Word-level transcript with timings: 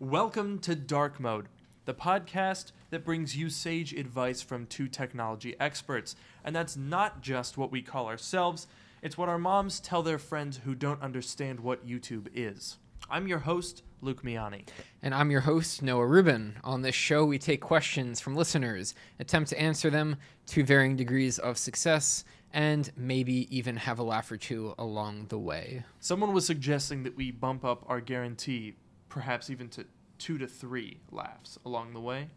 Welcome 0.00 0.60
to 0.60 0.74
Dark 0.74 1.20
Mode, 1.20 1.48
the 1.84 1.92
podcast 1.92 2.72
that 2.88 3.04
brings 3.04 3.36
you 3.36 3.50
sage 3.50 3.92
advice 3.92 4.40
from 4.40 4.64
two 4.64 4.88
technology 4.88 5.54
experts. 5.60 6.16
And 6.42 6.56
that's 6.56 6.74
not 6.74 7.20
just 7.20 7.58
what 7.58 7.70
we 7.70 7.82
call 7.82 8.06
ourselves, 8.06 8.66
it's 9.02 9.18
what 9.18 9.28
our 9.28 9.36
moms 9.36 9.78
tell 9.78 10.02
their 10.02 10.18
friends 10.18 10.60
who 10.64 10.74
don't 10.74 11.02
understand 11.02 11.60
what 11.60 11.86
YouTube 11.86 12.28
is. 12.32 12.78
I'm 13.10 13.28
your 13.28 13.40
host, 13.40 13.82
Luke 14.00 14.22
Miani. 14.22 14.66
And 15.02 15.14
I'm 15.14 15.30
your 15.30 15.42
host, 15.42 15.82
Noah 15.82 16.06
Rubin. 16.06 16.56
On 16.64 16.80
this 16.80 16.94
show, 16.94 17.26
we 17.26 17.38
take 17.38 17.60
questions 17.60 18.20
from 18.20 18.34
listeners, 18.34 18.94
attempt 19.18 19.50
to 19.50 19.60
answer 19.60 19.90
them 19.90 20.16
to 20.46 20.64
varying 20.64 20.96
degrees 20.96 21.38
of 21.38 21.58
success, 21.58 22.24
and 22.54 22.90
maybe 22.96 23.54
even 23.54 23.76
have 23.76 23.98
a 23.98 24.02
laugh 24.02 24.32
or 24.32 24.38
two 24.38 24.74
along 24.78 25.26
the 25.28 25.38
way. 25.38 25.84
Someone 25.98 26.32
was 26.32 26.46
suggesting 26.46 27.02
that 27.02 27.18
we 27.18 27.30
bump 27.30 27.66
up 27.66 27.84
our 27.86 28.00
guarantee, 28.00 28.76
perhaps 29.10 29.50
even 29.50 29.68
to 29.68 29.84
two 30.18 30.38
to 30.38 30.46
three 30.46 30.96
laughs 31.12 31.58
along 31.66 31.92
the 31.92 32.00
way, 32.00 32.28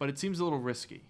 but 0.00 0.08
it 0.08 0.18
seems 0.18 0.40
a 0.40 0.44
little 0.44 0.58
risky. 0.58 1.04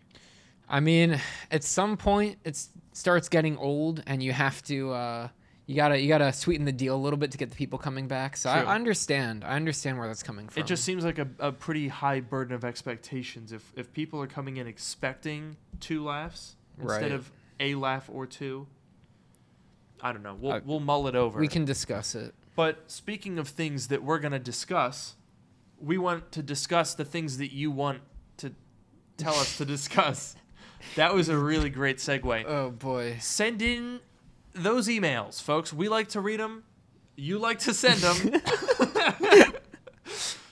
I 0.68 0.80
mean, 0.80 1.18
at 1.50 1.64
some 1.64 1.96
point, 1.96 2.38
it 2.44 2.58
starts 2.92 3.28
getting 3.30 3.56
old, 3.56 4.02
and 4.06 4.22
you 4.22 4.32
have 4.32 4.62
to. 4.64 4.90
Uh, 4.92 5.28
you 5.66 5.76
gotta 5.76 5.98
you 5.98 6.08
gotta 6.08 6.30
sweeten 6.32 6.66
the 6.66 6.72
deal 6.72 6.94
a 6.94 7.02
little 7.02 7.16
bit 7.18 7.30
to 7.32 7.38
get 7.38 7.48
the 7.50 7.56
people 7.56 7.78
coming 7.78 8.06
back. 8.06 8.36
So 8.36 8.50
I 8.50 8.66
understand. 8.74 9.44
I 9.44 9.56
understand 9.56 9.98
where 9.98 10.06
that's 10.08 10.22
coming 10.22 10.48
from. 10.48 10.60
It 10.62 10.66
just 10.66 10.84
seems 10.84 11.04
like 11.04 11.18
a, 11.18 11.26
a 11.38 11.52
pretty 11.52 11.88
high 11.88 12.20
burden 12.20 12.54
of 12.54 12.64
expectations. 12.64 13.50
If 13.52 13.72
if 13.76 13.90
people 13.92 14.20
are 14.20 14.26
coming 14.26 14.58
in 14.58 14.66
expecting 14.66 15.56
two 15.80 16.04
laughs 16.04 16.56
instead 16.78 17.02
Right. 17.02 17.12
of 17.12 17.30
a 17.60 17.74
laugh 17.76 18.10
or 18.12 18.26
two, 18.26 18.66
I 20.02 20.12
don't 20.12 20.22
know. 20.22 20.36
We'll 20.38 20.52
Uh, 20.52 20.60
we'll 20.64 20.80
mull 20.80 21.06
it 21.08 21.14
over. 21.14 21.38
we 21.40 21.48
can 21.48 21.64
discuss 21.64 22.14
it. 22.14 22.34
But 22.56 22.90
speaking 22.90 23.38
of 23.38 23.48
things 23.48 23.88
that 23.88 24.02
we're 24.02 24.18
gonna 24.18 24.38
discuss, 24.38 25.16
we 25.80 25.98
want 25.98 26.32
to 26.32 26.42
discuss 26.42 26.94
the 26.94 27.04
things 27.04 27.38
that 27.38 27.52
you 27.52 27.70
want 27.70 28.00
to 28.38 28.52
tell 29.16 29.34
us 29.34 29.58
to 29.58 29.64
discuss. 29.64 30.36
That 30.96 31.14
was 31.14 31.30
a 31.30 31.38
really 31.38 31.70
great 31.70 31.96
segue. 31.96 32.44
Oh 32.46 32.70
boy. 32.70 33.16
Send 33.18 33.62
in 33.62 34.00
those 34.52 34.86
emails, 34.86 35.42
folks. 35.42 35.72
We 35.72 35.88
like 35.88 36.08
to 36.08 36.20
read 36.20 36.40
them. 36.40 36.64
You 37.16 37.38
like 37.38 37.60
to 37.60 37.72
send 37.72 38.00
them. 38.00 38.42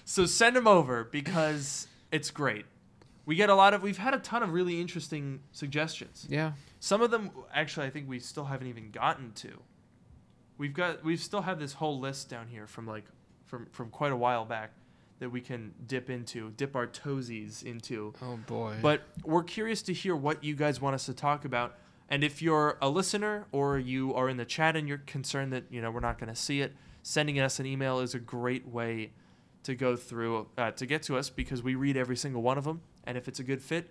so 0.06 0.26
send 0.26 0.56
them 0.56 0.66
over 0.66 1.04
because 1.04 1.86
it's 2.10 2.30
great. 2.30 2.64
We 3.26 3.36
get 3.36 3.50
a 3.50 3.54
lot 3.54 3.74
of. 3.74 3.82
We've 3.82 3.98
had 3.98 4.14
a 4.14 4.18
ton 4.18 4.42
of 4.42 4.52
really 4.52 4.80
interesting 4.80 5.40
suggestions. 5.52 6.26
Yeah. 6.28 6.52
Some 6.80 7.02
of 7.02 7.10
them, 7.10 7.30
actually, 7.54 7.86
I 7.86 7.90
think 7.90 8.08
we 8.08 8.18
still 8.18 8.44
haven't 8.44 8.66
even 8.66 8.90
gotten 8.90 9.32
to. 9.34 9.60
We've 10.62 10.72
got. 10.72 11.02
We've 11.02 11.18
still 11.18 11.42
have 11.42 11.58
this 11.58 11.72
whole 11.72 11.98
list 11.98 12.28
down 12.28 12.46
here 12.46 12.68
from 12.68 12.86
like, 12.86 13.02
from 13.46 13.66
from 13.72 13.90
quite 13.90 14.12
a 14.12 14.16
while 14.16 14.44
back, 14.44 14.70
that 15.18 15.28
we 15.28 15.40
can 15.40 15.74
dip 15.88 16.08
into, 16.08 16.50
dip 16.50 16.76
our 16.76 16.86
toesies 16.86 17.64
into. 17.64 18.14
Oh 18.22 18.36
boy. 18.46 18.76
But 18.80 19.02
we're 19.24 19.42
curious 19.42 19.82
to 19.82 19.92
hear 19.92 20.14
what 20.14 20.44
you 20.44 20.54
guys 20.54 20.80
want 20.80 20.94
us 20.94 21.06
to 21.06 21.14
talk 21.14 21.44
about. 21.44 21.74
And 22.08 22.22
if 22.22 22.40
you're 22.40 22.78
a 22.80 22.88
listener 22.88 23.46
or 23.50 23.76
you 23.76 24.14
are 24.14 24.28
in 24.28 24.36
the 24.36 24.44
chat 24.44 24.76
and 24.76 24.86
you're 24.86 24.98
concerned 24.98 25.52
that 25.52 25.64
you 25.68 25.82
know 25.82 25.90
we're 25.90 25.98
not 25.98 26.16
going 26.20 26.32
to 26.32 26.40
see 26.40 26.60
it, 26.60 26.74
sending 27.02 27.40
us 27.40 27.58
an 27.58 27.66
email 27.66 27.98
is 27.98 28.14
a 28.14 28.20
great 28.20 28.68
way 28.68 29.10
to 29.64 29.74
go 29.74 29.96
through 29.96 30.46
uh, 30.56 30.70
to 30.70 30.86
get 30.86 31.02
to 31.02 31.16
us 31.16 31.28
because 31.28 31.60
we 31.60 31.74
read 31.74 31.96
every 31.96 32.16
single 32.16 32.40
one 32.40 32.56
of 32.56 32.62
them. 32.62 32.82
And 33.02 33.18
if 33.18 33.26
it's 33.26 33.40
a 33.40 33.44
good 33.44 33.62
fit, 33.62 33.90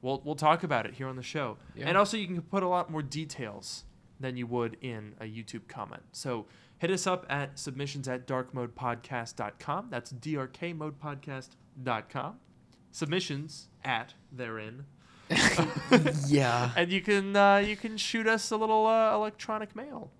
we'll 0.00 0.22
we'll 0.24 0.34
talk 0.34 0.62
about 0.62 0.86
it 0.86 0.94
here 0.94 1.08
on 1.08 1.16
the 1.16 1.22
show. 1.22 1.58
Yeah. 1.74 1.88
And 1.88 1.98
also, 1.98 2.16
you 2.16 2.26
can 2.26 2.40
put 2.40 2.62
a 2.62 2.68
lot 2.68 2.90
more 2.90 3.02
details 3.02 3.84
than 4.20 4.36
you 4.36 4.46
would 4.46 4.76
in 4.80 5.14
a 5.20 5.24
YouTube 5.24 5.66
comment. 5.68 6.02
So 6.12 6.46
hit 6.78 6.90
us 6.90 7.06
up 7.06 7.26
at 7.28 7.58
submissions 7.58 8.08
at 8.08 8.26
darkmodepodcast.com. 8.26 9.88
That's 9.90 10.12
darkmodepodcast.com. 10.12 12.36
Submissions 12.90 13.68
at 13.84 14.14
therein. 14.32 14.86
yeah. 16.26 16.70
And 16.76 16.92
you 16.92 17.00
can 17.00 17.36
uh, 17.36 17.56
you 17.58 17.76
can 17.76 17.96
shoot 17.96 18.26
us 18.26 18.50
a 18.50 18.56
little 18.56 18.86
uh, 18.86 19.14
electronic 19.14 19.74
mail. 19.74 20.10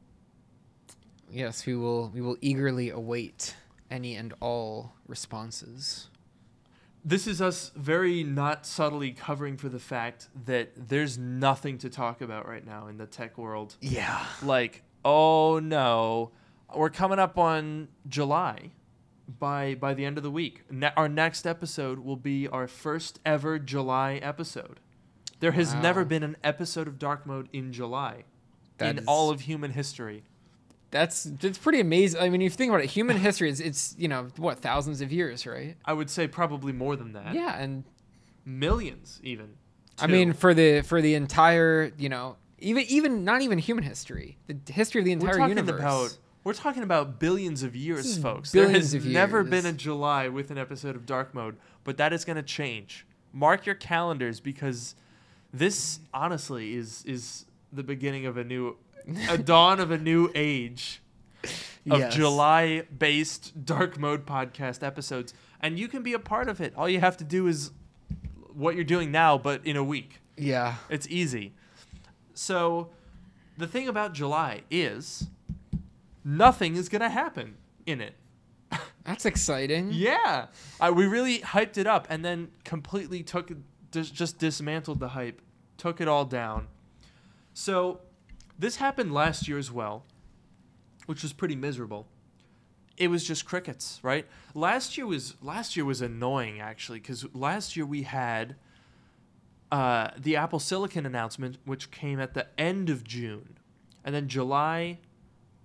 Yes, 1.31 1.67
we 1.67 1.75
will. 1.75 2.11
We 2.11 2.21
will 2.21 2.37
eagerly 2.41 2.91
await 2.91 3.57
any 3.91 4.17
and 4.17 4.35
all 4.41 4.95
responses. 5.07 6.09
This 7.09 7.29
is 7.29 7.41
us 7.41 7.71
very 7.77 8.25
not 8.25 8.67
subtly 8.67 9.13
covering 9.13 9.57
for 9.57 9.69
the 9.69 9.79
fact 9.79 10.27
that 10.47 10.73
there's 10.89 11.17
nothing 11.17 11.79
to 11.79 11.89
talk 11.89 12.21
about 12.21 12.49
right 12.49 12.67
now 12.67 12.89
in 12.89 12.99
the 12.99 13.07
tech 13.07 13.39
world. 13.39 13.77
Yeah. 13.81 14.27
Like, 14.43 14.83
oh 15.05 15.61
no, 15.61 16.33
we're 16.75 16.91
coming 16.91 17.21
up 17.21 17.39
on 17.39 17.87
July 18.09 18.73
by 19.39 19.77
by 19.77 19.95
the 19.95 20.05
end 20.05 20.17
of 20.17 20.25
the 20.25 20.33
week. 20.33 20.65
Ne- 20.69 20.91
our 20.97 21.09
next 21.09 21.47
episode 21.47 22.01
will 22.01 22.17
be 22.17 22.49
our 22.49 22.67
first 22.67 23.21
ever 23.25 23.61
July 23.61 24.15
episode. 24.17 24.81
There 25.39 25.53
has 25.53 25.75
never 25.75 26.05
been 26.05 26.25
an 26.25 26.37
episode 26.43 26.89
of 26.89 26.99
Dark 26.99 27.25
Mode 27.25 27.49
in 27.53 27.73
July 27.73 28.25
That 28.79 28.91
in 28.91 28.99
is- 28.99 29.05
all 29.07 29.31
of 29.31 29.43
human 29.43 29.71
history. 29.71 30.25
That's 30.91 31.25
that's 31.25 31.59
pretty 31.59 31.81
amazing. 31.81 32.21
I 32.21 32.29
mean, 32.29 32.43
if 32.43 32.53
you 32.53 32.57
think 32.57 32.71
about 32.71 32.83
it, 32.83 32.91
human 32.91 33.17
history 33.17 33.51
is 33.51 33.61
it's 33.61 33.95
you 33.99 34.09
know 34.09 34.29
what 34.37 34.61
thousands 34.61 35.01
of 35.01 35.13
years, 35.13 35.47
right? 35.47 35.77
I 35.85 35.93
would 35.93 36.11
say 36.11 36.29
probably 36.29 36.73
more 36.73 36.97
than 36.97 37.13
that. 37.15 37.35
Yeah, 37.35 37.59
and 37.59 37.85
Millions 38.45 39.21
even. 39.25 39.55
I 39.99 40.07
mean 40.07 40.33
for 40.33 40.55
the 40.55 40.83
for 40.83 41.03
the 41.03 41.15
entire 41.15 41.91
you 41.99 42.09
know 42.09 42.37
even 42.59 42.85
even 42.89 43.25
not 43.25 43.43
even 43.43 43.59
human 43.59 43.83
history, 43.83 44.39
the 44.47 44.73
history 44.73 45.01
of 45.01 45.05
the 45.05 45.13
entire 45.13 45.33
we're 45.33 45.39
talking 45.39 45.57
universe. 45.57 45.81
about 45.81 46.19
we're 46.45 46.55
talking 46.55 46.85
about 46.85 47.19
billions 47.19 47.65
of 47.65 47.75
years, 47.75 48.17
folks. 48.19 48.53
billions 48.53 48.93
there 48.93 49.01
has 49.01 49.07
of 49.07 49.07
never 49.07 49.43
been 49.43 49.67
a 49.67 49.73
July 49.73 50.29
with 50.29 50.53
an 50.53 50.59
episode 50.59 50.95
of 50.95 51.05
Dark 51.05 51.35
Mode, 51.35 51.57
but 51.83 51.97
that 51.97 52.13
is 52.13 52.25
going 52.25 52.37
to 52.37 52.43
change. 52.43 53.05
Mark 53.33 53.67
your 53.67 53.75
calendars 53.75 54.39
because 54.39 54.95
this 55.53 55.99
honestly 56.15 56.75
is 56.75 57.05
is 57.05 57.47
the 57.73 57.83
beginning 57.83 58.27
of 58.27 58.37
a 58.37 58.45
new 58.45 58.77
a 59.29 59.39
dawn 59.39 59.81
of 59.81 59.91
a 59.91 59.99
new 59.99 60.31
age 60.35 61.01
of 61.91 62.01
Yes. 62.01 62.15
July-based 62.15 63.65
Dark 63.65 63.99
Mode 63.99 64.27
podcast 64.27 64.83
episodes, 64.83 65.33
and 65.61 65.79
you 65.79 65.89
can 65.89 66.03
be 66.03 66.13
a 66.13 66.19
part 66.19 66.49
of 66.49 66.61
it. 66.61 66.75
All 66.77 66.89
you 66.89 67.01
have 67.01 67.17
to 67.19 67.25
do 67.25 67.47
is 67.47 67.71
what 68.53 68.75
you're 68.75 68.85
doing 68.85 69.13
now, 69.13 69.39
but 69.39 69.65
in 69.65 69.77
a 69.77 69.85
week. 69.85 70.21
Yeah. 70.37 70.77
It's 70.89 71.07
easy. 71.09 71.53
So, 72.35 72.91
the 73.57 73.67
thing 73.67 73.89
about 73.89 74.13
July 74.13 74.63
is 74.71 75.29
nothing 76.25 76.77
is 76.77 76.89
going 76.89 77.03
to 77.03 77.09
happen 77.09 77.57
in 77.87 78.01
it. 78.01 78.15
That's 79.05 79.25
exciting. 79.25 79.91
Yeah. 79.93 80.47
I, 80.81 80.91
we 80.91 81.07
really 81.07 81.39
hyped 81.39 81.79
it 81.79 81.87
up 81.87 82.09
and 82.11 82.25
then 82.25 82.49
completely 82.65 83.23
took 83.23 83.53
just 83.93 84.39
dismantled 84.39 84.99
the 85.01 85.09
hype, 85.09 85.41
took 85.79 86.01
it 86.01 86.09
all 86.09 86.25
down. 86.25 86.67
So, 87.55 88.01
this 88.59 88.77
happened 88.77 89.13
last 89.13 89.49
year 89.49 89.59
as 89.59 89.71
well, 89.71 90.05
which 91.07 91.23
was 91.23 91.33
pretty 91.33 91.57
miserable. 91.57 92.07
It 92.97 93.09
was 93.09 93.25
just 93.25 93.45
crickets, 93.45 94.01
right? 94.03 94.27
Last 94.55 94.97
year 94.97 95.07
was 95.07 95.35
last 95.43 95.77
year 95.77 95.85
was 95.85 96.01
annoying 96.01 96.61
actually 96.61 97.01
cuz 97.01 97.27
last 97.35 97.77
year 97.77 97.85
we 97.85 98.03
had 98.03 98.57
uh, 99.71 100.11
the 100.17 100.37
Apple 100.37 100.59
Silicon 100.59 101.05
announcement, 101.05 101.59
which 101.65 101.91
came 101.91 102.21
at 102.21 102.35
the 102.35 102.47
end 102.59 102.89
of 102.89 103.05
June, 103.05 103.59
and 104.05 104.15
then 104.15 104.29
July 104.29 105.01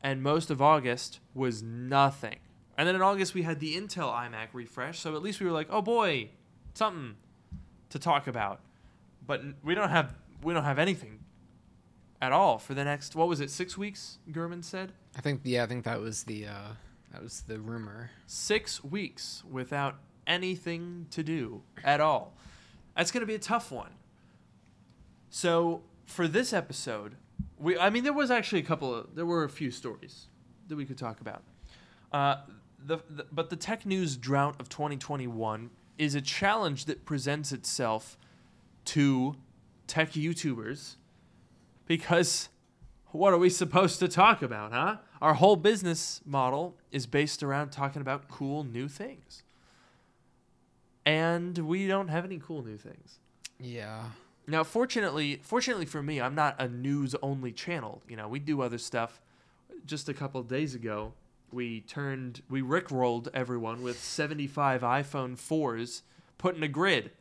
and 0.01 0.21
most 0.23 0.49
of 0.49 0.61
August 0.61 1.19
was 1.33 1.61
nothing. 1.61 2.39
And 2.77 2.87
then 2.87 2.95
in 2.95 3.01
August 3.01 3.33
we 3.33 3.43
had 3.43 3.59
the 3.59 3.75
Intel 3.75 4.11
iMac 4.11 4.47
refresh, 4.53 4.99
so 4.99 5.15
at 5.15 5.21
least 5.21 5.39
we 5.39 5.45
were 5.45 5.51
like, 5.51 5.67
"Oh 5.69 5.81
boy, 5.81 6.31
something 6.73 7.15
to 7.89 7.99
talk 7.99 8.27
about." 8.27 8.59
But 9.25 9.43
we 9.63 9.75
don't 9.75 9.89
have 9.89 10.15
we 10.41 10.53
don't 10.53 10.63
have 10.63 10.79
anything 10.79 11.20
at 12.21 12.31
all 12.31 12.57
for 12.57 12.73
the 12.73 12.83
next 12.83 13.15
what 13.15 13.27
was 13.27 13.41
it? 13.41 13.49
6 13.49 13.77
weeks, 13.77 14.19
Gurman 14.29 14.63
said. 14.63 14.93
I 15.17 15.21
think 15.21 15.41
yeah, 15.43 15.63
I 15.63 15.67
think 15.67 15.85
that 15.85 15.99
was 15.99 16.23
the 16.23 16.47
uh 16.47 16.73
that 17.11 17.21
was 17.21 17.41
the 17.41 17.59
rumor. 17.59 18.11
6 18.27 18.83
weeks 18.83 19.43
without 19.49 19.95
anything 20.27 21.07
to 21.11 21.23
do 21.23 21.61
at 21.83 21.99
all. 21.99 22.33
That's 22.95 23.11
going 23.11 23.21
to 23.21 23.27
be 23.27 23.35
a 23.35 23.39
tough 23.39 23.71
one. 23.71 23.91
So, 25.29 25.83
for 26.05 26.27
this 26.27 26.51
episode, 26.53 27.15
we 27.57 27.77
I 27.77 27.89
mean 27.89 28.03
there 28.03 28.13
was 28.13 28.31
actually 28.31 28.59
a 28.59 28.65
couple 28.65 28.93
of 28.93 29.15
there 29.15 29.25
were 29.25 29.43
a 29.43 29.49
few 29.49 29.71
stories 29.71 30.27
that 30.67 30.75
we 30.75 30.85
could 30.85 30.97
talk 30.97 31.21
about. 31.21 31.43
Uh, 32.11 32.35
the, 32.83 32.97
the 33.09 33.25
but 33.31 33.49
the 33.49 33.55
tech 33.55 33.85
news 33.85 34.17
drought 34.17 34.59
of 34.59 34.69
2021 34.69 35.69
is 35.97 36.15
a 36.15 36.21
challenge 36.21 36.85
that 36.85 37.05
presents 37.05 37.51
itself 37.51 38.17
to 38.85 39.35
tech 39.87 40.11
YouTubers 40.13 40.95
because 41.91 42.47
what 43.07 43.33
are 43.33 43.37
we 43.37 43.49
supposed 43.49 43.99
to 43.99 44.07
talk 44.07 44.41
about, 44.41 44.71
huh? 44.71 44.95
Our 45.21 45.33
whole 45.33 45.57
business 45.57 46.21
model 46.25 46.77
is 46.89 47.05
based 47.05 47.43
around 47.43 47.71
talking 47.71 48.01
about 48.01 48.29
cool 48.29 48.63
new 48.63 48.87
things. 48.87 49.43
And 51.05 51.57
we 51.57 51.87
don't 51.87 52.07
have 52.07 52.23
any 52.23 52.39
cool 52.39 52.63
new 52.63 52.77
things. 52.77 53.19
Yeah. 53.59 54.03
Now, 54.47 54.63
fortunately, 54.63 55.41
fortunately 55.43 55.85
for 55.85 56.01
me, 56.01 56.21
I'm 56.21 56.33
not 56.33 56.55
a 56.59 56.69
news 56.69 57.13
only 57.21 57.51
channel. 57.51 58.01
You 58.07 58.15
know, 58.15 58.29
we 58.29 58.39
do 58.39 58.61
other 58.61 58.77
stuff. 58.77 59.19
Just 59.85 60.07
a 60.07 60.13
couple 60.13 60.39
of 60.39 60.47
days 60.47 60.75
ago, 60.75 61.11
we 61.51 61.81
turned 61.81 62.41
we 62.49 62.61
rickrolled 62.61 63.27
everyone 63.33 63.81
with 63.83 64.01
75 64.01 64.79
iPhone 64.79 65.35
4s 65.37 66.03
put 66.37 66.55
in 66.55 66.63
a 66.63 66.69
grid. 66.69 67.11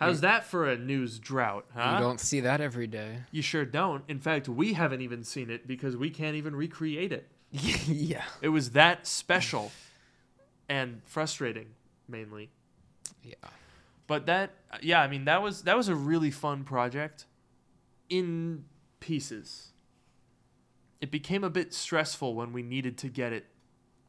How's 0.00 0.22
that 0.22 0.44
for 0.44 0.66
a 0.66 0.78
news 0.78 1.18
drought, 1.18 1.66
huh? 1.74 1.96
You 1.96 2.02
don't 2.02 2.20
see 2.20 2.40
that 2.40 2.62
every 2.62 2.86
day. 2.86 3.18
You 3.30 3.42
sure 3.42 3.66
don't. 3.66 4.02
In 4.08 4.18
fact, 4.18 4.48
we 4.48 4.72
haven't 4.72 5.02
even 5.02 5.22
seen 5.24 5.50
it 5.50 5.66
because 5.66 5.94
we 5.94 6.08
can't 6.08 6.36
even 6.36 6.56
recreate 6.56 7.12
it. 7.12 7.28
yeah. 7.52 8.24
It 8.40 8.48
was 8.48 8.70
that 8.70 9.06
special 9.06 9.70
and 10.70 11.02
frustrating 11.04 11.66
mainly. 12.08 12.48
Yeah. 13.22 13.34
But 14.06 14.24
that 14.26 14.52
yeah, 14.80 15.02
I 15.02 15.06
mean 15.06 15.26
that 15.26 15.42
was 15.42 15.62
that 15.62 15.76
was 15.76 15.88
a 15.88 15.94
really 15.94 16.30
fun 16.30 16.64
project 16.64 17.26
in 18.08 18.64
pieces. 19.00 19.72
It 21.02 21.10
became 21.10 21.44
a 21.44 21.50
bit 21.50 21.74
stressful 21.74 22.34
when 22.34 22.52
we 22.52 22.62
needed 22.62 22.96
to 22.98 23.08
get 23.08 23.32
it 23.32 23.46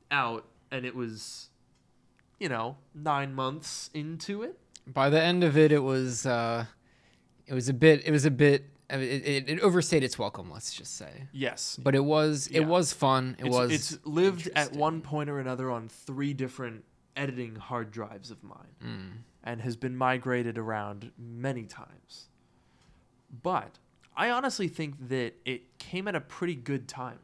out 0.10 0.46
and 0.72 0.86
it 0.86 0.96
was 0.96 1.50
you 2.40 2.50
know, 2.50 2.78
9 2.96 3.36
months 3.36 3.92
into 3.94 4.42
it. 4.42 4.58
By 4.88 5.10
the 5.10 5.22
end 5.22 5.44
of 5.44 5.58
it, 5.58 5.72
it 5.72 5.80
was 5.84 6.26
uh, 6.26 6.66
it 7.48 7.54
was 7.54 7.70
a 7.70 7.74
bit 7.74 8.02
it 8.06 8.12
was 8.12 8.26
a 8.26 8.32
bit 8.32 8.66
it, 8.90 9.00
it, 9.00 9.50
it 9.50 9.60
overstayed 9.62 10.04
its 10.04 10.20
welcome. 10.20 10.52
Let's 10.52 10.74
just 10.74 10.98
say. 10.98 11.28
Yes. 11.32 11.80
But 11.82 11.96
it 11.96 12.04
was 12.04 12.50
Yeah. 12.52 12.62
it 12.62 12.68
was 12.68 12.92
fun. 12.94 13.36
It 13.40 13.46
it's, 13.48 13.56
was 13.56 13.72
it's 13.72 13.98
lived 14.06 14.50
at 14.56 14.74
one 14.74 15.02
point 15.02 15.30
or 15.30 15.40
another 15.40 15.72
on 15.72 15.88
three 15.88 16.34
different 16.34 16.84
editing 17.16 17.56
hard 17.56 17.92
drives 17.92 18.32
of 18.32 18.44
mine 18.44 18.76
Mm. 18.84 19.12
and 19.44 19.62
has 19.62 19.76
been 19.76 19.96
migrated 19.96 20.58
around 20.58 21.12
many 21.18 21.66
times. 21.66 22.28
But 23.44 23.80
I 24.16 24.30
honestly 24.30 24.68
think 24.68 25.10
that 25.10 25.36
it 25.46 25.78
came 25.78 26.08
at 26.08 26.16
a 26.16 26.22
pretty 26.22 26.56
good 26.56 26.88
time. 26.88 27.20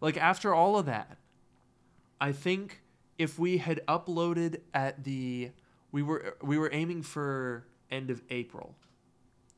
Like 0.00 0.16
after 0.18 0.54
all 0.54 0.78
of 0.78 0.86
that, 0.86 1.16
I 2.20 2.32
think 2.32 2.82
if 3.18 3.38
we 3.38 3.58
had 3.58 3.80
uploaded 3.88 4.60
at 4.74 5.04
the 5.04 5.50
we 5.96 6.02
were 6.02 6.36
we 6.42 6.58
were 6.58 6.68
aiming 6.74 7.00
for 7.00 7.66
end 7.90 8.10
of 8.10 8.20
April, 8.28 8.76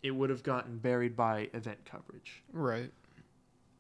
it 0.05 0.13
would 0.13 0.31
have 0.31 0.45
gotten 0.45 0.79
buried 0.79 1.17
by 1.17 1.51
event 1.53 1.85
coverage 1.85 2.45
right. 2.53 2.93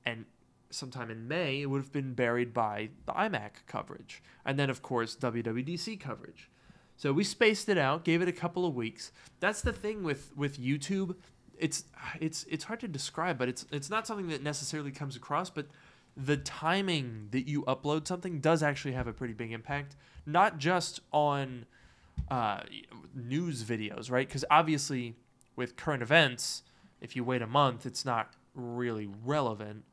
and 0.04 0.24
sometime 0.70 1.08
in 1.08 1.28
May, 1.28 1.62
it 1.62 1.66
would 1.66 1.78
have 1.78 1.92
been 1.92 2.14
buried 2.14 2.52
by 2.52 2.88
the 3.06 3.12
iMac 3.12 3.50
coverage, 3.68 4.20
and 4.44 4.58
then 4.58 4.70
of 4.70 4.82
course 4.82 5.14
WWDC 5.14 6.00
coverage. 6.00 6.50
So 6.96 7.12
we 7.12 7.22
spaced 7.22 7.68
it 7.68 7.78
out, 7.78 8.04
gave 8.04 8.22
it 8.22 8.28
a 8.28 8.32
couple 8.32 8.66
of 8.66 8.74
weeks. 8.74 9.12
That's 9.38 9.62
the 9.62 9.72
thing 9.72 10.02
with 10.02 10.36
with 10.36 10.60
YouTube. 10.60 11.14
It's 11.56 11.84
it's 12.20 12.44
it's 12.50 12.64
hard 12.64 12.80
to 12.80 12.88
describe, 12.88 13.38
but 13.38 13.48
it's 13.48 13.66
it's 13.70 13.88
not 13.88 14.04
something 14.04 14.26
that 14.30 14.42
necessarily 14.42 14.90
comes 14.90 15.14
across. 15.14 15.48
But 15.48 15.68
the 16.16 16.36
timing 16.36 17.28
that 17.30 17.46
you 17.46 17.62
upload 17.62 18.08
something 18.08 18.40
does 18.40 18.64
actually 18.64 18.94
have 18.94 19.06
a 19.06 19.12
pretty 19.12 19.34
big 19.34 19.52
impact, 19.52 19.94
not 20.26 20.58
just 20.58 20.98
on 21.12 21.66
uh, 22.30 22.60
news 23.14 23.64
videos, 23.64 24.10
right? 24.10 24.26
Because 24.26 24.44
obviously, 24.50 25.14
with 25.56 25.76
current 25.76 26.02
events, 26.02 26.62
if 27.00 27.16
you 27.16 27.24
wait 27.24 27.42
a 27.42 27.46
month, 27.46 27.86
it's 27.86 28.04
not 28.04 28.32
really 28.54 29.08
relevant. 29.24 29.84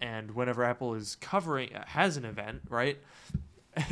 And 0.00 0.30
whenever 0.34 0.64
Apple 0.64 0.94
is 0.94 1.16
covering 1.16 1.70
has 1.86 2.16
an 2.16 2.24
event, 2.24 2.62
right? 2.68 2.98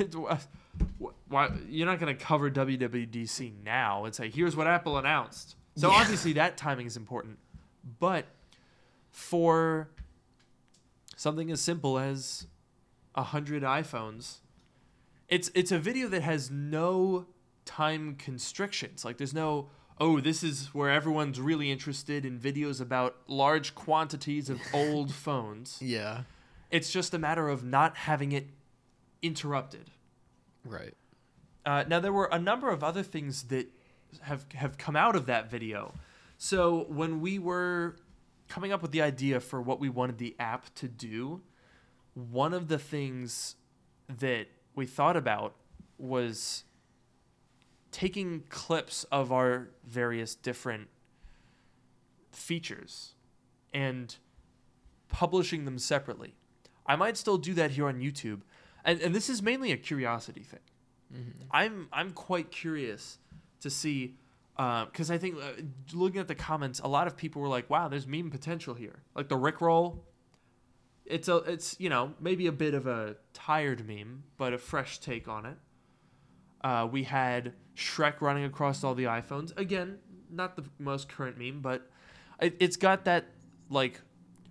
why 1.28 1.50
you're 1.68 1.86
not 1.86 1.98
going 2.00 2.16
to 2.16 2.24
cover 2.24 2.50
WWDC 2.50 3.62
now 3.64 4.04
and 4.04 4.14
say 4.14 4.30
here's 4.30 4.56
what 4.56 4.66
Apple 4.66 4.96
announced. 4.98 5.56
So 5.76 5.90
Yeah. 5.90 5.96
obviously 5.96 6.32
that 6.34 6.56
timing 6.56 6.86
is 6.86 6.96
important, 6.96 7.38
but 7.98 8.26
for 9.10 9.88
something 11.16 11.50
as 11.50 11.60
simple 11.60 11.98
as 11.98 12.46
a 13.14 13.22
hundred 13.22 13.62
iPhones, 13.62 14.38
it's 15.28 15.50
it's 15.54 15.72
a 15.72 15.78
video 15.78 16.08
that 16.08 16.22
has 16.22 16.50
no 16.50 17.26
time 17.64 18.16
constrictions. 18.16 19.04
Like 19.04 19.18
there's 19.18 19.34
no 19.34 19.68
oh 19.98 20.20
this 20.20 20.42
is 20.42 20.68
where 20.72 20.90
everyone's 20.90 21.40
really 21.40 21.70
interested 21.70 22.24
in 22.24 22.38
videos 22.38 22.80
about 22.80 23.16
large 23.26 23.74
quantities 23.74 24.50
of 24.50 24.60
old 24.72 25.12
phones. 25.12 25.78
Yeah. 25.80 26.22
It's 26.70 26.90
just 26.90 27.12
a 27.12 27.18
matter 27.18 27.48
of 27.48 27.62
not 27.62 27.96
having 27.96 28.32
it 28.32 28.46
interrupted. 29.20 29.90
Right. 30.64 30.94
Uh, 31.64 31.84
now 31.86 32.00
there 32.00 32.12
were 32.12 32.28
a 32.32 32.38
number 32.38 32.70
of 32.70 32.82
other 32.82 33.02
things 33.02 33.44
that 33.44 33.68
have 34.22 34.46
have 34.54 34.78
come 34.78 34.96
out 34.96 35.16
of 35.16 35.26
that 35.26 35.50
video. 35.50 35.94
So 36.38 36.86
when 36.88 37.20
we 37.20 37.38
were 37.38 37.96
coming 38.48 38.72
up 38.72 38.82
with 38.82 38.90
the 38.90 39.00
idea 39.00 39.40
for 39.40 39.62
what 39.62 39.80
we 39.80 39.88
wanted 39.88 40.18
the 40.18 40.34
app 40.38 40.74
to 40.74 40.88
do, 40.88 41.40
one 42.14 42.52
of 42.52 42.68
the 42.68 42.78
things 42.78 43.56
that 44.08 44.48
we 44.74 44.86
thought 44.86 45.16
about 45.16 45.54
was 45.98 46.64
taking 47.92 48.42
clips 48.48 49.04
of 49.04 49.30
our 49.30 49.68
various 49.86 50.34
different 50.34 50.88
features 52.32 53.14
and 53.72 54.16
publishing 55.08 55.64
them 55.64 55.78
separately. 55.78 56.34
I 56.86 56.96
might 56.96 57.16
still 57.16 57.38
do 57.38 57.54
that 57.54 57.72
here 57.72 57.86
on 57.86 58.00
YouTube. 58.00 58.40
And, 58.84 59.00
and 59.00 59.14
this 59.14 59.28
is 59.28 59.42
mainly 59.42 59.70
a 59.70 59.76
curiosity 59.76 60.42
thing. 60.42 60.60
Mm-hmm. 61.14 61.44
I'm 61.50 61.88
I'm 61.92 62.10
quite 62.12 62.50
curious 62.50 63.18
to 63.60 63.70
see 63.70 64.16
because 64.56 65.10
I 65.10 65.18
think 65.18 65.36
uh, 65.36 65.62
looking 65.92 66.20
at 66.20 66.28
the 66.28 66.34
comments, 66.34 66.80
a 66.80 66.88
lot 66.88 67.06
of 67.06 67.16
people 67.16 67.42
were 67.42 67.48
like, 67.48 67.68
"Wow, 67.68 67.88
there's 67.88 68.06
meme 68.06 68.30
potential 68.30 68.74
here." 68.74 69.02
Like 69.14 69.28
the 69.28 69.36
Rickroll, 69.36 69.98
it's 71.04 71.28
a 71.28 71.36
it's 71.36 71.78
you 71.78 71.90
know 71.90 72.14
maybe 72.18 72.46
a 72.46 72.52
bit 72.52 72.72
of 72.74 72.86
a 72.86 73.16
tired 73.34 73.86
meme, 73.86 74.24
but 74.38 74.54
a 74.54 74.58
fresh 74.58 75.00
take 75.00 75.28
on 75.28 75.44
it. 75.44 75.58
Uh, 76.64 76.88
we 76.90 77.02
had 77.04 77.52
Shrek 77.76 78.20
running 78.20 78.44
across 78.44 78.84
all 78.84 78.94
the 78.94 79.04
iPhones 79.04 79.56
again, 79.58 79.98
not 80.30 80.56
the 80.56 80.64
most 80.78 81.08
current 81.08 81.38
meme, 81.38 81.60
but 81.60 81.90
it, 82.40 82.56
it's 82.60 82.76
got 82.76 83.04
that 83.04 83.26
like 83.68 84.00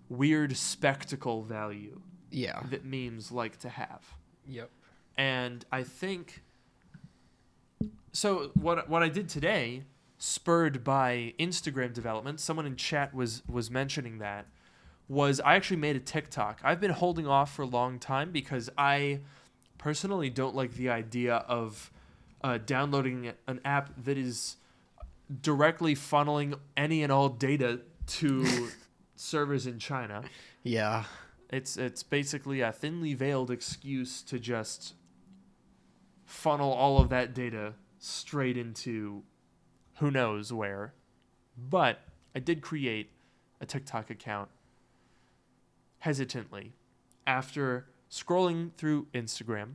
weird 0.10 0.58
spectacle 0.58 1.42
value 1.44 2.02
Yeah. 2.31 2.62
that 2.69 2.84
memes 2.84 3.31
like 3.31 3.58
to 3.60 3.69
have 3.69 4.02
Yep. 4.48 4.69
and 5.18 5.63
I 5.72 5.84
think 5.84 6.44
so. 8.12 8.52
What 8.56 8.90
what 8.90 9.04
I 9.04 9.10
did 9.10 9.30
today, 9.30 9.84
spurred 10.18 10.84
by 10.84 11.34
Instagram 11.40 11.94
development, 11.94 12.40
someone 12.40 12.66
in 12.66 12.75
chat 12.75 13.14
was 13.14 13.42
was 13.48 13.72
mentioning 13.72 14.18
that, 14.19 14.48
was 15.07 15.40
I 15.40 15.56
actually 15.56 15.78
made 15.78 15.96
a 15.96 16.00
TikTok. 16.00 16.60
I've 16.64 16.81
been 16.81 16.92
holding 16.92 17.28
off 17.28 17.54
for 17.56 17.62
a 17.62 17.68
long 17.68 18.00
time 18.00 18.31
because 18.31 18.69
I 18.78 19.22
personally 19.78 20.30
don't 20.30 20.56
like 20.56 20.74
the 20.74 20.90
idea 20.90 21.36
of 21.48 21.92
uh, 22.44 22.58
downloading 22.58 23.33
an 23.48 23.60
app 23.66 23.92
that 24.04 24.18
is 24.18 24.57
directly 25.42 25.95
funneling 25.95 26.57
any 26.76 27.04
and 27.04 27.12
all 27.12 27.30
data 27.30 27.81
to 28.06 28.69
servers 29.16 29.68
in 29.68 29.80
China. 29.80 30.24
Yeah. 30.64 31.06
It's 31.50 31.78
it's 31.78 32.04
basically 32.04 32.62
a 32.62 32.71
thinly 32.71 33.14
veiled 33.14 33.52
excuse 33.52 34.21
to 34.24 34.40
just 34.40 34.94
funnel 36.26 36.71
all 36.71 37.00
of 37.02 37.10
that 37.10 37.33
data 37.33 37.74
straight 38.00 38.57
into 38.57 39.24
who 39.98 40.10
knows 40.10 40.54
where. 40.54 40.94
But 41.57 42.00
I 42.33 42.40
did 42.40 42.62
create 42.62 43.12
a 43.60 43.66
TikTok 43.66 44.10
account 44.10 44.50
hesitantly 46.00 46.74
after 47.28 47.88
scrolling 48.10 48.74
through 48.74 49.07
Instagram 49.14 49.74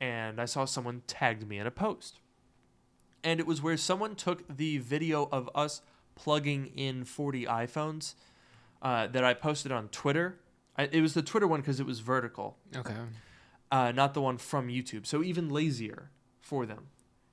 and 0.00 0.40
I 0.40 0.44
saw 0.46 0.64
someone 0.64 1.02
tagged 1.06 1.46
me 1.46 1.58
in 1.58 1.66
a 1.66 1.70
post. 1.70 2.18
And 3.22 3.38
it 3.38 3.46
was 3.46 3.60
where 3.60 3.76
someone 3.76 4.14
took 4.14 4.56
the 4.56 4.78
video 4.78 5.28
of 5.30 5.50
us 5.54 5.82
plugging 6.14 6.66
in 6.76 7.04
40 7.04 7.44
iPhones 7.44 8.14
uh, 8.82 9.06
that 9.08 9.24
I 9.24 9.34
posted 9.34 9.70
on 9.72 9.88
Twitter. 9.88 10.38
I, 10.78 10.84
it 10.90 11.02
was 11.02 11.12
the 11.14 11.22
Twitter 11.22 11.46
one 11.46 11.60
because 11.60 11.80
it 11.80 11.86
was 11.86 12.00
vertical, 12.00 12.56
Okay. 12.74 12.94
uh, 13.70 13.92
not 13.92 14.14
the 14.14 14.22
one 14.22 14.38
from 14.38 14.68
YouTube. 14.68 15.04
So 15.06 15.22
even 15.22 15.50
lazier 15.50 16.10
for 16.40 16.64
them, 16.64 16.86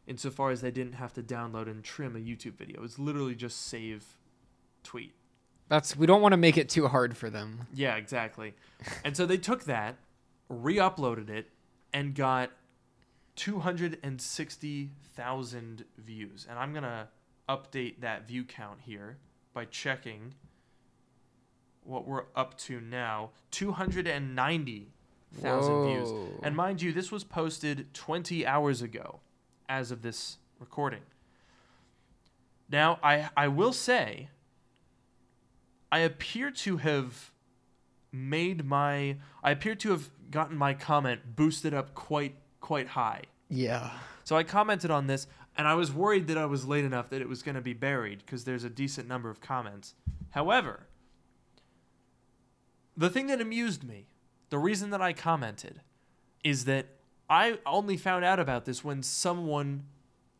insofar 0.05 0.51
as 0.51 0.59
they 0.61 0.71
didn't 0.71 0.93
have 0.93 1.13
to 1.13 1.23
download 1.23 1.67
and 1.67 1.83
trim 1.83 2.15
a 2.15 2.19
YouTube 2.19 2.55
video. 2.55 2.83
It's 2.83 2.99
literally 2.99 3.35
just 3.35 3.65
save 3.67 4.17
tweet. 4.83 5.13
That's 5.69 5.95
we 5.97 6.05
don't 6.05 6.21
want 6.21 6.33
to 6.33 6.37
make 6.37 6.57
it 6.57 6.69
too 6.69 6.87
hard 6.87 7.15
for 7.17 7.29
them. 7.29 7.67
Yeah, 7.73 7.95
exactly. 7.95 8.55
and 9.05 9.15
so 9.15 9.25
they 9.25 9.37
took 9.37 9.63
that, 9.65 9.95
re-uploaded 10.49 11.29
it, 11.29 11.49
and 11.97 12.13
got 12.13 12.51
260,000 13.37 15.85
views. 15.97 16.45
And 16.47 16.59
I'm 16.59 16.71
gonna 16.71 17.07
update 17.49 18.01
that 18.01 18.27
view 18.27 18.43
count 18.43 18.81
here 18.85 19.17
by 19.51 19.65
checking 19.65 20.35
what 21.83 22.07
we're 22.07 22.25
up 22.35 22.55
to 22.59 22.79
now. 22.79 23.31
290,000 23.49 25.85
views. 25.85 26.11
And 26.43 26.55
mind 26.55 26.83
you, 26.83 26.93
this 26.93 27.11
was 27.11 27.23
posted 27.23 27.91
20 27.95 28.45
hours 28.45 28.83
ago 28.83 29.21
as 29.67 29.89
of 29.89 30.03
this 30.03 30.37
recording. 30.59 31.01
Now, 32.69 32.99
I, 33.01 33.29
I 33.35 33.47
will 33.47 33.73
say, 33.73 34.29
I 35.91 35.97
appear 35.99 36.51
to 36.51 36.77
have 36.77 37.31
made 38.11 38.65
my. 38.65 39.17
I 39.43 39.51
appear 39.51 39.75
to 39.75 39.91
have 39.91 40.09
gotten 40.31 40.57
my 40.57 40.73
comment 40.73 41.35
boosted 41.35 41.73
up 41.73 41.93
quite 41.93 42.35
quite 42.59 42.89
high. 42.89 43.21
Yeah. 43.49 43.91
So 44.23 44.35
I 44.35 44.43
commented 44.43 44.91
on 44.91 45.07
this, 45.07 45.27
and 45.57 45.67
I 45.67 45.73
was 45.73 45.91
worried 45.91 46.27
that 46.27 46.37
I 46.37 46.45
was 46.45 46.65
late 46.65 46.83
enough 46.83 47.09
that 47.09 47.21
it 47.21 47.29
was 47.29 47.41
going 47.41 47.55
to 47.55 47.61
be 47.61 47.73
buried 47.73 48.19
because 48.25 48.43
there's 48.43 48.63
a 48.63 48.69
decent 48.69 49.07
number 49.07 49.29
of 49.29 49.39
comments. 49.39 49.95
However, 50.31 50.87
the 52.95 53.09
thing 53.09 53.27
that 53.27 53.39
amused 53.39 53.83
me, 53.83 54.07
the 54.49 54.57
reason 54.57 54.89
that 54.89 55.01
I 55.01 55.13
commented, 55.13 55.81
is 56.43 56.65
that 56.65 56.87
I 57.29 57.59
only 57.65 57.95
found 57.97 58.25
out 58.25 58.39
about 58.39 58.65
this 58.65 58.83
when 58.83 59.03
someone 59.03 59.83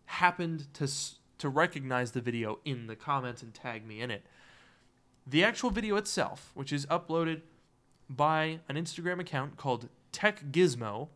happened 0.06 0.74
to 0.74 0.88
to 1.38 1.50
recognize 1.50 2.12
the 2.12 2.22
video 2.22 2.60
in 2.66 2.88
the 2.88 2.96
comments 2.96 3.44
and 3.44 3.54
tag 3.54 3.86
me 3.86 4.02
in 4.02 4.10
it. 4.10 4.26
The 5.26 5.44
actual 5.44 5.70
video 5.70 5.96
itself, 5.98 6.52
which 6.56 6.74
is 6.74 6.86
uploaded 6.88 7.42
by 8.10 8.60
an 8.70 8.76
Instagram 8.76 9.20
account 9.20 9.58
called 9.58 9.90
Tech 10.12 10.52
Gizmo, 10.52 11.10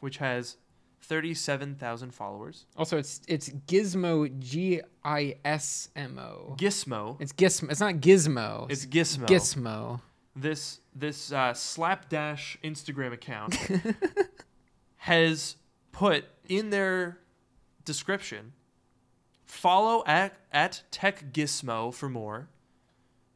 which 0.00 0.18
has 0.18 0.56
37,000 1.02 2.12
followers. 2.12 2.66
Also, 2.76 2.98
it's 2.98 3.20
it's 3.28 3.48
Gizmo 3.48 4.38
G 4.38 4.80
I 5.04 5.36
S 5.44 5.88
M 5.94 6.18
O. 6.18 6.56
Gizmo. 6.58 7.20
It's 7.20 7.32
Gizmo. 7.32 7.70
It's 7.70 7.80
not 7.80 7.94
Gizmo. 7.94 8.70
It's 8.70 8.86
Gizmo. 8.86 9.26
Gizmo. 9.26 10.00
This 10.34 10.80
this 10.94 11.32
uh, 11.32 11.54
slapdash 11.54 12.58
Instagram 12.64 13.12
account 13.12 13.56
has 14.96 15.56
put 15.92 16.24
in 16.48 16.70
their 16.70 17.18
description 17.84 18.52
follow 19.44 20.02
at 20.06 20.34
at 20.52 20.82
Tech 20.90 21.32
Gizmo 21.32 21.94
for 21.94 22.08
more 22.08 22.48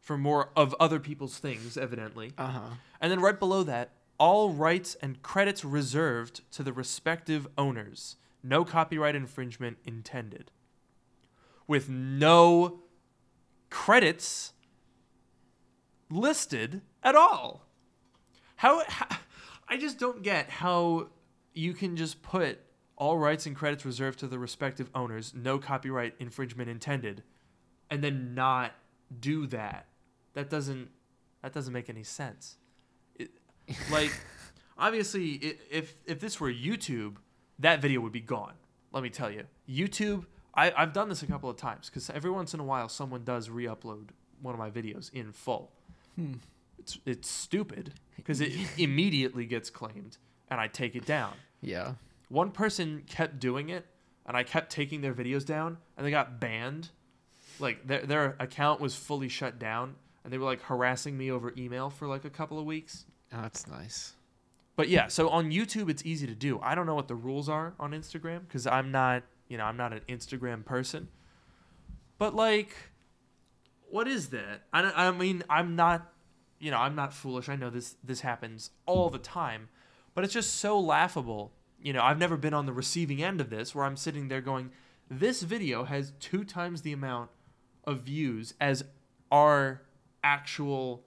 for 0.00 0.18
more 0.18 0.50
of 0.56 0.74
other 0.80 0.98
people's 0.98 1.38
things 1.38 1.76
evidently. 1.76 2.32
Uh 2.36 2.46
huh. 2.48 2.60
And 3.00 3.12
then 3.12 3.20
right 3.20 3.38
below 3.38 3.62
that, 3.62 3.92
all 4.18 4.50
rights 4.50 4.96
and 5.00 5.22
credits 5.22 5.64
reserved 5.64 6.42
to 6.52 6.62
the 6.62 6.72
respective 6.72 7.46
owners. 7.56 8.16
No 8.42 8.64
copyright 8.64 9.14
infringement 9.14 9.78
intended. 9.84 10.50
With 11.66 11.88
no 11.88 12.80
credits 13.70 14.52
listed 16.10 16.82
at 17.02 17.14
all. 17.14 17.66
How, 18.56 18.82
how 18.88 19.06
I 19.68 19.76
just 19.76 19.98
don't 19.98 20.22
get 20.22 20.50
how 20.50 21.08
you 21.54 21.72
can 21.72 21.96
just 21.96 22.22
put 22.22 22.58
all 22.96 23.16
rights 23.16 23.46
and 23.46 23.56
credits 23.56 23.86
reserved 23.86 24.18
to 24.18 24.26
the 24.26 24.38
respective 24.38 24.90
owners, 24.94 25.32
no 25.34 25.58
copyright 25.58 26.14
infringement 26.18 26.68
intended, 26.68 27.22
and 27.88 28.04
then 28.04 28.34
not 28.34 28.72
do 29.18 29.46
that. 29.46 29.86
That 30.34 30.50
doesn't 30.50 30.90
that 31.42 31.52
doesn't 31.52 31.72
make 31.72 31.88
any 31.88 32.04
sense. 32.04 32.56
It, 33.16 33.30
like 33.90 34.12
obviously 34.78 35.40
i 35.42 35.54
if 35.70 35.94
if 36.06 36.20
this 36.20 36.40
were 36.40 36.52
YouTube, 36.52 37.16
that 37.58 37.80
video 37.80 38.00
would 38.00 38.12
be 38.12 38.20
gone. 38.20 38.54
Let 38.92 39.02
me 39.02 39.10
tell 39.10 39.30
you. 39.30 39.44
YouTube 39.68 40.26
I, 40.54 40.72
I've 40.76 40.92
done 40.92 41.08
this 41.08 41.22
a 41.22 41.26
couple 41.26 41.48
of 41.48 41.56
times 41.56 41.88
because 41.88 42.10
every 42.10 42.30
once 42.30 42.54
in 42.54 42.60
a 42.60 42.64
while 42.64 42.88
someone 42.88 43.24
does 43.24 43.48
re-upload 43.48 44.08
one 44.42 44.54
of 44.54 44.58
my 44.58 44.70
videos 44.70 45.12
in 45.12 45.32
full. 45.32 45.72
Hmm. 46.16 46.34
It's 46.78 46.98
it's 47.04 47.30
stupid 47.30 47.94
because 48.16 48.40
it 48.40 48.52
immediately 48.78 49.46
gets 49.46 49.70
claimed 49.70 50.16
and 50.50 50.60
I 50.60 50.66
take 50.66 50.96
it 50.96 51.06
down. 51.06 51.34
Yeah. 51.60 51.94
One 52.28 52.50
person 52.50 53.02
kept 53.06 53.38
doing 53.38 53.68
it 53.68 53.86
and 54.26 54.36
I 54.36 54.42
kept 54.42 54.70
taking 54.70 55.00
their 55.00 55.14
videos 55.14 55.44
down 55.44 55.78
and 55.96 56.06
they 56.06 56.10
got 56.10 56.40
banned. 56.40 56.90
Like 57.58 57.86
their 57.86 58.06
their 58.06 58.36
account 58.40 58.80
was 58.80 58.94
fully 58.94 59.28
shut 59.28 59.58
down 59.58 59.96
and 60.24 60.32
they 60.32 60.38
were 60.38 60.44
like 60.44 60.62
harassing 60.62 61.16
me 61.16 61.30
over 61.30 61.52
email 61.56 61.90
for 61.90 62.06
like 62.06 62.24
a 62.24 62.30
couple 62.30 62.58
of 62.58 62.64
weeks. 62.64 63.06
Oh, 63.32 63.42
that's 63.42 63.66
nice. 63.66 64.14
But 64.76 64.88
yeah, 64.88 65.08
so 65.08 65.28
on 65.28 65.50
YouTube 65.50 65.90
it's 65.90 66.04
easy 66.04 66.26
to 66.26 66.34
do. 66.34 66.58
I 66.62 66.74
don't 66.74 66.86
know 66.86 66.94
what 66.94 67.08
the 67.08 67.14
rules 67.14 67.48
are 67.48 67.74
on 67.78 67.92
Instagram 67.92 68.40
because 68.46 68.66
I'm 68.66 68.90
not, 68.90 69.22
you 69.48 69.58
know, 69.58 69.64
I'm 69.64 69.76
not 69.76 69.92
an 69.92 70.00
Instagram 70.08 70.64
person. 70.64 71.08
But 72.18 72.34
like, 72.34 72.74
what 73.90 74.08
is 74.08 74.28
that? 74.28 74.62
I, 74.72 75.08
I 75.08 75.10
mean, 75.10 75.42
I'm 75.48 75.76
not, 75.76 76.12
you 76.58 76.70
know, 76.70 76.78
I'm 76.78 76.94
not 76.94 77.12
foolish. 77.12 77.48
I 77.48 77.56
know 77.56 77.70
this 77.70 77.96
this 78.02 78.20
happens 78.20 78.70
all 78.86 79.10
the 79.10 79.18
time, 79.18 79.68
but 80.14 80.24
it's 80.24 80.34
just 80.34 80.54
so 80.54 80.78
laughable. 80.78 81.52
You 81.82 81.92
know, 81.92 82.02
I've 82.02 82.18
never 82.18 82.36
been 82.36 82.54
on 82.54 82.66
the 82.66 82.72
receiving 82.72 83.22
end 83.22 83.40
of 83.40 83.50
this 83.50 83.74
where 83.74 83.84
I'm 83.84 83.96
sitting 83.96 84.28
there 84.28 84.42
going, 84.42 84.70
this 85.10 85.42
video 85.42 85.84
has 85.84 86.12
two 86.20 86.44
times 86.44 86.82
the 86.82 86.92
amount 86.92 87.30
of 87.84 88.02
views 88.02 88.54
as 88.60 88.84
our 89.32 89.82
actual 90.22 91.04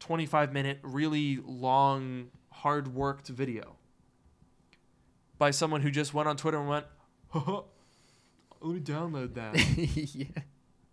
25 0.00 0.52
minute, 0.52 0.78
really 0.82 1.38
long, 1.44 2.28
hard 2.50 2.94
worked 2.94 3.28
video 3.28 3.76
by 5.38 5.50
someone 5.50 5.82
who 5.82 5.90
just 5.90 6.14
went 6.14 6.28
on 6.28 6.36
Twitter 6.36 6.58
and 6.58 6.68
went, 6.68 6.86
Haha, 7.28 7.62
let 8.60 8.74
me 8.74 8.80
download 8.80 9.34
that. 9.34 9.56
yeah. 10.14 10.42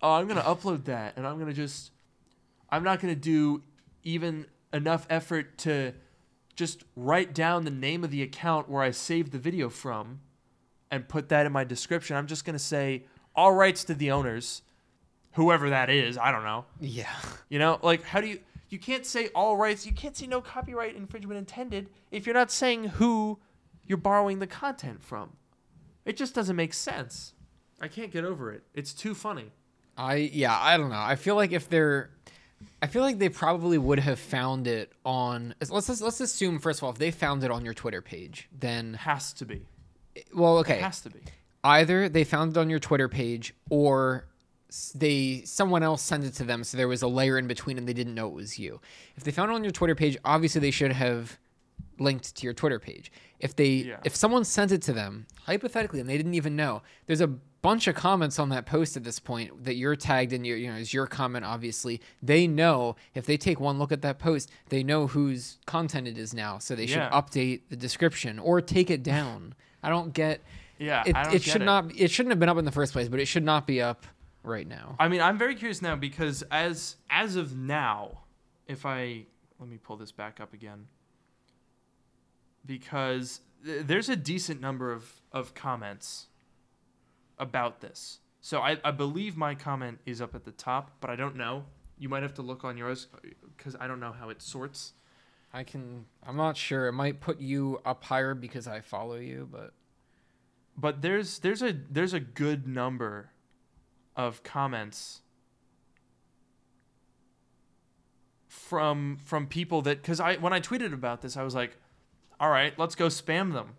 oh, 0.02 0.12
I'm 0.12 0.26
going 0.26 0.40
to 0.40 0.42
upload 0.42 0.84
that 0.84 1.16
and 1.16 1.26
I'm 1.26 1.36
going 1.36 1.48
to 1.48 1.54
just, 1.54 1.92
I'm 2.70 2.82
not 2.82 3.00
going 3.00 3.14
to 3.14 3.20
do 3.20 3.62
even 4.02 4.46
enough 4.72 5.06
effort 5.08 5.56
to 5.58 5.94
just 6.56 6.84
write 6.94 7.34
down 7.34 7.64
the 7.64 7.70
name 7.70 8.04
of 8.04 8.10
the 8.10 8.22
account 8.22 8.68
where 8.68 8.82
I 8.82 8.90
saved 8.90 9.32
the 9.32 9.38
video 9.38 9.68
from 9.68 10.20
and 10.90 11.08
put 11.08 11.28
that 11.30 11.46
in 11.46 11.52
my 11.52 11.64
description. 11.64 12.16
I'm 12.16 12.26
just 12.26 12.44
going 12.44 12.54
to 12.54 12.62
say, 12.62 13.04
all 13.34 13.52
rights 13.52 13.82
to 13.84 13.94
the 13.94 14.10
owners, 14.10 14.62
whoever 15.34 15.70
that 15.70 15.90
is. 15.90 16.18
I 16.18 16.30
don't 16.32 16.44
know. 16.44 16.64
Yeah. 16.80 17.12
You 17.48 17.58
know, 17.58 17.78
like 17.82 18.02
how 18.02 18.20
do 18.20 18.28
you 18.28 18.40
you 18.70 18.78
can't 18.78 19.06
say 19.06 19.28
all 19.34 19.56
rights, 19.56 19.86
you 19.86 19.92
can't 19.92 20.16
say 20.16 20.26
no 20.26 20.40
copyright 20.40 20.96
infringement 20.96 21.38
intended 21.38 21.88
if 22.10 22.26
you're 22.26 22.34
not 22.34 22.50
saying 22.50 22.84
who 22.84 23.38
you're 23.86 23.98
borrowing 23.98 24.40
the 24.40 24.46
content 24.46 25.02
from. 25.02 25.36
It 26.04 26.16
just 26.16 26.34
doesn't 26.34 26.56
make 26.56 26.74
sense. 26.74 27.34
I 27.80 27.88
can't 27.88 28.10
get 28.10 28.24
over 28.24 28.52
it. 28.52 28.62
It's 28.74 28.92
too 28.92 29.14
funny. 29.14 29.52
I 29.96 30.16
yeah, 30.32 30.58
I 30.60 30.76
don't 30.76 30.90
know. 30.90 31.00
I 31.00 31.16
feel 31.16 31.36
like 31.36 31.52
if 31.52 31.68
they're 31.68 32.10
I 32.82 32.86
feel 32.86 33.02
like 33.02 33.18
they 33.18 33.28
probably 33.28 33.78
would 33.78 34.00
have 34.00 34.18
found 34.18 34.66
it 34.66 34.92
on 35.04 35.54
let's 35.60 35.88
let's, 35.88 36.00
let's 36.00 36.20
assume 36.20 36.58
first 36.58 36.80
of 36.80 36.84
all 36.84 36.90
if 36.90 36.98
they 36.98 37.10
found 37.10 37.44
it 37.44 37.50
on 37.50 37.64
your 37.64 37.74
Twitter 37.74 38.02
page, 38.02 38.48
then 38.58 38.94
has 38.94 39.32
to 39.34 39.44
be. 39.44 39.66
well, 40.34 40.58
okay. 40.58 40.78
It 40.78 40.82
has 40.82 41.00
to 41.02 41.10
be. 41.10 41.20
Either 41.62 42.08
they 42.08 42.24
found 42.24 42.56
it 42.56 42.60
on 42.60 42.68
your 42.68 42.78
Twitter 42.78 43.08
page 43.08 43.54
or 43.70 44.26
they 44.94 45.42
someone 45.44 45.82
else 45.82 46.02
sent 46.02 46.24
it 46.24 46.34
to 46.34 46.44
them 46.44 46.64
so 46.64 46.76
there 46.76 46.88
was 46.88 47.02
a 47.02 47.08
layer 47.08 47.38
in 47.38 47.46
between 47.46 47.78
and 47.78 47.86
they 47.88 47.92
didn't 47.92 48.14
know 48.14 48.26
it 48.28 48.34
was 48.34 48.58
you. 48.58 48.80
If 49.16 49.24
they 49.24 49.30
found 49.30 49.50
it 49.50 49.54
on 49.54 49.64
your 49.64 49.70
Twitter 49.72 49.94
page, 49.94 50.16
obviously 50.24 50.60
they 50.60 50.70
should 50.70 50.92
have 50.92 51.38
linked 51.98 52.34
to 52.36 52.44
your 52.44 52.52
Twitter 52.54 52.78
page. 52.78 53.12
If 53.38 53.54
they 53.56 53.68
Yeah. 53.68 54.00
if 54.04 54.16
someone 54.16 54.44
sent 54.44 54.72
it 54.72 54.82
to 54.82 54.92
them 54.92 55.26
hypothetically 55.44 56.00
and 56.00 56.08
they 56.08 56.16
didn't 56.16 56.34
even 56.34 56.56
know, 56.56 56.82
there's 57.06 57.20
a 57.20 57.28
bunch 57.28 57.86
of 57.86 57.94
comments 57.94 58.38
on 58.38 58.50
that 58.50 58.66
post 58.66 58.94
at 58.96 59.04
this 59.04 59.18
point 59.18 59.64
that 59.64 59.74
you're 59.76 59.96
tagged 59.96 60.32
in 60.34 60.44
your 60.44 60.56
you 60.56 60.68
know 60.70 60.76
is 60.76 60.92
your 60.92 61.06
comment 61.06 61.44
obviously. 61.44 62.00
They 62.22 62.46
know 62.46 62.96
if 63.14 63.26
they 63.26 63.36
take 63.36 63.60
one 63.60 63.78
look 63.78 63.92
at 63.92 64.02
that 64.02 64.18
post, 64.18 64.50
they 64.70 64.82
know 64.82 65.06
whose 65.06 65.58
content 65.66 66.08
it 66.08 66.18
is 66.18 66.34
now, 66.34 66.58
so 66.58 66.74
they 66.74 66.86
should 66.86 66.98
Yeah. 66.98 67.10
update 67.10 67.60
the 67.70 67.76
description 67.76 68.38
or 68.38 68.60
take 68.60 68.90
it 68.90 69.02
down. 69.02 69.54
I 69.82 69.88
don't 69.88 70.12
get 70.12 70.40
Yeah, 70.78 71.04
it, 71.06 71.14
I 71.14 71.24
don't 71.24 71.34
it 71.36 71.42
should 71.42 71.62
it. 71.62 71.64
not 71.64 71.92
it 71.96 72.10
shouldn't 72.10 72.32
have 72.32 72.40
been 72.40 72.48
up 72.48 72.58
in 72.58 72.64
the 72.64 72.72
first 72.72 72.92
place, 72.92 73.08
but 73.08 73.20
it 73.20 73.26
should 73.26 73.44
not 73.44 73.66
be 73.66 73.80
up 73.80 74.04
right 74.44 74.68
now. 74.68 74.94
I 74.98 75.08
mean, 75.08 75.20
I'm 75.20 75.38
very 75.38 75.54
curious 75.56 75.82
now 75.82 75.96
because 75.96 76.42
as 76.50 76.96
as 77.10 77.36
of 77.36 77.56
now, 77.56 78.20
if 78.68 78.86
I 78.86 79.26
let 79.58 79.68
me 79.68 79.78
pull 79.78 79.96
this 79.96 80.12
back 80.12 80.40
up 80.40 80.52
again, 80.52 80.86
because 82.66 83.40
th- 83.64 83.86
there's 83.86 84.08
a 84.08 84.16
decent 84.16 84.60
number 84.60 84.92
of 84.92 85.20
of 85.32 85.54
comments 85.54 86.26
about 87.38 87.80
this. 87.80 88.20
So 88.40 88.60
I, 88.60 88.78
I 88.84 88.90
believe 88.90 89.36
my 89.36 89.54
comment 89.54 89.98
is 90.04 90.20
up 90.20 90.34
at 90.34 90.44
the 90.44 90.52
top, 90.52 90.90
but 91.00 91.10
I 91.10 91.16
don't 91.16 91.36
know. 91.36 91.64
You 91.98 92.08
might 92.08 92.22
have 92.22 92.34
to 92.34 92.42
look 92.42 92.62
on 92.64 92.76
yours 92.76 93.08
uh, 93.14 93.18
because 93.56 93.74
I 93.80 93.86
don't 93.86 94.00
know 94.00 94.12
how 94.12 94.28
it 94.28 94.42
sorts. 94.42 94.92
I 95.52 95.62
can 95.64 96.04
I'm 96.26 96.36
not 96.36 96.56
sure. 96.56 96.86
It 96.88 96.92
might 96.92 97.20
put 97.20 97.40
you 97.40 97.80
up 97.84 98.04
higher 98.04 98.34
because 98.34 98.66
I 98.68 98.80
follow 98.80 99.16
you, 99.16 99.48
but 99.50 99.72
But 100.76 101.02
there's 101.02 101.38
there's 101.38 101.62
a 101.62 101.72
there's 101.90 102.12
a 102.12 102.20
good 102.20 102.66
number 102.66 103.30
of 104.16 104.42
comments 104.42 105.22
from 108.48 109.16
from 109.16 109.46
people 109.46 109.82
that 109.82 110.00
because 110.00 110.20
I 110.20 110.36
when 110.36 110.52
I 110.52 110.60
tweeted 110.60 110.92
about 110.92 111.22
this 111.22 111.36
I 111.36 111.42
was 111.42 111.54
like, 111.54 111.76
all 112.38 112.50
right, 112.50 112.76
let's 112.78 112.94
go 112.94 113.06
spam 113.06 113.52
them, 113.52 113.74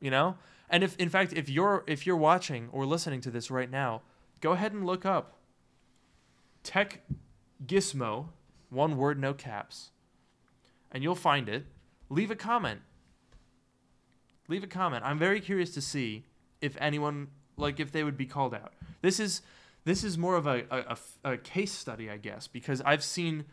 you 0.00 0.10
know. 0.10 0.36
And 0.68 0.82
if 0.82 0.96
in 0.96 1.08
fact 1.08 1.32
if 1.32 1.48
you're 1.48 1.84
if 1.86 2.06
you're 2.06 2.16
watching 2.16 2.68
or 2.72 2.84
listening 2.86 3.20
to 3.22 3.30
this 3.30 3.50
right 3.50 3.70
now, 3.70 4.02
go 4.40 4.52
ahead 4.52 4.72
and 4.72 4.84
look 4.84 5.06
up 5.06 5.38
Tech 6.62 7.02
Gizmo, 7.64 8.28
one 8.70 8.96
word, 8.96 9.18
no 9.18 9.32
caps, 9.32 9.90
and 10.90 11.02
you'll 11.02 11.14
find 11.14 11.48
it. 11.48 11.66
Leave 12.08 12.30
a 12.30 12.36
comment. 12.36 12.80
Leave 14.48 14.64
a 14.64 14.66
comment. 14.66 15.04
I'm 15.04 15.18
very 15.18 15.40
curious 15.40 15.70
to 15.74 15.80
see 15.80 16.24
if 16.60 16.76
anyone 16.80 17.28
like 17.56 17.80
if 17.80 17.92
they 17.92 18.04
would 18.04 18.16
be 18.16 18.26
called 18.26 18.54
out. 18.54 18.72
This 19.02 19.20
is 19.20 19.42
this 19.84 20.02
is 20.02 20.16
more 20.16 20.36
of 20.36 20.46
a 20.46 20.96
a 21.24 21.36
case 21.36 21.72
study, 21.72 22.10
I 22.10 22.16
guess, 22.16 22.46
because 22.46 22.80
I've 22.82 23.04
seen 23.04 23.44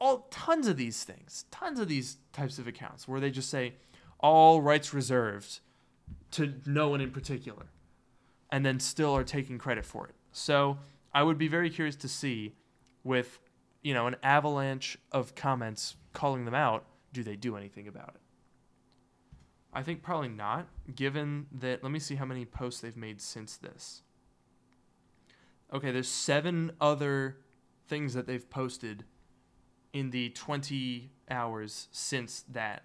all 0.00 0.28
tons 0.30 0.68
of 0.68 0.76
these 0.76 1.04
things, 1.04 1.46
tons 1.50 1.80
of 1.80 1.88
these 1.88 2.18
types 2.32 2.58
of 2.58 2.66
accounts 2.66 3.08
where 3.08 3.20
they 3.20 3.30
just 3.30 3.48
say 3.48 3.74
all 4.20 4.60
rights 4.60 4.92
reserved 4.92 5.60
to 6.32 6.54
no 6.66 6.88
one 6.88 7.00
in 7.00 7.10
particular, 7.10 7.66
and 8.52 8.64
then 8.64 8.78
still 8.80 9.14
are 9.16 9.24
taking 9.24 9.58
credit 9.58 9.86
for 9.86 10.06
it. 10.06 10.14
So 10.32 10.78
I 11.14 11.22
would 11.22 11.38
be 11.38 11.48
very 11.48 11.70
curious 11.70 11.96
to 11.96 12.08
see, 12.08 12.54
with 13.04 13.38
you 13.82 13.94
know 13.94 14.06
an 14.06 14.16
avalanche 14.22 14.98
of 15.12 15.34
comments 15.34 15.96
calling 16.12 16.44
them 16.44 16.54
out, 16.54 16.84
do 17.12 17.22
they 17.22 17.36
do 17.36 17.56
anything 17.56 17.88
about 17.88 18.10
it? 18.14 18.20
I 19.76 19.82
think 19.82 20.02
probably 20.02 20.28
not, 20.30 20.68
given 20.94 21.48
that. 21.52 21.82
Let 21.82 21.92
me 21.92 21.98
see 21.98 22.14
how 22.14 22.24
many 22.24 22.46
posts 22.46 22.80
they've 22.80 22.96
made 22.96 23.20
since 23.20 23.58
this. 23.58 24.00
Okay, 25.70 25.90
there's 25.90 26.08
seven 26.08 26.72
other 26.80 27.36
things 27.86 28.14
that 28.14 28.26
they've 28.26 28.48
posted 28.48 29.04
in 29.92 30.08
the 30.10 30.30
20 30.30 31.10
hours 31.30 31.88
since 31.92 32.42
that. 32.48 32.84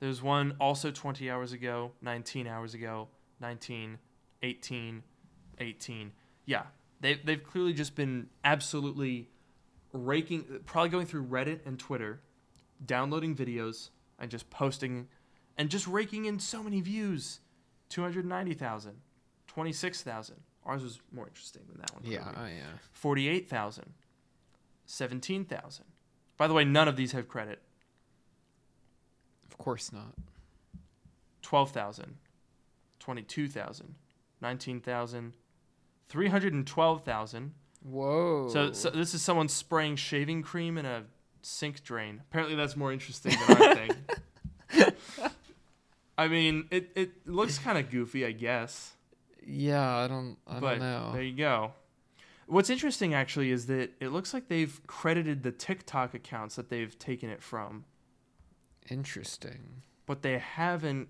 There's 0.00 0.20
one 0.20 0.56
also 0.60 0.90
20 0.90 1.30
hours 1.30 1.52
ago, 1.52 1.92
19 2.02 2.48
hours 2.48 2.74
ago, 2.74 3.06
19, 3.40 3.98
18, 4.42 5.02
18. 5.60 6.12
Yeah, 6.46 6.62
they, 7.00 7.14
they've 7.14 7.44
clearly 7.44 7.72
just 7.72 7.94
been 7.94 8.26
absolutely 8.42 9.30
raking, 9.92 10.46
probably 10.66 10.88
going 10.88 11.06
through 11.06 11.26
Reddit 11.26 11.60
and 11.64 11.78
Twitter, 11.78 12.22
downloading 12.84 13.36
videos 13.36 13.90
and 14.18 14.32
just 14.32 14.50
posting 14.50 15.06
and 15.58 15.68
just 15.68 15.86
raking 15.88 16.24
in 16.24 16.38
so 16.38 16.62
many 16.62 16.80
views 16.80 17.40
290,000, 17.90 18.94
26,000. 19.48 20.36
Ours 20.64 20.82
was 20.82 21.00
more 21.12 21.26
interesting 21.26 21.62
than 21.68 21.80
that 21.80 21.92
one. 21.94 22.02
Yeah, 22.04 22.32
oh, 22.36 22.46
yeah. 22.46 22.78
48,000, 22.92 23.92
17,000. 24.86 25.84
By 26.36 26.46
the 26.46 26.54
way, 26.54 26.64
none 26.64 26.86
of 26.88 26.96
these 26.96 27.12
have 27.12 27.26
credit. 27.26 27.60
Of 29.50 29.58
course 29.58 29.92
not. 29.92 30.14
12,000, 31.42 32.16
22,000, 33.00 33.94
19,000, 34.40 35.32
312,000. 36.08 37.54
Whoa. 37.82 38.48
So, 38.52 38.72
so 38.72 38.90
this 38.90 39.14
is 39.14 39.22
someone 39.22 39.48
spraying 39.48 39.96
shaving 39.96 40.42
cream 40.42 40.76
in 40.76 40.84
a 40.84 41.04
sink 41.42 41.82
drain. 41.82 42.20
Apparently 42.28 42.54
that's 42.54 42.76
more 42.76 42.92
interesting 42.92 43.34
than 43.48 43.62
our 43.62 43.74
thing. 43.74 43.90
I 46.18 46.26
mean, 46.28 46.66
it, 46.70 46.90
it 46.96 47.26
looks 47.28 47.58
kind 47.58 47.78
of 47.78 47.90
goofy, 47.90 48.26
I 48.26 48.32
guess. 48.32 48.92
yeah, 49.46 49.96
I 49.98 50.08
don't. 50.08 50.36
I 50.46 50.58
but 50.60 50.70
don't 50.72 50.80
know. 50.80 51.10
there 51.14 51.22
you 51.22 51.36
go. 51.36 51.72
What's 52.48 52.70
interesting 52.70 53.14
actually 53.14 53.50
is 53.50 53.66
that 53.66 53.90
it 54.00 54.08
looks 54.08 54.34
like 54.34 54.48
they've 54.48 54.80
credited 54.86 55.42
the 55.44 55.52
TikTok 55.52 56.14
accounts 56.14 56.56
that 56.56 56.70
they've 56.70 56.98
taken 56.98 57.30
it 57.30 57.42
from, 57.42 57.84
Interesting. 58.90 59.82
but 60.06 60.22
they 60.22 60.38
haven't. 60.38 61.08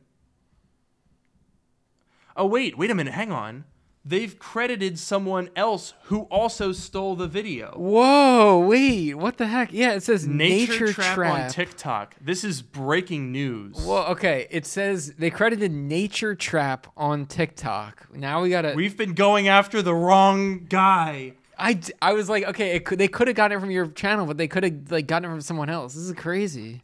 Oh 2.37 2.47
wait, 2.47 2.77
wait 2.77 2.91
a 2.91 2.95
minute, 2.95 3.15
hang 3.15 3.33
on. 3.33 3.65
They've 4.09 4.39
credited 4.39 4.99
someone 4.99 5.51
else 5.55 5.93
who 6.05 6.23
also 6.31 6.73
stole 6.73 7.15
the 7.15 7.27
video. 7.29 7.75
Whoa! 7.77 8.59
Wait. 8.67 9.15
What 9.17 9.37
the 9.37 9.47
heck? 9.47 9.71
Yeah, 9.71 9.93
it 9.93 10.03
says 10.03 10.27
Nature, 10.27 10.73
nature, 10.73 10.93
Trap, 10.95 11.15
trap. 11.15 11.45
on 11.45 11.51
TikTok. 11.51 12.15
This 12.19 12.43
is 12.43 12.63
breaking 12.63 13.33
news. 13.33 13.77
Well, 13.77 14.07
okay. 14.07 14.47
It 14.51 14.65
says 14.65 15.13
they 15.19 15.29
credited 15.29 15.73
Nature 15.73 16.35
Trap 16.35 16.87
on 16.97 17.27
TikTok. 17.27 18.09
Now 18.15 18.41
we 18.41 18.49
gotta. 18.49 18.73
We've 18.75 18.97
been 18.97 19.13
going 19.13 19.47
after 19.49 19.83
the 19.83 19.95
wrong 19.95 20.65
guy. 20.65 21.35
I, 21.59 21.79
I 22.01 22.15
was 22.15 22.31
like, 22.31 22.45
okay, 22.45 22.77
it 22.77 22.87
could, 22.87 22.99
they 22.99 23.09
could 23.09 23.27
have 23.29 23.37
gotten 23.37 23.59
it 23.59 23.61
from 23.61 23.71
your 23.71 23.89
channel, 23.89 24.25
but 24.25 24.39
they 24.39 24.49
could 24.49 24.63
have 24.65 24.91
like 24.91 25.07
gotten 25.07 25.29
it 25.29 25.33
from 25.33 25.41
someone 25.43 25.69
else. 25.69 25.93
This 25.93 26.05
is 26.05 26.13
crazy. 26.15 26.83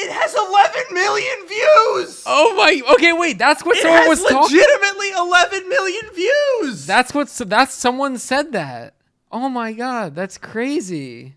It 0.00 0.12
has 0.12 0.32
11 0.32 0.94
million 0.94 1.46
views. 1.48 2.22
Oh 2.24 2.54
my. 2.56 2.80
Okay, 2.94 3.12
wait. 3.12 3.36
That's 3.36 3.64
what 3.64 3.76
it 3.76 3.82
someone 3.82 4.08
was 4.08 4.22
talking. 4.22 4.56
legitimately 4.56 5.10
11 5.10 5.68
million 5.68 6.10
views. 6.14 6.86
That's 6.86 7.12
what. 7.12 7.28
So 7.28 7.44
that's 7.44 7.74
someone 7.74 8.16
said 8.18 8.52
that. 8.52 8.94
Oh 9.32 9.48
my 9.48 9.72
god, 9.72 10.14
that's 10.14 10.38
crazy. 10.38 11.34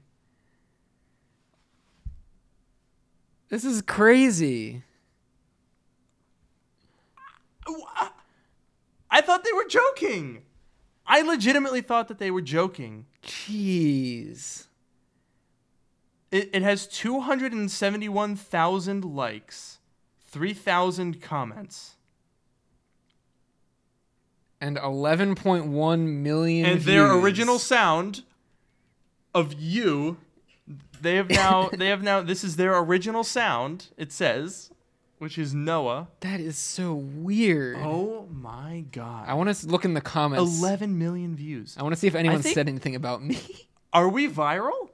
This 3.50 3.66
is 3.66 3.82
crazy. 3.82 4.84
I 9.10 9.22
thought 9.22 9.44
they 9.44 9.52
were 9.52 9.68
joking. 9.68 10.44
I 11.06 11.22
legitimately 11.22 11.82
thought 11.82 12.08
that 12.08 12.18
they 12.18 12.32
were 12.32 12.42
joking. 12.42 13.08
Jeez. 13.24 14.68
It, 16.32 16.50
it 16.54 16.62
has 16.64 16.88
271,000 16.88 19.04
likes, 19.04 19.80
3,000 20.28 21.22
comments, 21.22 21.96
And 24.62 24.78
11.1 24.78 26.00
million. 26.08 26.66
and 26.66 26.80
their 26.82 27.12
original 27.18 27.60
sound 27.60 28.24
of 29.34 29.54
you. 29.54 30.18
They 31.02 31.16
have 31.16 31.30
now. 31.32 31.70
they 31.74 31.88
have 31.88 32.04
now. 32.04 32.22
This 32.22 32.44
is 32.44 32.58
their 32.58 32.78
original 32.78 33.24
sound. 33.24 33.88
It 33.98 34.12
says, 34.12 34.70
which 35.18 35.40
is 35.40 35.56
Noah. 35.56 36.10
That 36.20 36.40
is 36.40 36.60
so 36.60 36.94
weird. 36.94 37.78
Oh 37.80 38.28
my 38.32 38.86
god! 38.92 39.26
I 39.28 39.34
want 39.34 39.52
to 39.54 39.68
look 39.68 39.84
in 39.84 39.96
the 39.96 40.02
comments. 40.02 40.60
11 40.62 40.96
million 41.00 41.36
views. 41.36 41.76
I 41.80 41.82
want 41.82 41.96
to 41.96 42.00
see 42.00 42.06
if 42.08 42.14
anyone 42.14 42.44
think- 42.44 42.54
said 42.54 42.70
anything 42.70 42.94
about 42.96 43.24
me. 43.24 43.40
Are 43.94 44.08
we 44.08 44.30
viral? 44.30 44.91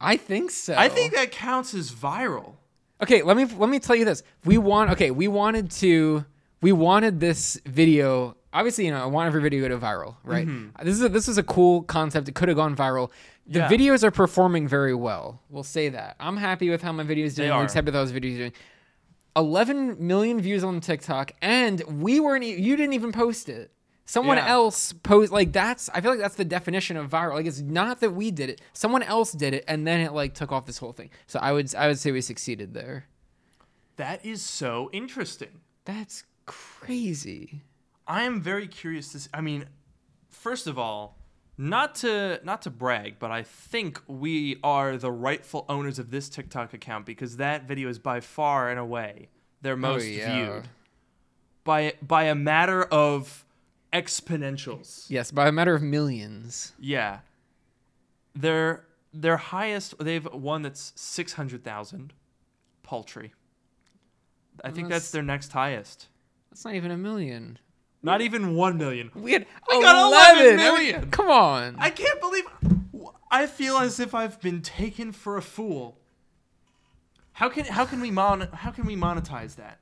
I 0.00 0.16
think 0.16 0.50
so. 0.50 0.74
I 0.76 0.88
think 0.88 1.14
that 1.14 1.30
counts 1.30 1.74
as 1.74 1.90
viral. 1.90 2.54
Okay, 3.02 3.22
let 3.22 3.36
me 3.36 3.44
let 3.44 3.68
me 3.68 3.78
tell 3.78 3.96
you 3.96 4.04
this. 4.04 4.22
We 4.44 4.58
want 4.58 4.90
okay, 4.92 5.10
we 5.10 5.28
wanted 5.28 5.70
to 5.72 6.24
we 6.62 6.72
wanted 6.72 7.20
this 7.20 7.60
video. 7.66 8.36
Obviously, 8.52 8.86
you 8.86 8.90
know, 8.90 9.02
I 9.02 9.06
want 9.06 9.26
every 9.26 9.42
video 9.42 9.68
to 9.68 9.76
go 9.76 9.78
viral, 9.78 10.16
right? 10.24 10.46
Mm-hmm. 10.46 10.70
Uh, 10.80 10.84
this 10.84 10.94
is 10.94 11.02
a, 11.02 11.08
this 11.10 11.28
is 11.28 11.36
a 11.36 11.42
cool 11.42 11.82
concept. 11.82 12.26
It 12.28 12.34
could 12.34 12.48
have 12.48 12.56
gone 12.56 12.74
viral. 12.74 13.10
The 13.46 13.58
Yeah. 13.60 13.68
videos 13.68 14.02
are 14.02 14.10
performing 14.10 14.66
very 14.66 14.94
well. 14.94 15.42
We'll 15.50 15.62
say 15.62 15.90
that. 15.90 16.16
I'm 16.18 16.38
happy 16.38 16.70
with 16.70 16.80
how 16.82 16.92
my 16.92 17.04
videos 17.04 17.34
doing. 17.36 17.50
Luke's 17.52 17.74
happy 17.74 17.86
with 17.86 17.94
how 17.94 18.00
his 18.00 18.12
videos 18.12 18.36
doing. 18.38 18.52
11 19.36 19.96
million 20.04 20.40
views 20.40 20.64
on 20.64 20.80
TikTok, 20.80 21.32
and 21.42 21.82
we 22.02 22.18
weren't. 22.20 22.44
You 22.44 22.76
didn't 22.76 22.94
even 22.94 23.12
post 23.12 23.50
it. 23.50 23.70
Someone 24.08 24.36
Yeah. 24.36 24.48
else 24.48 24.92
post 24.92 25.32
like 25.32 25.52
that's. 25.52 25.90
I 25.92 26.00
feel 26.00 26.12
like 26.12 26.20
that's 26.20 26.36
the 26.36 26.44
definition 26.44 26.96
of 26.96 27.10
viral. 27.10 27.34
Like 27.34 27.46
it's 27.46 27.60
not 27.60 28.00
that 28.00 28.10
we 28.12 28.30
did 28.30 28.48
it. 28.50 28.60
Someone 28.72 29.02
else 29.02 29.32
did 29.32 29.52
it, 29.52 29.64
and 29.66 29.86
then 29.86 30.00
it 30.00 30.12
like 30.12 30.32
took 30.32 30.52
off 30.52 30.64
this 30.64 30.78
whole 30.78 30.92
thing. 30.92 31.10
So 31.26 31.38
I 31.40 31.52
would 31.52 31.74
I 31.74 31.88
would 31.88 31.98
say 31.98 32.12
we 32.12 32.20
succeeded 32.20 32.72
there. 32.72 33.06
That 33.96 34.24
is 34.24 34.42
so 34.42 34.90
interesting. 34.92 35.60
That's 35.84 36.24
crazy. 36.46 37.62
I 38.06 38.22
am 38.22 38.40
very 38.40 38.68
curious 38.68 39.10
to. 39.12 39.18
See, 39.20 39.30
I 39.34 39.40
mean, 39.40 39.64
first 40.28 40.66
of 40.68 40.78
all, 40.78 41.18
not 41.58 41.96
to 41.96 42.38
not 42.44 42.62
to 42.62 42.70
brag, 42.70 43.18
but 43.18 43.30
I 43.32 43.42
think 43.42 44.00
we 44.06 44.58
are 44.62 44.96
the 44.96 45.10
rightful 45.10 45.64
owners 45.68 45.98
of 45.98 46.10
this 46.10 46.28
TikTok 46.28 46.74
account 46.74 47.06
because 47.06 47.38
that 47.38 47.66
video 47.66 47.88
is 47.88 47.98
by 47.98 48.20
far 48.20 48.70
and 48.70 48.78
away 48.78 49.30
their 49.62 49.72
oh, 49.72 49.76
most 49.76 50.04
Oh, 50.04 50.06
yeah. 50.06 50.34
viewed 50.44 50.68
by 51.64 51.94
by 52.02 52.24
a 52.24 52.34
matter 52.34 52.84
of 52.84 53.44
exponentials. 53.92 55.06
Yes, 55.08 55.30
by 55.30 55.48
a 55.48 55.52
matter 55.52 55.74
of 55.74 55.82
millions. 55.82 56.72
Yeah. 56.78 57.20
Their 58.34 58.84
their 59.12 59.36
highest 59.38 59.94
they've 59.98 60.26
one 60.32 60.62
that's 60.62 60.92
600,000 60.96 62.12
paltry. 62.82 63.32
I 64.64 64.70
think 64.70 64.88
that's 64.88 65.04
That's- 65.04 65.10
their 65.12 65.22
next 65.22 65.52
highest. 65.52 66.08
That's 66.50 66.64
not 66.64 66.74
even 66.74 66.90
a 66.90 66.96
million. 66.96 67.58
Not 68.02 68.20
even 68.20 68.54
1 68.54 68.78
million. 68.78 69.10
We 69.14 69.32
had 69.32 69.46
I 69.70 69.80
got 69.80 70.36
11 70.36 70.60
I 70.60 70.78
mean, 70.78 71.10
come 71.10 71.28
on. 71.30 71.76
I 71.78 71.90
can't 71.90 72.20
believe 72.20 72.44
I 73.30 73.46
feel 73.46 73.78
as 73.78 73.98
if 73.98 74.14
I've 74.14 74.40
been 74.40 74.62
taken 74.62 75.12
for 75.12 75.36
a 75.36 75.42
fool. 75.42 75.98
How 77.32 77.48
can 77.48 77.64
how 77.66 77.84
can 77.84 78.00
we 78.00 78.10
mon 78.10 78.42
how 78.52 78.70
can 78.70 78.86
we 78.86 78.96
monetize 78.96 79.56
that? 79.56 79.78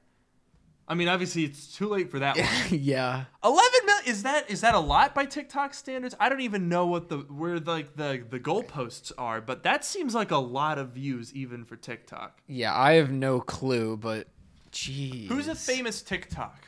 I 0.89 0.95
mean, 0.95 1.09
obviously 1.09 1.45
it's 1.45 1.75
too 1.75 1.89
late 1.89 2.11
for 2.11 2.19
that 2.19 2.37
one. 2.71 2.79
yeah. 2.81 3.25
11 3.45 3.63
is 4.07 4.23
that 4.23 4.51
is 4.51 4.61
that 4.63 4.75
a 4.75 4.79
lot 4.79 5.15
by 5.15 5.25
TikTok 5.25 5.75
standards? 5.75 6.15
I 6.19 6.29
don't 6.29 6.41
even 6.41 6.69
know 6.69 6.87
what 6.87 7.09
the 7.09 7.19
where 7.19 7.59
like 7.59 7.97
the 7.97 8.25
the 8.29 8.41
goalposts 8.41 9.13
are, 9.19 9.41
but 9.41 9.63
that 9.63 9.85
seems 9.85 10.15
like 10.15 10.31
a 10.31 10.39
lot 10.39 10.79
of 10.79 10.91
views 10.91 11.33
even 11.35 11.65
for 11.65 11.77
TikTok. 11.77 12.41
Yeah, 12.47 12.77
I 12.77 12.95
have 12.95 13.11
no 13.11 13.41
clue, 13.41 13.97
but 13.97 14.29
jeez. 14.73 15.29
Who's 15.29 15.49
a 15.49 15.55
famous 15.55 16.03
TikTok? 16.03 16.67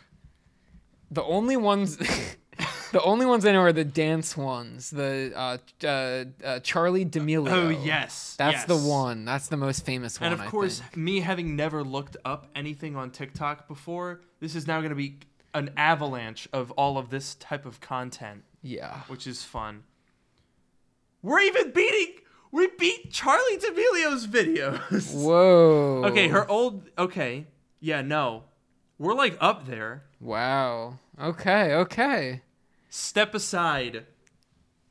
The 1.11 1.23
only 1.23 1.57
ones 1.57 1.99
The 2.93 3.03
only 3.03 3.27
ones 3.27 3.45
I 3.45 3.53
know 3.53 3.61
are 3.61 3.73
the 3.73 3.85
dance 3.85 4.37
ones. 4.37 4.91
The 4.91 5.33
uh, 5.35 5.59
uh, 5.85 5.87
uh, 5.87 6.25
Charli 6.61 7.11
D'Amelio. 7.11 7.51
Oh 7.51 7.69
yes, 7.69 8.37
That's 8.39 8.65
the 8.65 8.77
one. 8.77 9.25
That's 9.25 9.49
the 9.49 9.57
most 9.57 9.85
famous 9.85 10.21
one. 10.21 10.33
And 10.33 10.41
of 10.41 10.47
course, 10.49 10.81
me 10.95 11.21
having 11.21 11.57
never 11.57 11.83
looked 11.83 12.17
up 12.25 12.49
anything 12.55 12.97
on 12.97 13.11
TikTok 13.11 13.69
before, 13.69 14.23
this 14.41 14.55
is 14.55 14.67
now 14.67 14.79
going 14.81 14.91
to 14.91 14.97
be 14.97 15.19
an 15.55 15.71
avalanche 15.77 16.49
of 16.53 16.71
all 16.73 16.99
of 16.99 17.11
this 17.11 17.35
type 17.35 17.67
of 17.67 17.81
content, 17.81 18.45
yeah. 18.63 19.01
which 19.09 19.27
is 19.27 19.43
fun. 19.43 19.85
We're 21.23 21.41
even 21.41 21.73
beating 21.73 22.15
We 22.53 22.69
beat 22.79 23.13
Charli 23.13 23.61
D'Amelio's 23.61 24.27
videos. 24.27 25.15
Whoa. 25.25 26.05
Okay, 26.07 26.29
her 26.29 26.49
old. 26.49 26.89
Okay, 26.99 27.47
yeah, 27.81 28.03
no, 28.03 28.45
we're 28.99 29.15
like 29.15 29.37
up 29.41 29.67
there. 29.67 30.05
Wow. 30.21 30.99
Okay. 31.21 31.75
Okay. 31.75 32.43
Step 32.89 33.35
aside, 33.35 34.07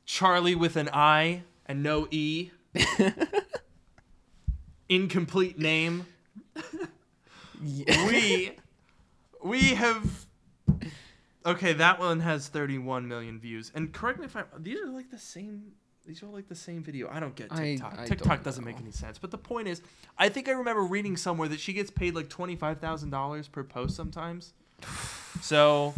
Charli 0.06 0.54
with 0.54 0.76
an 0.76 0.88
I 0.92 1.42
and 1.66 1.82
no 1.82 2.06
E. 2.10 2.50
Incomplete 4.88 5.58
name. 5.58 6.06
Yeah. 7.62 8.06
We 8.06 8.52
we 9.42 9.60
have. 9.76 10.25
Okay, 11.46 11.72
that 11.74 12.00
one 12.00 12.20
has 12.20 12.48
31 12.48 13.06
million 13.06 13.38
views. 13.38 13.70
And 13.74 13.92
correct 13.92 14.18
me 14.18 14.26
if 14.26 14.36
I'm. 14.36 14.44
These 14.58 14.80
are 14.80 14.90
like 14.90 15.10
the 15.10 15.18
same. 15.18 15.72
These 16.04 16.22
are 16.22 16.26
all 16.26 16.32
like 16.32 16.48
the 16.48 16.54
same 16.54 16.82
video. 16.82 17.08
I 17.10 17.20
don't 17.20 17.34
get 17.34 17.54
TikTok. 17.54 17.98
I 17.98 18.06
TikTok 18.06 18.28
don't 18.28 18.44
doesn't 18.44 18.64
make 18.64 18.78
any 18.78 18.90
sense. 18.90 19.18
But 19.18 19.30
the 19.30 19.38
point 19.38 19.68
is, 19.68 19.82
I 20.18 20.28
think 20.28 20.48
I 20.48 20.52
remember 20.52 20.82
reading 20.82 21.16
somewhere 21.16 21.48
that 21.48 21.60
she 21.60 21.72
gets 21.72 21.90
paid 21.90 22.14
like 22.14 22.28
twenty 22.28 22.56
five 22.56 22.80
thousand 22.80 23.10
dollars 23.10 23.48
per 23.48 23.64
post 23.64 23.96
sometimes. 23.96 24.52
So, 25.42 25.92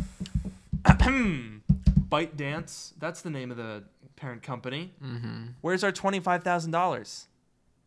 ByteDance. 0.85 2.93
That's 2.99 3.23
the 3.23 3.31
name 3.31 3.53
of 3.53 3.57
the 3.57 3.85
parent 4.17 4.43
company. 4.43 4.93
Mm-hmm. 5.03 5.45
Where's 5.61 5.85
our 5.85 5.93
twenty 5.93 6.19
five 6.19 6.43
thousand 6.43 6.73
dollars? 6.73 7.29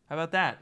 How 0.07 0.15
about 0.15 0.31
that? 0.31 0.59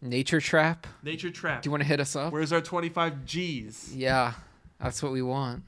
Nature 0.00 0.40
Trap. 0.40 0.86
Nature 1.02 1.30
Trap. 1.30 1.62
Do 1.62 1.68
you 1.68 1.70
want 1.70 1.82
to 1.82 1.86
hit 1.86 2.00
us 2.00 2.16
up? 2.16 2.32
Where's 2.32 2.52
our 2.52 2.62
twenty 2.62 2.88
five 2.88 3.26
G's? 3.26 3.94
Yeah, 3.94 4.32
that's 4.80 5.02
what 5.02 5.12
we 5.12 5.22
want. 5.22 5.64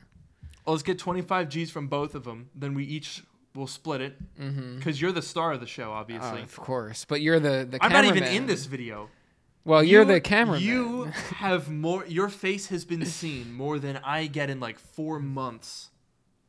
Well, 0.65 0.75
let's 0.75 0.83
get 0.83 0.99
25 0.99 1.49
G's 1.49 1.71
from 1.71 1.87
both 1.89 2.15
of 2.15 2.25
them. 2.25 2.51
Then 2.55 2.75
we 2.75 2.85
each 2.85 3.23
will 3.55 3.67
split 3.67 4.01
it. 4.01 4.17
Mm-hmm. 4.41 4.77
Because 4.79 5.01
you're 5.01 5.13
the 5.13 5.23
star 5.23 5.53
of 5.53 5.61
the 5.61 5.67
show, 5.67 5.93
obviously. 5.93 6.43
of 6.43 6.57
course, 6.57 7.05
but 7.05 7.21
you're 7.21 7.41
the 7.41 7.67
the. 7.71 7.79
I'm 7.83 7.93
not 7.93 8.05
even 8.05 8.25
in 8.25 8.47
this 8.47 8.67
video. 8.67 9.09
Well, 9.65 9.83
you're 9.83 10.03
You- 10.03 10.13
the 10.15 10.21
cameraman. 10.21 10.63
You 10.63 11.05
have 11.37 11.71
more. 11.71 12.05
Your 12.07 12.29
face 12.29 12.69
has 12.69 12.85
been 12.85 13.05
seen 13.07 13.53
more 13.53 13.79
than 13.79 13.99
I 14.05 14.27
get 14.27 14.51
in 14.51 14.61
like 14.61 14.79
four 14.79 15.19
months 15.19 15.91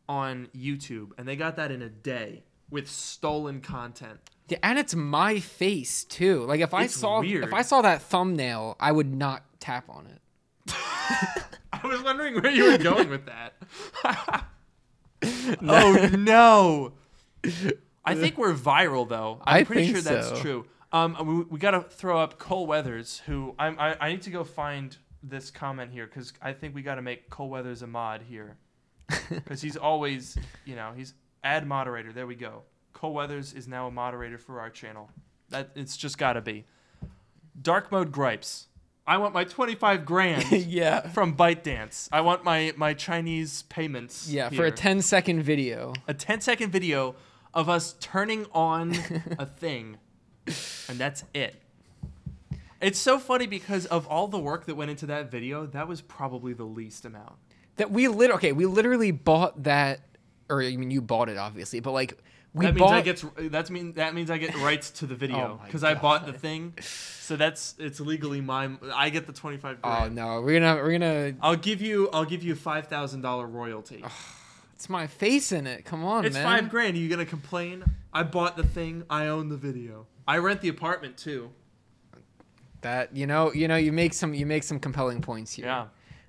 on 0.09 0.47
YouTube, 0.55 1.11
and 1.17 1.27
they 1.27 1.35
got 1.35 1.55
that 1.57 1.71
in 1.71 1.81
a 1.81 1.89
day 1.89 2.43
with 2.69 2.89
stolen 2.89 3.61
content. 3.61 4.19
Yeah, 4.49 4.59
and 4.63 4.79
it's 4.79 4.95
my 4.95 5.39
face 5.39 6.03
too. 6.03 6.43
Like 6.45 6.61
if 6.61 6.73
I 6.73 6.87
saw 6.87 7.19
weird. 7.21 7.43
if 7.43 7.53
I 7.53 7.61
saw 7.61 7.81
that 7.81 8.01
thumbnail, 8.01 8.75
I 8.79 8.91
would 8.91 9.13
not 9.13 9.43
tap 9.59 9.89
on 9.89 10.07
it. 10.07 10.73
I 11.83 11.87
was 11.87 12.01
wondering 12.01 12.41
where 12.41 12.51
you 12.51 12.71
were 12.71 12.77
going 12.77 13.09
with 13.09 13.25
that. 13.25 13.53
oh 15.61 16.09
no! 16.17 16.93
I 18.05 18.15
think 18.15 18.37
we're 18.37 18.53
viral 18.53 19.07
though. 19.07 19.41
I'm 19.45 19.61
I 19.61 19.63
pretty 19.63 19.91
sure 19.91 20.01
that's 20.01 20.29
so. 20.29 20.35
true. 20.35 20.65
Um, 20.91 21.17
we, 21.25 21.43
we 21.55 21.59
got 21.59 21.71
to 21.71 21.81
throw 21.81 22.19
up 22.19 22.39
Cole 22.39 22.65
Weathers, 22.65 23.21
who 23.25 23.53
I'm, 23.59 23.77
I 23.79 23.97
I 23.99 24.09
need 24.11 24.21
to 24.23 24.29
go 24.29 24.43
find 24.43 24.95
this 25.23 25.51
comment 25.51 25.91
here 25.91 26.07
because 26.07 26.33
I 26.41 26.53
think 26.53 26.73
we 26.73 26.81
got 26.81 26.95
to 26.95 27.01
make 27.01 27.29
Cole 27.29 27.49
Weathers 27.49 27.81
a 27.81 27.87
mod 27.87 28.21
here 28.21 28.57
because 29.29 29.61
he's 29.61 29.77
always 29.77 30.37
you 30.65 30.75
know 30.75 30.93
he's 30.95 31.13
ad 31.43 31.67
moderator. 31.67 32.11
There 32.13 32.27
we 32.27 32.35
go. 32.35 32.63
Cole 32.93 33.13
Weathers 33.13 33.53
is 33.53 33.67
now 33.67 33.87
a 33.87 33.91
moderator 33.91 34.37
for 34.37 34.59
our 34.59 34.69
channel. 34.69 35.09
That 35.49 35.71
it's 35.75 35.97
just 35.97 36.17
got 36.17 36.33
to 36.33 36.41
be. 36.41 36.65
Dark 37.61 37.91
mode 37.91 38.11
gripes. 38.11 38.67
I 39.07 39.17
want 39.17 39.33
my 39.33 39.45
25 39.45 40.05
grand 40.05 40.51
yeah. 40.51 41.07
from 41.07 41.37
ByteDance. 41.37 42.09
I 42.11 42.21
want 42.21 42.43
my 42.43 42.73
my 42.75 42.93
Chinese 42.93 43.61
payments. 43.63 44.29
Yeah, 44.29 44.49
for 44.49 44.63
a 44.63 44.65
here. 44.65 44.71
10 44.71 45.01
second 45.01 45.43
video. 45.43 45.93
a 46.07 46.13
10 46.13 46.41
second 46.41 46.71
video 46.71 47.15
of 47.53 47.69
us 47.69 47.95
turning 48.01 48.45
on 48.51 48.91
a 49.39 49.45
thing, 49.45 49.97
and 50.89 50.99
that's 50.99 51.23
it. 51.33 51.55
It's 52.81 52.99
so 52.99 53.17
funny 53.17 53.47
because 53.47 53.85
of 53.87 54.05
all 54.07 54.27
the 54.27 54.37
work 54.37 54.65
that 54.65 54.75
went 54.75 54.91
into 54.91 55.07
that 55.07 55.31
video, 55.31 55.65
that 55.67 55.87
was 55.87 56.01
probably 56.01 56.53
the 56.53 56.65
least 56.65 57.05
amount. 57.05 57.33
That 57.77 57.89
we 57.91 58.09
lit 58.09 58.31
okay, 58.31 58.51
we 58.51 58.65
literally 58.65 59.11
bought 59.11 59.63
that 59.63 60.01
or 60.49 60.61
I 60.61 60.75
mean 60.75 60.91
you 60.91 61.01
bought 61.01 61.29
it 61.29 61.37
obviously, 61.37 61.79
but 61.79 61.91
like 61.91 62.17
we 62.53 62.65
that 62.65 62.73
means 62.73 62.79
bought 62.79 62.93
I 62.93 63.01
get 63.01 63.23
that's 63.51 63.69
mean 63.69 63.93
that 63.93 64.13
means 64.15 64.31
I 64.31 64.37
get 64.37 64.55
rights 64.55 64.89
to 64.91 65.05
the 65.05 65.13
oh 65.15 65.17
video 65.17 65.59
Oh 65.59 65.65
because 65.65 65.83
I 65.83 65.93
bought 65.93 66.25
the 66.25 66.33
thing, 66.33 66.73
so 66.81 67.35
that's 67.35 67.75
it's 67.77 67.99
legally 67.99 68.41
mine. 68.41 68.79
I 68.93 69.09
get 69.09 69.27
the 69.27 69.33
25 69.33 69.77
Oh 69.83 70.09
no, 70.09 70.41
we're 70.41 70.59
gonna 70.59 70.75
we're 70.81 70.91
gonna 70.97 71.33
I'll 71.41 71.55
give 71.55 71.81
you 71.81 72.09
I'll 72.13 72.25
give 72.25 72.43
you 72.43 72.55
five 72.55 72.87
thousand 72.87 73.21
dollar 73.21 73.45
royalty. 73.47 74.03
it's 74.73 74.89
my 74.89 75.07
face 75.07 75.51
in 75.51 75.67
it. 75.67 75.85
Come 75.85 76.03
on, 76.03 76.25
It's 76.25 76.35
man. 76.35 76.43
five 76.45 76.69
grand. 76.69 76.95
Are 76.95 76.99
you 76.99 77.09
gonna 77.09 77.25
complain? 77.25 77.83
I 78.13 78.23
bought 78.23 78.57
the 78.57 78.63
thing. 78.63 79.03
I 79.09 79.27
own 79.27 79.49
the 79.49 79.57
video. 79.57 80.07
I 80.27 80.37
rent 80.39 80.61
the 80.61 80.69
apartment 80.69 81.17
too. 81.17 81.51
That 82.81 83.15
you 83.15 83.27
know, 83.27 83.51
you 83.53 83.67
know, 83.67 83.75
you 83.75 83.91
make 83.91 84.13
some 84.13 84.33
you 84.33 84.45
make 84.45 84.63
some 84.63 84.79
compelling 84.79 85.21
points 85.21 85.53
here. 85.53 85.65
Yeah. 85.65 85.85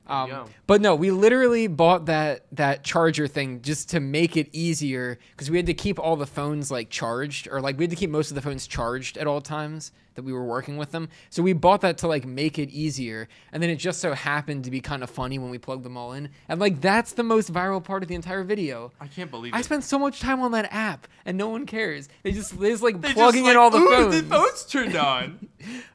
Um, 0.08 0.46
but 0.66 0.80
no, 0.80 0.94
we 0.94 1.10
literally 1.10 1.66
bought 1.66 2.06
that 2.06 2.46
that 2.52 2.82
charger 2.82 3.26
thing 3.26 3.60
just 3.62 3.90
to 3.90 4.00
make 4.00 4.36
it 4.36 4.48
easier 4.52 5.18
because 5.32 5.50
we 5.50 5.56
had 5.58 5.66
to 5.66 5.74
keep 5.74 5.98
all 5.98 6.16
the 6.16 6.26
phones 6.26 6.70
like 6.70 6.88
charged 6.90 7.46
or 7.50 7.60
like 7.60 7.76
we 7.78 7.84
had 7.84 7.90
to 7.90 7.96
keep 7.96 8.10
most 8.10 8.30
of 8.30 8.34
the 8.34 8.40
phones 8.42 8.66
charged 8.66 9.18
at 9.18 9.26
all 9.26 9.40
times 9.40 9.92
that 10.14 10.24
we 10.24 10.32
were 10.32 10.44
working 10.44 10.76
with 10.76 10.90
them. 10.90 11.08
So 11.30 11.44
we 11.44 11.52
bought 11.52 11.82
that 11.82 11.98
to 11.98 12.08
like 12.08 12.26
make 12.26 12.58
it 12.58 12.70
easier, 12.70 13.28
and 13.52 13.62
then 13.62 13.70
it 13.70 13.76
just 13.76 14.00
so 14.00 14.14
happened 14.14 14.64
to 14.64 14.70
be 14.70 14.80
kind 14.80 15.04
of 15.04 15.10
funny 15.10 15.38
when 15.38 15.50
we 15.50 15.58
plugged 15.58 15.84
them 15.84 15.96
all 15.96 16.12
in, 16.12 16.30
and 16.48 16.58
like 16.58 16.80
that's 16.80 17.12
the 17.12 17.22
most 17.22 17.52
viral 17.52 17.82
part 17.84 18.02
of 18.02 18.08
the 18.08 18.16
entire 18.16 18.42
video. 18.42 18.90
I 19.00 19.06
can't 19.06 19.30
believe 19.30 19.52
it. 19.52 19.56
I 19.56 19.60
it. 19.60 19.64
spent 19.64 19.84
so 19.84 19.96
much 19.98 20.18
time 20.20 20.40
on 20.40 20.50
that 20.52 20.72
app, 20.72 21.06
and 21.24 21.38
no 21.38 21.48
one 21.48 21.66
cares. 21.66 22.08
They 22.24 22.32
just 22.32 22.58
they 22.58 22.70
just 22.70 22.82
like 22.82 23.00
They 23.00 23.08
just 23.08 23.16
plugging 23.16 23.44
like, 23.44 23.52
in 23.52 23.56
all 23.58 23.70
the 23.70 23.78
"Ooh, 23.78 23.88
phones. 23.90 24.22
The 24.22 24.28
phone's 24.28 24.64
turned 24.64 24.96
on. 24.96 25.48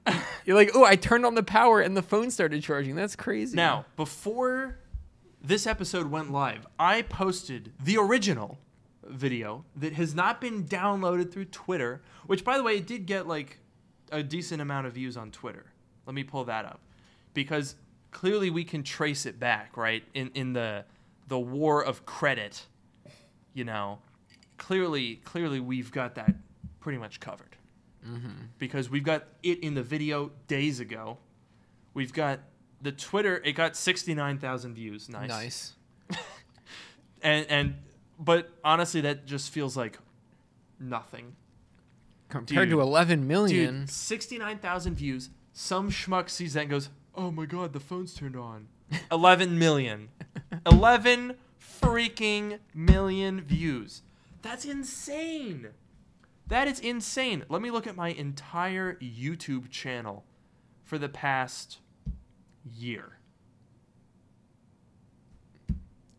You're 0.45 0.55
like, 0.55 0.71
oh, 0.73 0.83
I 0.83 0.95
turned 0.95 1.25
on 1.25 1.35
the 1.35 1.43
power, 1.43 1.81
and 1.81 1.95
the 1.95 2.01
phone 2.01 2.31
started 2.31 2.61
charging. 2.63 2.95
That's 2.95 3.15
crazy. 3.15 3.55
now, 3.55 3.85
before 3.95 4.77
this 5.41 5.67
episode 5.67 6.09
went 6.09 6.31
live, 6.31 6.67
I 6.79 7.01
posted 7.01 7.73
the 7.83 7.97
original 7.97 8.57
video 9.05 9.65
that 9.75 9.93
has 9.93 10.15
not 10.15 10.39
been 10.41 10.65
downloaded 10.65 11.31
through 11.31 11.45
Twitter, 11.45 12.01
which, 12.27 12.43
by 12.43 12.57
the 12.57 12.63
way, 12.63 12.77
it 12.77 12.87
did 12.87 13.05
get 13.05 13.27
like 13.27 13.59
a 14.11 14.23
decent 14.23 14.61
amount 14.61 14.87
of 14.87 14.93
views 14.93 15.17
on 15.17 15.31
Twitter. 15.31 15.65
Let 16.05 16.15
me 16.15 16.23
pull 16.23 16.45
that 16.45 16.65
up 16.65 16.81
because 17.33 17.75
clearly 18.11 18.49
we 18.49 18.63
can 18.63 18.83
trace 18.83 19.25
it 19.25 19.39
back, 19.39 19.75
right? 19.77 20.03
In 20.13 20.31
in 20.33 20.53
the 20.53 20.85
the 21.27 21.39
war 21.39 21.83
of 21.83 22.05
credit, 22.05 22.65
you 23.53 23.63
know, 23.63 23.99
clearly 24.57 25.17
clearly 25.23 25.59
we've 25.59 25.91
got 25.91 26.15
that 26.15 26.33
pretty 26.79 26.97
much 26.97 27.19
covered. 27.19 27.55
Mm-hmm. 28.05 28.29
Because 28.59 28.89
we've 28.89 29.03
got 29.03 29.25
it 29.41 29.59
in 29.59 29.75
the 29.75 29.83
video 29.83 30.31
days 30.47 30.79
ago. 30.79 31.17
We've 31.93 32.13
got 32.13 32.39
the 32.81 32.91
Twitter. 32.91 33.41
It 33.43 33.53
got 33.53 33.75
sixty 33.75 34.13
nine 34.13 34.37
thousand 34.37 34.75
views. 34.75 35.09
Nice. 35.09 35.29
nice. 35.29 35.73
And 37.23 37.45
and 37.49 37.75
but 38.19 38.49
honestly, 38.63 39.01
that 39.01 39.25
just 39.25 39.49
feels 39.49 39.75
like 39.75 39.97
nothing. 40.79 41.35
Compared 42.29 42.69
Dude. 42.69 42.77
to 42.77 42.81
11 42.81 43.27
million. 43.27 43.81
Dude, 43.81 43.89
69,000 43.89 44.95
views. 44.95 45.29
Some 45.53 45.91
schmuck 45.91 46.29
sees 46.29 46.53
that 46.53 46.61
and 46.61 46.69
goes, 46.69 46.89
oh 47.15 47.31
my 47.31 47.45
god, 47.45 47.73
the 47.73 47.79
phone's 47.79 48.13
turned 48.13 48.35
on. 48.35 48.67
11 49.11 49.57
million. 49.57 50.09
11 50.65 51.35
freaking 51.61 52.59
million 52.73 53.41
views. 53.41 54.01
That's 54.41 54.65
insane. 54.65 55.69
That 56.53 56.67
is 56.67 56.79
insane. 56.79 57.45
Let 57.49 57.63
me 57.63 57.71
look 57.71 57.87
at 57.87 57.95
my 57.95 58.09
entire 58.09 58.93
YouTube 59.01 59.71
channel 59.71 60.23
for 60.83 60.99
the 60.99 61.09
past 61.09 61.79
year. 62.63 63.17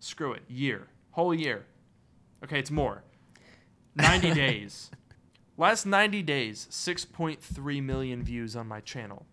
Screw 0.01 0.33
it. 0.33 0.43
Year. 0.49 0.89
Whole 1.13 1.33
year. 1.33 1.67
Okay, 2.43 2.59
it's 2.59 2.73
more. 2.73 3.05
90 3.95 4.35
days. 4.35 4.91
Last 5.57 5.87
90 5.87 6.23
days, 6.23 6.67
6.3 6.69 7.83
million 7.85 8.25
views 8.25 8.57
on 8.57 8.67
my 8.67 8.81
channel. 8.81 9.27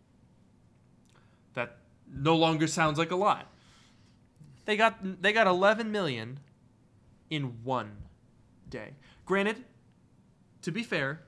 That 1.56 1.78
no 2.14 2.36
longer 2.36 2.68
sounds 2.68 3.00
like 3.00 3.10
a 3.10 3.16
lot. 3.16 3.52
They 4.66 4.78
got 4.78 5.24
they 5.24 5.34
got 5.34 5.48
11 5.48 5.92
million 5.92 6.42
in 7.32 7.64
one 7.64 7.94
day. 8.70 8.92
Granted, 9.26 9.64
to 10.62 10.72
be 10.72 10.84
fair, 10.84 11.22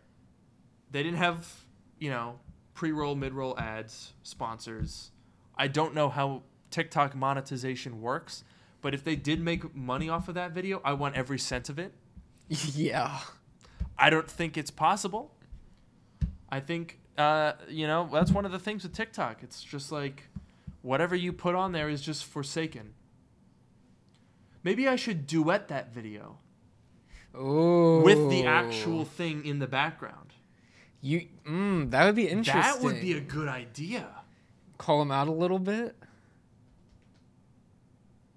they 0.91 1.04
didn't 1.04 1.17
have, 1.17 1.65
you 2.00 2.10
know, 2.10 2.39
pre-roll, 2.74 3.15
mid-roll 3.15 3.58
ads, 3.60 4.13
sponsors. 4.24 5.12
I 5.58 5.67
don't 5.67 5.93
know 5.93 6.10
how 6.10 6.43
TikTok 6.72 7.15
monetization 7.15 8.02
works, 8.02 8.43
but 8.82 8.93
if 8.93 9.04
they 9.04 9.15
did 9.15 9.41
make 9.41 9.76
money 9.76 10.10
off 10.10 10.28
of 10.28 10.36
that 10.36 10.52
video, 10.52 10.82
I 10.84 10.93
want 10.93 11.15
every 11.15 11.39
cent 11.39 11.69
of 11.69 11.80
it. 11.80 11.93
yeah. 12.50 13.19
I 13.98 14.10
don't 14.10 14.30
think 14.30 14.58
it's 14.58 14.72
possible. 14.72 15.32
I 16.50 16.60
think, 16.60 17.00
uh, 17.17 17.54
you 17.69 17.88
know, 17.88 18.10
that's 18.12 18.32
one 18.32 18.46
of 18.46 18.52
the 18.52 18.60
things 18.60 18.84
with 18.84 18.93
TikTok. 18.93 19.43
It's 19.43 19.63
just 19.63 19.91
like 19.91 20.24
whatever 20.82 21.15
you 21.15 21.32
put 21.34 21.56
on 21.56 21.72
there 21.72 21.89
is 21.89 22.02
just 22.02 22.26
forsaken. 22.26 22.93
Maybe 24.63 24.88
I 24.88 24.96
should 24.96 25.28
duet 25.28 25.67
that 25.69 25.93
video 25.93 26.38
Oh. 27.36 28.02
with 28.02 28.30
the 28.30 28.46
actual 28.46 29.06
thing 29.06 29.46
in 29.46 29.60
the 29.60 29.67
background. 29.67 30.34
You, 31.02 31.28
mm, 31.46 31.91
that 31.91 32.06
would 32.06 32.15
be 32.15 32.28
interesting. 32.30 32.62
That 32.62 32.82
would 32.82 33.02
be 33.02 33.13
a 33.13 33.19
good 33.19 33.48
idea. 33.48 34.08
Call 34.78 35.02
him 35.02 35.12
out 35.12 35.28
a 35.28 35.32
little 35.32 35.60
bit. 35.60 35.96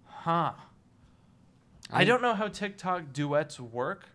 Huh. 0.04 0.52
I, 1.92 2.04
don't 2.04 2.20
know 2.20 2.34
how 2.34 2.48
TikTok 2.48 3.12
duets 3.12 3.60
work, 3.60 4.08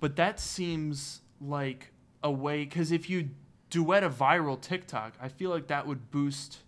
but 0.00 0.16
that 0.16 0.38
seems 0.38 1.22
like 1.40 1.92
a 2.22 2.30
way 2.30 2.64
because 2.64 2.92
if 2.92 3.08
you 3.08 3.30
duet 3.70 4.04
a 4.04 4.10
viral 4.10 4.60
TikTok, 4.60 5.14
I 5.20 5.28
feel 5.28 5.48
like 5.48 5.68
that 5.68 5.86
would 5.86 6.10
boost 6.10 6.58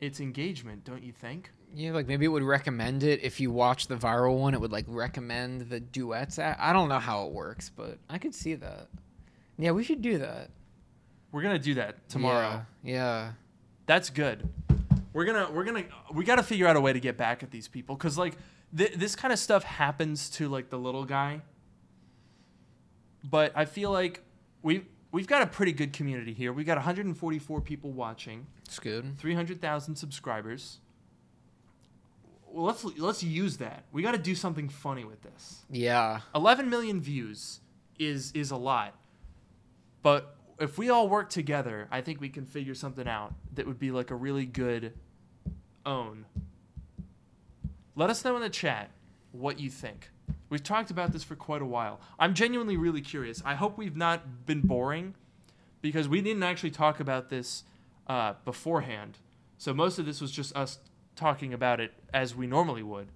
its 0.00 0.20
engagement, 0.20 0.84
don't 0.84 1.02
you 1.02 1.12
think? 1.12 1.50
Yeah, 1.74 1.92
like 1.92 2.06
maybe 2.08 2.24
it 2.24 2.28
would 2.28 2.42
recommend 2.42 3.02
it 3.02 3.22
if 3.22 3.38
you 3.40 3.50
watch 3.50 3.86
the 3.86 3.96
viral 3.96 4.38
one. 4.38 4.54
It 4.54 4.60
would 4.60 4.72
like 4.72 4.86
recommend 4.88 5.68
the 5.70 5.80
duets. 5.80 6.38
I 6.38 6.56
I 6.58 6.72
don't 6.72 6.88
know 6.88 6.98
how 6.98 7.26
it 7.26 7.32
works, 7.32 7.70
but 7.74 7.98
I 8.08 8.18
could 8.18 8.34
see 8.34 8.54
that. 8.56 8.88
Yeah, 9.58 9.72
we 9.72 9.84
should 9.84 10.00
do 10.02 10.18
that 10.18 10.50
We're 11.32 11.42
gonna 11.42 11.58
do 11.58 11.74
that 11.74 12.08
tomorrow. 12.08 12.64
Yeah. 12.82 12.94
yeah. 12.94 13.32
That's 13.86 14.10
good. 14.10 14.48
We're 15.12 15.24
gonna 15.24 15.50
we're 15.50 15.64
gonna 15.64 15.84
we 16.12 16.24
got 16.24 16.36
to 16.36 16.42
figure 16.42 16.66
out 16.66 16.76
a 16.76 16.80
way 16.80 16.92
to 16.92 17.00
get 17.00 17.16
back 17.16 17.42
at 17.42 17.50
these 17.50 17.68
people 17.68 17.96
because 17.96 18.16
like 18.16 18.34
th- 18.76 18.94
this 18.94 19.14
kind 19.16 19.32
of 19.32 19.38
stuff 19.38 19.64
happens 19.64 20.30
to 20.30 20.48
like 20.48 20.70
the 20.70 20.78
little 20.78 21.04
guy. 21.04 21.42
But 23.22 23.52
I 23.54 23.64
feel 23.64 23.90
like 23.90 24.22
we 24.62 24.84
we've 25.12 25.26
got 25.26 25.42
a 25.42 25.46
pretty 25.46 25.72
good 25.72 25.92
community 25.92 26.32
here. 26.32 26.52
We 26.52 26.64
got 26.64 26.76
144 26.78 27.60
people 27.60 27.90
watching, 27.90 28.46
It's 28.64 28.78
good. 28.78 29.18
300,000 29.18 29.96
subscribers. 29.96 30.78
Well, 32.52 32.66
let's 32.66 32.84
let's 32.98 33.22
use 33.22 33.58
that. 33.58 33.84
We 33.92 34.02
got 34.02 34.12
to 34.12 34.18
do 34.18 34.34
something 34.34 34.68
funny 34.68 35.04
with 35.04 35.22
this. 35.22 35.62
Yeah. 35.70 36.20
11 36.34 36.68
million 36.68 37.00
views 37.00 37.60
is 37.98 38.32
is 38.32 38.50
a 38.50 38.56
lot. 38.56 38.94
But 40.02 40.34
if 40.58 40.76
we 40.78 40.90
all 40.90 41.08
work 41.08 41.30
together, 41.30 41.88
I 41.90 42.00
think 42.00 42.20
we 42.20 42.28
can 42.28 42.44
figure 42.44 42.74
something 42.74 43.06
out 43.06 43.34
that 43.54 43.66
would 43.66 43.78
be 43.78 43.90
like 43.90 44.10
a 44.10 44.14
really 44.14 44.46
good 44.46 44.92
own. 45.86 46.26
Let 47.94 48.10
us 48.10 48.24
know 48.24 48.36
in 48.36 48.42
the 48.42 48.50
chat 48.50 48.90
what 49.32 49.60
you 49.60 49.70
think. 49.70 50.10
We've 50.48 50.62
talked 50.62 50.90
about 50.90 51.12
this 51.12 51.22
for 51.22 51.36
quite 51.36 51.62
a 51.62 51.66
while. 51.66 52.00
I'm 52.18 52.34
genuinely 52.34 52.76
really 52.76 53.00
curious. 53.00 53.42
I 53.44 53.54
hope 53.54 53.78
we've 53.78 53.96
not 53.96 54.46
been 54.46 54.62
boring 54.62 55.14
because 55.80 56.08
we 56.08 56.20
didn't 56.20 56.42
actually 56.42 56.72
talk 56.72 56.98
about 57.00 57.30
this 57.30 57.64
uh, 58.08 58.34
beforehand. 58.44 59.18
So 59.58 59.72
most 59.72 59.98
of 59.98 60.06
this 60.06 60.20
was 60.20 60.32
just 60.32 60.56
us 60.56 60.78
talking 61.20 61.52
about 61.54 61.80
it 61.80 61.92
as 62.12 62.34
we 62.34 62.46
normally 62.46 62.82
would. 62.82 63.08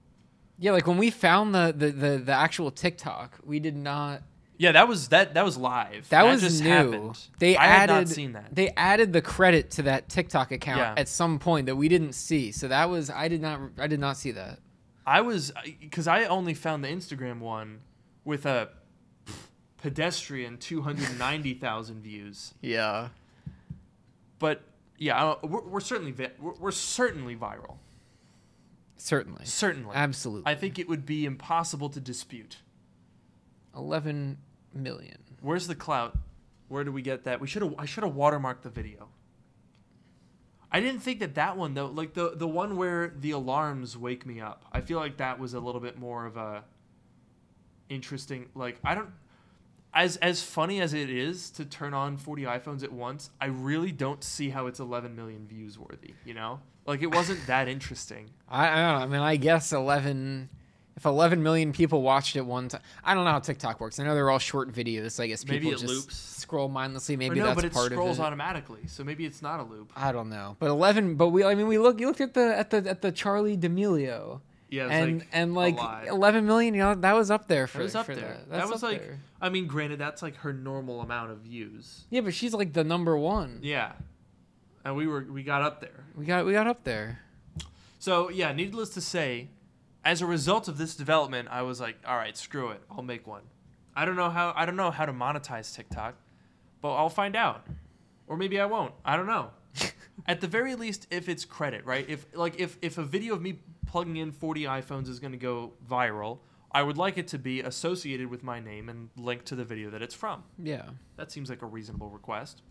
Yeah, 0.58 0.72
like 0.72 0.86
when 0.86 0.98
we 0.98 1.10
found 1.10 1.54
the 1.54 1.74
the 1.76 1.90
the, 1.90 2.18
the 2.18 2.32
actual 2.32 2.70
TikTok, 2.70 3.40
we 3.44 3.58
did 3.58 3.74
not. 3.76 4.22
Yeah, 4.56 4.70
that 4.72 4.86
was 4.86 5.08
that 5.08 5.34
that 5.34 5.44
was 5.44 5.56
live. 5.56 6.08
That, 6.10 6.22
was 6.24 6.40
just 6.42 6.62
new. 6.62 6.68
happened. 6.68 7.18
They 7.40 7.56
I 7.56 7.64
added. 7.66 7.92
had 7.92 8.00
not 8.00 8.08
seen 8.08 8.32
that. 8.34 8.54
They 8.54 8.68
added 8.76 9.12
the 9.12 9.20
credit 9.22 9.72
to 9.72 9.82
that 9.82 10.08
TikTok 10.08 10.52
account 10.52 10.78
Yeah. 10.78 10.94
at 10.96 11.08
some 11.08 11.40
point 11.40 11.66
that 11.66 11.74
we 11.74 11.88
didn't 11.88 12.12
see. 12.12 12.52
So 12.52 12.68
that 12.68 12.88
was 12.88 13.10
I 13.10 13.26
did 13.26 13.42
not 13.42 13.58
I 13.78 13.88
did 13.88 13.98
not 13.98 14.16
see 14.16 14.30
that. 14.30 14.60
I 15.06 15.22
was 15.22 15.52
because 15.80 16.06
I 16.06 16.24
only 16.26 16.54
found 16.54 16.84
the 16.84 16.88
Instagram 16.88 17.40
one 17.40 17.80
with 18.24 18.46
a 18.46 18.68
pedestrian 19.78 20.58
two 20.58 20.82
hundred 20.82 21.18
ninety 21.18 21.54
thousand 21.54 22.02
views. 22.02 22.54
Yeah. 22.60 23.08
But 24.38 24.62
yeah, 24.98 25.22
uh, 25.22 25.36
we're, 25.42 25.62
we're 25.62 25.80
certainly 25.80 26.12
vi- 26.12 26.30
we're, 26.38 26.54
we're 26.54 26.70
certainly 26.70 27.34
viral. 27.34 27.78
Certainly. 28.96 29.44
Certainly, 29.44 29.94
Absolutely. 29.94 30.50
I 30.50 30.54
think 30.54 30.78
it 30.78 30.88
would 30.88 31.04
be 31.04 31.24
impossible 31.24 31.88
to 31.90 32.00
dispute. 32.00 32.58
11 33.76 34.38
million. 34.72 35.18
Where's 35.40 35.66
the 35.66 35.74
clout? 35.74 36.16
Where 36.68 36.84
do 36.84 36.92
we 36.92 37.02
get 37.02 37.24
that? 37.24 37.40
We 37.40 37.46
should 37.46 37.62
have. 37.62 37.74
I 37.78 37.84
should 37.84 38.04
have 38.04 38.14
watermarked 38.14 38.62
the 38.62 38.70
video. 38.70 39.08
I 40.72 40.80
didn't 40.80 41.00
think 41.00 41.20
that 41.20 41.34
that 41.36 41.56
one 41.56 41.74
though, 41.74 41.86
like 41.86 42.14
the 42.14 42.32
the 42.34 42.48
one 42.48 42.76
where 42.76 43.12
the 43.20 43.32
alarms 43.32 43.96
wake 43.96 44.26
me 44.26 44.40
up. 44.40 44.64
I 44.72 44.80
feel 44.80 44.98
like 44.98 45.18
that 45.18 45.38
was 45.38 45.54
a 45.54 45.60
little 45.60 45.80
bit 45.80 45.98
more 45.98 46.26
of 46.26 46.36
a 46.36 46.64
interesting. 47.88 48.48
Like 48.54 48.78
I 48.82 48.94
don't, 48.94 49.10
as 49.94 50.16
as 50.18 50.42
funny 50.42 50.80
as 50.80 50.92
it 50.94 51.08
is 51.10 51.50
to 51.50 51.64
turn 51.64 51.94
on 51.94 52.16
40 52.16 52.42
iPhones 52.42 52.82
at 52.82 52.92
once, 52.92 53.30
I 53.40 53.46
really 53.46 53.92
don't 53.92 54.22
see 54.24 54.50
how 54.50 54.66
it's 54.66 54.80
11 54.80 55.14
million 55.16 55.46
views 55.46 55.78
worthy. 55.78 56.14
You 56.24 56.34
know, 56.34 56.60
like 56.86 57.02
it 57.02 57.14
wasn't 57.14 57.46
that 57.46 57.68
interesting. 57.68 58.30
I, 58.48 58.66
I 58.68 58.74
don't 58.74 58.98
know. 58.98 59.04
I 59.04 59.06
mean, 59.06 59.20
I 59.20 59.36
guess 59.36 59.72
11. 59.72 60.48
If 60.96 61.04
11 61.06 61.42
million 61.42 61.72
people 61.72 62.02
watched 62.02 62.36
it 62.36 62.46
one 62.46 62.68
time, 62.68 62.80
I 63.02 63.14
don't 63.14 63.24
know 63.24 63.32
how 63.32 63.40
TikTok 63.40 63.80
works. 63.80 63.98
I 63.98 64.04
know 64.04 64.14
they're 64.14 64.30
all 64.30 64.38
short 64.38 64.72
videos. 64.72 65.18
I 65.18 65.26
guess 65.26 65.44
Maybe 65.44 65.66
people 65.66 65.72
it 65.72 65.80
just 65.80 65.92
loops. 65.92 66.16
scroll 66.16 66.68
mindlessly. 66.68 67.16
Maybe 67.16 67.40
no, 67.40 67.46
that's 67.46 67.56
but 67.56 67.64
it 67.64 67.72
part 67.72 67.90
scrolls 67.90 68.18
of 68.20 68.24
it. 68.24 68.26
automatically, 68.28 68.86
so 68.86 69.02
maybe 69.02 69.26
it's 69.26 69.42
not 69.42 69.58
a 69.58 69.64
loop. 69.64 69.90
I 69.96 70.12
don't 70.12 70.28
know. 70.30 70.54
But 70.60 70.68
11. 70.70 71.16
But 71.16 71.30
we. 71.30 71.42
I 71.42 71.56
mean, 71.56 71.66
we 71.66 71.78
look. 71.78 71.98
You 71.98 72.06
looked 72.06 72.20
at 72.20 72.34
the 72.34 72.56
at 72.56 72.70
the 72.70 72.88
at 72.88 73.02
the 73.02 73.10
Charli 73.10 73.58
D'Amelio. 73.58 74.40
Yeah, 74.74 74.88
and 74.88 75.18
like 75.18 75.28
and 75.32 75.54
like 75.54 76.08
11 76.08 76.46
million. 76.46 76.74
You 76.74 76.80
know, 76.80 76.94
that 76.96 77.14
was 77.14 77.30
up 77.30 77.46
there 77.46 77.68
for. 77.68 77.78
That 77.78 77.84
was 77.84 77.94
up 77.94 78.06
there. 78.06 78.16
That, 78.16 78.50
That, 78.50 78.68
was 78.68 78.82
like, 78.82 79.00
there. 79.00 79.20
I 79.40 79.48
mean, 79.48 79.68
granted, 79.68 80.00
that's 80.00 80.20
like 80.20 80.34
her 80.38 80.52
normal 80.52 81.00
amount 81.00 81.30
of 81.30 81.38
views. 81.38 82.04
Yeah, 82.10 82.22
but 82.22 82.34
she's 82.34 82.52
like 82.52 82.72
the 82.72 82.82
number 82.82 83.16
one. 83.16 83.60
Yeah, 83.62 83.92
and 84.84 84.96
we 84.96 85.06
were 85.06 85.24
we 85.30 85.44
got 85.44 85.62
up 85.62 85.80
there. 85.80 86.04
We 86.16 86.24
got 86.24 86.44
we 86.44 86.52
got 86.52 86.66
up 86.66 86.82
there. 86.82 87.20
So 88.00 88.30
yeah, 88.30 88.52
needless 88.52 88.90
to 88.90 89.00
say, 89.00 89.48
as 90.04 90.20
a 90.20 90.26
result 90.26 90.66
of 90.66 90.76
this 90.76 90.96
development, 90.96 91.48
I 91.52 91.62
was 91.62 91.80
like, 91.80 91.96
all 92.04 92.16
right, 92.16 92.36
screw 92.36 92.70
it, 92.70 92.82
I'll 92.90 93.02
make 93.02 93.26
one. 93.26 93.42
I 93.94 94.04
don't 94.04 94.16
know 94.16 94.30
how 94.30 94.52
I 94.56 94.66
don't 94.66 94.76
know 94.76 94.90
how 94.90 95.06
to 95.06 95.12
monetize 95.12 95.72
TikTok, 95.74 96.16
but 96.80 96.94
I'll 96.94 97.08
find 97.08 97.36
out, 97.36 97.64
or 98.26 98.36
maybe 98.36 98.58
I 98.58 98.66
won't. 98.66 98.92
I 99.04 99.16
don't 99.16 99.26
know. 99.26 99.50
At 100.26 100.40
the 100.40 100.48
very 100.48 100.74
least, 100.74 101.06
if 101.10 101.28
it's 101.28 101.44
credit, 101.44 101.84
right? 101.84 102.04
If 102.08 102.26
like 102.34 102.58
if 102.58 102.76
if 102.82 102.98
a 102.98 103.04
video 103.04 103.34
of 103.34 103.42
me 103.42 103.60
plugging 103.94 104.16
in 104.16 104.32
40 104.32 104.64
iPhones 104.64 105.08
is 105.08 105.20
going 105.20 105.30
to 105.30 105.38
go 105.38 105.72
viral, 105.88 106.38
I 106.72 106.82
would 106.82 106.98
like 106.98 107.16
it 107.16 107.28
to 107.28 107.38
be 107.38 107.60
associated 107.60 108.28
with 108.28 108.42
my 108.42 108.58
name 108.58 108.88
and 108.88 109.08
linked 109.16 109.46
to 109.46 109.54
the 109.54 109.64
video 109.64 109.88
that 109.90 110.02
it's 110.02 110.16
from. 110.16 110.42
Yeah. 110.58 110.82
That 111.16 111.30
seems 111.30 111.48
like 111.48 111.62
a 111.62 111.66
reasonable 111.66 112.10
request. 112.10 112.62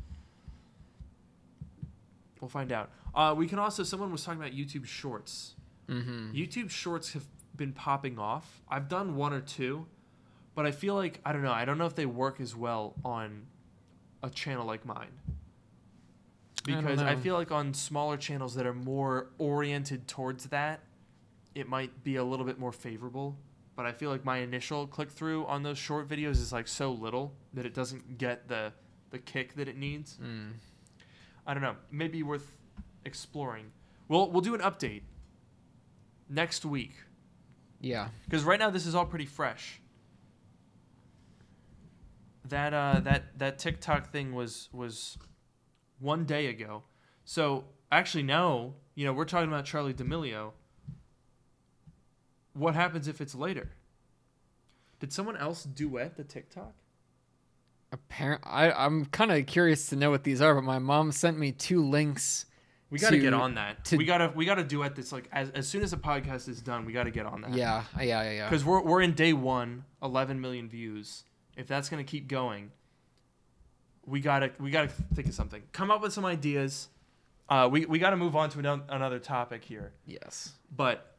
We'll 2.42 2.50
find 2.50 2.74
out. 2.74 2.90
Uh, 3.16 3.34
we 3.38 3.48
can 3.48 3.58
also. 3.58 3.84
Someone 3.84 4.12
was 4.12 4.26
talking 4.26 4.42
about 4.42 4.52
YouTube 4.52 4.86
Shorts. 4.86 5.56
Mm-hmm. 5.88 6.34
YouTube 6.34 6.70
Shorts 6.70 7.14
have 7.14 7.24
been 7.56 7.72
popping 7.72 8.20
off. 8.20 8.62
I've 8.68 8.90
done 8.90 9.16
one 9.16 9.32
or 9.32 9.40
two, 9.40 9.86
but 10.56 10.66
I 10.66 10.72
feel 10.72 10.96
like 10.96 11.22
I 11.26 11.32
don't 11.32 11.42
know. 11.42 11.54
I 11.54 11.64
don't 11.64 11.78
know 11.78 11.86
if 11.86 11.96
they 11.96 12.06
work 12.06 12.42
as 12.42 12.54
well 12.54 12.96
on 13.06 13.44
a 14.22 14.30
channel 14.30 14.66
like 14.66 14.86
mine. 14.86 15.22
Because 16.66 17.02
I, 17.02 17.14
know. 17.14 17.22
feel 17.22 17.36
like 17.36 17.52
on 17.54 17.74
smaller 17.74 18.18
channels 18.18 18.56
that 18.56 18.66
are 18.66 18.74
more 18.74 19.28
oriented 19.38 20.06
towards 20.10 20.48
that, 20.48 20.82
it 21.56 21.68
might 21.68 22.04
be 22.04 22.16
a 22.18 22.24
little 22.24 22.46
bit 22.46 22.60
more 22.60 22.72
favorable. 22.72 23.38
But 23.76 23.86
I 23.88 23.92
feel 23.92 24.10
like 24.12 24.24
my 24.24 24.38
initial 24.38 24.86
click 24.86 25.10
through 25.10 25.46
on 25.48 25.64
those 25.64 25.78
short 25.80 26.08
videos 26.08 26.34
is 26.34 26.54
like 26.54 26.68
so 26.68 26.92
little 26.92 27.34
that 27.54 27.66
it 27.66 27.74
doesn't 27.74 28.18
get 28.18 28.48
the 28.48 28.72
the 29.10 29.20
kick 29.20 29.56
that 29.56 29.68
it 29.68 29.78
needs. 29.78 30.18
Mm. 30.22 30.54
I 31.46 31.54
don't 31.54 31.64
know. 31.64 31.76
Maybe 31.92 32.22
worth 32.24 32.52
exploring. 33.06 33.72
We'll 34.08 34.30
we'll 34.32 34.42
do 34.42 34.54
an 34.54 34.62
update 34.62 35.02
next 36.30 36.66
week 36.66 36.94
Yeah. 37.82 38.10
because 38.26 38.44
right 38.44 38.60
now 38.60 38.70
this 38.70 38.86
is 38.86 38.94
all 38.96 39.06
pretty 39.06 39.26
fresh. 39.26 39.82
That 42.50 42.74
uh 42.74 43.00
that 43.02 43.40
that 43.40 43.58
TikTok 43.58 44.12
thing 44.12 44.34
was 44.34 44.70
was 44.74 45.18
one 46.00 46.26
day 46.26 46.48
ago. 46.48 46.84
So 47.26 47.66
actually 47.92 48.24
no, 48.24 48.76
you 48.96 49.06
know 49.06 49.14
we're 49.14 49.26
talking 49.26 49.48
about 49.48 49.66
Charli 49.66 49.96
D'Amelio. 49.96 50.52
What 52.54 52.76
happens 52.76 53.08
if 53.08 53.20
it's 53.22 53.36
later? 53.36 53.72
Did 55.00 55.12
someone 55.12 55.36
else 55.38 55.64
duet 55.64 56.16
the 56.18 56.24
TikTok? 56.24 56.74
Apparent. 57.92 58.42
I 58.46 58.72
I'm 58.72 59.06
kind 59.06 59.32
of 59.32 59.46
curious 59.46 59.88
to 59.88 59.96
know 59.96 60.10
what 60.10 60.24
these 60.24 60.42
are, 60.42 60.56
but 60.56 60.64
my 60.64 60.80
mom 60.80 61.12
sent 61.12 61.38
me 61.38 61.52
two 61.52 61.84
links. 61.84 62.46
We 62.90 63.00
got 63.00 63.10
to 63.10 63.18
get 63.20 63.34
on 63.34 63.56
that. 63.56 63.86
to- 63.86 63.98
we 63.98 64.06
gotta 64.06 64.32
we 64.36 64.46
gotta 64.46 64.64
duet 64.64 64.96
this 64.96 65.12
like 65.12 65.28
as 65.32 65.50
as 65.52 65.68
soon 65.68 65.82
as 65.84 65.92
the 65.92 65.98
podcast 65.98 66.48
is 66.48 66.62
done. 66.62 66.86
We 66.86 66.94
got 66.94 67.04
to 67.04 67.12
get 67.12 67.26
on 67.26 67.42
that. 67.42 67.54
Yeah. 67.54 67.84
Yeah. 67.98 68.04
Yeah. 68.24 68.32
Yeah. 68.32 68.50
because 68.50 68.64
we're 68.64 68.82
we're 68.82 69.02
in 69.02 69.14
day 69.14 69.34
one, 69.34 69.84
11 70.02 70.40
million 70.42 70.70
views. 70.70 71.24
If 71.58 71.68
that's 71.68 71.90
gonna 71.90 72.04
keep 72.04 72.28
going, 72.28 72.72
we 74.06 74.20
gotta 74.22 74.52
we 74.60 74.72
gotta 74.72 74.88
think 74.88 75.28
of 75.28 75.34
something. 75.34 75.62
Come 75.72 75.92
up 75.92 76.02
with 76.02 76.14
some 76.14 76.26
ideas. 76.26 76.88
Uh, 77.50 77.68
we 77.72 77.86
we 77.86 78.00
gotta 78.00 78.18
move 78.18 78.36
on 78.36 78.50
to 78.52 78.60
ano- 78.60 78.84
another 78.90 79.20
topic 79.20 79.64
here, 79.66 79.92
Yes. 80.06 80.54
but 80.76 81.13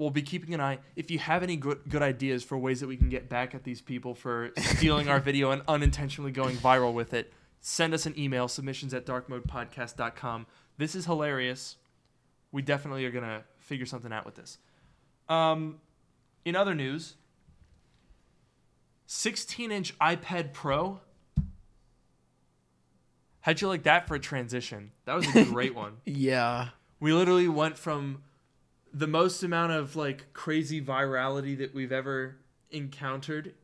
we'll 0.00 0.10
be 0.10 0.22
keeping 0.22 0.54
an 0.54 0.62
eye. 0.62 0.78
If 0.96 1.10
you 1.10 1.18
have 1.18 1.42
any 1.42 1.56
good 1.56 1.80
good 1.88 2.02
ideas 2.02 2.42
for 2.42 2.56
ways 2.56 2.80
that 2.80 2.86
we 2.88 2.96
can 2.96 3.10
get 3.10 3.28
back 3.28 3.54
at 3.54 3.64
these 3.64 3.82
people 3.82 4.14
for 4.14 4.50
stealing 4.56 5.08
our 5.08 5.20
video 5.30 5.50
and 5.50 5.62
unintentionally 5.68 6.32
going 6.32 6.56
viral 6.56 6.94
with 6.94 7.12
it, 7.12 7.32
send 7.60 7.92
us 7.92 8.06
an 8.06 8.18
email 8.18 8.48
submissions 8.48 8.94
at 8.94 9.04
darkmodepodcast.com. 9.04 10.46
This 10.78 10.94
is 10.94 11.04
hilarious. 11.04 11.76
We 12.50 12.62
definitely 12.62 13.04
are 13.04 13.10
gonna 13.10 13.44
figure 13.58 13.84
something 13.84 14.12
out 14.12 14.24
with 14.24 14.36
this. 14.36 14.58
Um, 15.28 15.80
in 16.46 16.56
other 16.56 16.74
news, 16.74 17.16
16 19.06 19.70
inch 19.70 19.96
iPad 19.98 20.54
Pro 20.54 21.02
How'd 23.42 23.60
you 23.62 23.68
like 23.68 23.84
that 23.84 24.06
for 24.06 24.16
a 24.16 24.20
transition? 24.20 24.92
That 25.06 25.14
was 25.14 25.26
a 25.34 25.44
great 25.46 25.74
one. 25.84 25.96
Yeah. 26.04 26.68
We 27.00 27.14
literally 27.14 27.48
went 27.48 27.78
from 27.78 28.22
the 28.92 29.06
most 29.06 29.42
amount 29.42 29.72
of 29.72 29.96
like 29.96 30.32
crazy 30.32 30.80
virality 30.82 31.56
that 31.58 31.74
we've 31.74 31.92
ever 31.92 32.36
encountered 32.70 33.54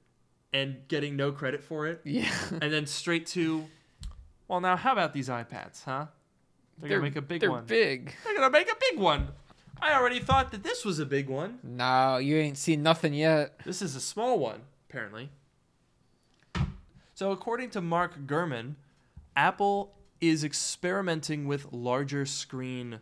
and 0.53 0.77
getting 0.89 1.17
no 1.17 1.33
credit 1.33 1.63
for 1.63 1.87
it, 1.87 2.01
Yeah. 2.05 2.31
and 2.51 2.73
then 2.73 2.87
straight 2.87 3.27
to, 3.29 3.67
well, 4.49 4.61
now 4.61 4.77
how 4.77 4.93
about 4.93 5.13
these 5.13 5.29
iPads, 5.29 5.85
huh? 5.85 6.07
They're, 6.79 6.91
gonna 6.91 7.03
make 7.03 7.17
a 7.17 7.23
big 7.23 7.41
they're 7.41 7.51
one. 7.51 7.65
big. 7.65 8.15
They're 8.25 8.35
gonna 8.35 8.51
make 8.51 8.71
a 8.71 8.77
big 8.91 8.99
one. 8.99 9.29
I 9.81 9.95
already 9.95 10.21
thought 10.21 10.51
that 10.53 10.63
this 10.63 10.85
was 10.85 10.99
a 10.99 11.07
big 11.07 11.29
one. 11.29 11.59
No, 11.63 12.17
you 12.17 12.37
ain't 12.37 12.57
seen 12.59 12.83
nothing 12.83 13.13
yet. 13.15 13.59
This 13.65 13.83
is 13.83 13.95
a 13.97 14.01
small 14.01 14.39
one, 14.39 14.61
apparently. 14.89 15.31
So, 17.15 17.31
according 17.31 17.71
to 17.71 17.81
Mark 17.81 18.27
Gurman, 18.27 18.75
Apple 19.35 19.95
is 20.21 20.45
experimenting 20.45 21.47
with 21.47 21.73
larger 21.73 22.25
screen 22.27 23.01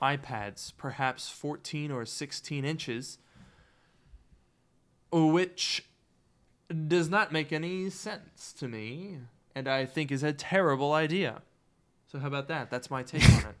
iPads, 0.00 0.72
perhaps 0.76 1.28
14 1.28 1.90
or 1.90 2.04
16 2.04 2.64
inches, 2.64 3.18
which 5.12 5.84
does 6.86 7.08
not 7.08 7.32
make 7.32 7.52
any 7.52 7.90
sense 7.90 8.52
to 8.54 8.68
me, 8.68 9.18
and 9.54 9.68
I 9.68 9.86
think 9.86 10.10
is 10.10 10.22
a 10.22 10.32
terrible 10.32 10.92
idea. 10.92 11.42
So, 12.10 12.18
how 12.18 12.26
about 12.26 12.48
that? 12.48 12.70
That's 12.70 12.90
my 12.90 13.02
take 13.04 13.24
on 13.28 13.38
it. 13.50 13.56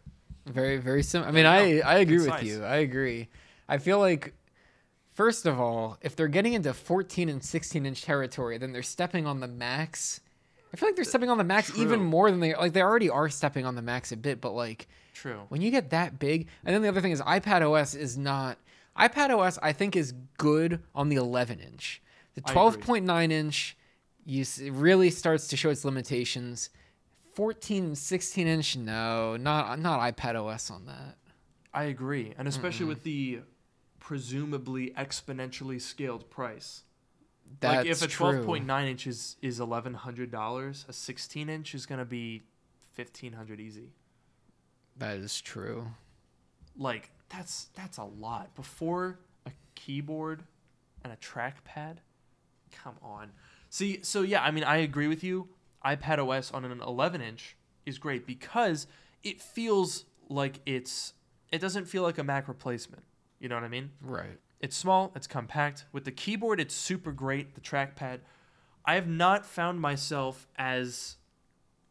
Very, 0.46 0.76
very 0.76 1.02
simple. 1.02 1.28
I 1.28 1.32
mean, 1.32 1.46
I. 1.46 1.80
I 1.80 1.96
agree 1.98 2.18
Concise. 2.18 2.42
with 2.42 2.50
you. 2.50 2.64
I 2.64 2.76
agree. 2.76 3.28
I 3.68 3.78
feel 3.78 3.98
like, 3.98 4.34
first 5.12 5.46
of 5.46 5.58
all, 5.58 5.96
if 6.02 6.16
they're 6.16 6.28
getting 6.28 6.52
into 6.52 6.74
14 6.74 7.28
and 7.28 7.42
16 7.42 7.86
inch 7.86 8.02
territory, 8.02 8.58
then 8.58 8.72
they're 8.72 8.82
stepping 8.82 9.26
on 9.26 9.40
the 9.40 9.48
Macs. 9.48 10.20
I 10.72 10.76
feel 10.76 10.88
like 10.88 10.96
they're 10.96 11.04
stepping 11.04 11.30
on 11.30 11.38
the 11.38 11.44
Macs 11.44 11.78
even 11.78 12.00
more 12.00 12.30
than 12.30 12.40
they 12.40 12.54
like. 12.54 12.72
They 12.72 12.82
already 12.82 13.08
are 13.08 13.28
stepping 13.28 13.64
on 13.64 13.74
the 13.74 13.82
Macs 13.82 14.12
a 14.12 14.16
bit, 14.16 14.40
but 14.40 14.54
like 14.54 14.88
True. 15.14 15.42
when 15.48 15.62
you 15.62 15.70
get 15.70 15.90
that 15.90 16.18
big, 16.18 16.48
and 16.64 16.74
then 16.74 16.82
the 16.82 16.88
other 16.88 17.00
thing 17.00 17.12
is 17.12 17.22
iPad 17.22 17.62
OS 17.62 17.94
is 17.94 18.18
not. 18.18 18.58
iPad 18.98 19.30
OS 19.30 19.58
I 19.62 19.72
think 19.72 19.96
is 19.96 20.12
good 20.36 20.82
on 20.94 21.08
the 21.08 21.16
11 21.16 21.60
inch. 21.60 22.02
The 22.34 22.42
12.9 22.42 23.30
inch, 23.30 23.76
you 24.26 24.42
it 24.42 24.72
really 24.72 25.10
starts 25.10 25.46
to 25.48 25.56
show 25.56 25.70
its 25.70 25.84
limitations. 25.84 26.68
14 27.34 27.84
and 27.84 27.98
16 27.98 28.46
inch, 28.46 28.76
no, 28.76 29.36
not 29.36 29.78
not 29.78 30.00
iPad 30.00 30.34
OS 30.34 30.70
on 30.70 30.86
that. 30.86 31.16
I 31.72 31.84
agree, 31.84 32.34
and 32.38 32.46
especially 32.46 32.86
with 32.86 33.02
the 33.02 33.40
presumably 33.98 34.92
exponentially 34.96 35.80
scaled 35.80 36.28
price. 36.30 36.82
That's 37.60 37.76
like 37.76 37.86
if 37.86 38.02
a 38.02 38.06
true. 38.06 38.30
twelve 38.30 38.46
point 38.46 38.66
nine 38.66 38.88
inch 38.88 39.06
is 39.06 39.36
is 39.42 39.60
eleven 39.60 39.94
hundred 39.94 40.30
dollars, 40.30 40.84
a 40.88 40.92
sixteen 40.92 41.48
inch 41.48 41.74
is 41.74 41.86
gonna 41.86 42.04
be 42.04 42.42
fifteen 42.92 43.32
hundred 43.32 43.60
easy. 43.60 43.90
That 44.98 45.16
is 45.16 45.40
true. 45.40 45.88
Like 46.76 47.10
that's 47.28 47.68
that's 47.74 47.98
a 47.98 48.04
lot. 48.04 48.54
Before 48.54 49.18
a 49.46 49.50
keyboard 49.74 50.44
and 51.02 51.12
a 51.12 51.16
trackpad, 51.16 51.96
come 52.72 52.94
on. 53.02 53.30
See, 53.70 54.00
so 54.02 54.22
yeah, 54.22 54.42
I 54.42 54.50
mean, 54.50 54.64
I 54.64 54.78
agree 54.78 55.08
with 55.08 55.24
you. 55.24 55.48
iPad 55.84 56.18
OS 56.18 56.52
on 56.52 56.64
an 56.64 56.80
eleven 56.80 57.20
inch 57.20 57.56
is 57.86 57.98
great 57.98 58.26
because 58.26 58.86
it 59.22 59.40
feels 59.40 60.04
like 60.28 60.60
it's. 60.66 61.14
It 61.50 61.60
doesn't 61.60 61.86
feel 61.86 62.02
like 62.02 62.18
a 62.18 62.24
Mac 62.24 62.48
replacement. 62.48 63.04
You 63.38 63.48
know 63.48 63.54
what 63.54 63.64
I 63.64 63.68
mean? 63.68 63.90
Right. 64.00 64.38
It's 64.60 64.76
small, 64.76 65.12
it's 65.14 65.26
compact. 65.26 65.84
With 65.92 66.04
the 66.04 66.10
keyboard, 66.10 66.58
it's 66.58 66.74
super 66.74 67.12
great. 67.12 67.54
The 67.54 67.60
trackpad. 67.60 68.20
I 68.84 68.94
have 68.94 69.06
not 69.06 69.46
found 69.46 69.80
myself 69.80 70.46
as 70.56 71.16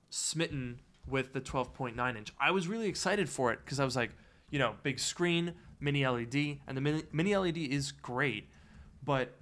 smitten 0.10 0.80
with 1.08 1.34
the 1.34 1.42
12.9 1.42 2.18
inch. 2.18 2.34
I 2.39 2.52
was 2.52 2.68
really 2.68 2.88
excited 2.88 3.30
for 3.30 3.52
it 3.52 3.60
because 3.63 3.80
I 3.80 3.86
was 3.86 3.96
like, 3.96 4.12
you 4.50 4.60
know, 4.60 4.76
big 4.84 5.00
screen, 5.00 5.54
mini 5.80 6.06
LED, 6.08 6.60
and 6.68 6.78
the 6.78 6.82
mini, 6.82 7.04
mini 7.12 7.36
LED 7.36 7.58
is 7.58 7.92
great, 7.92 8.50
but 9.04 9.36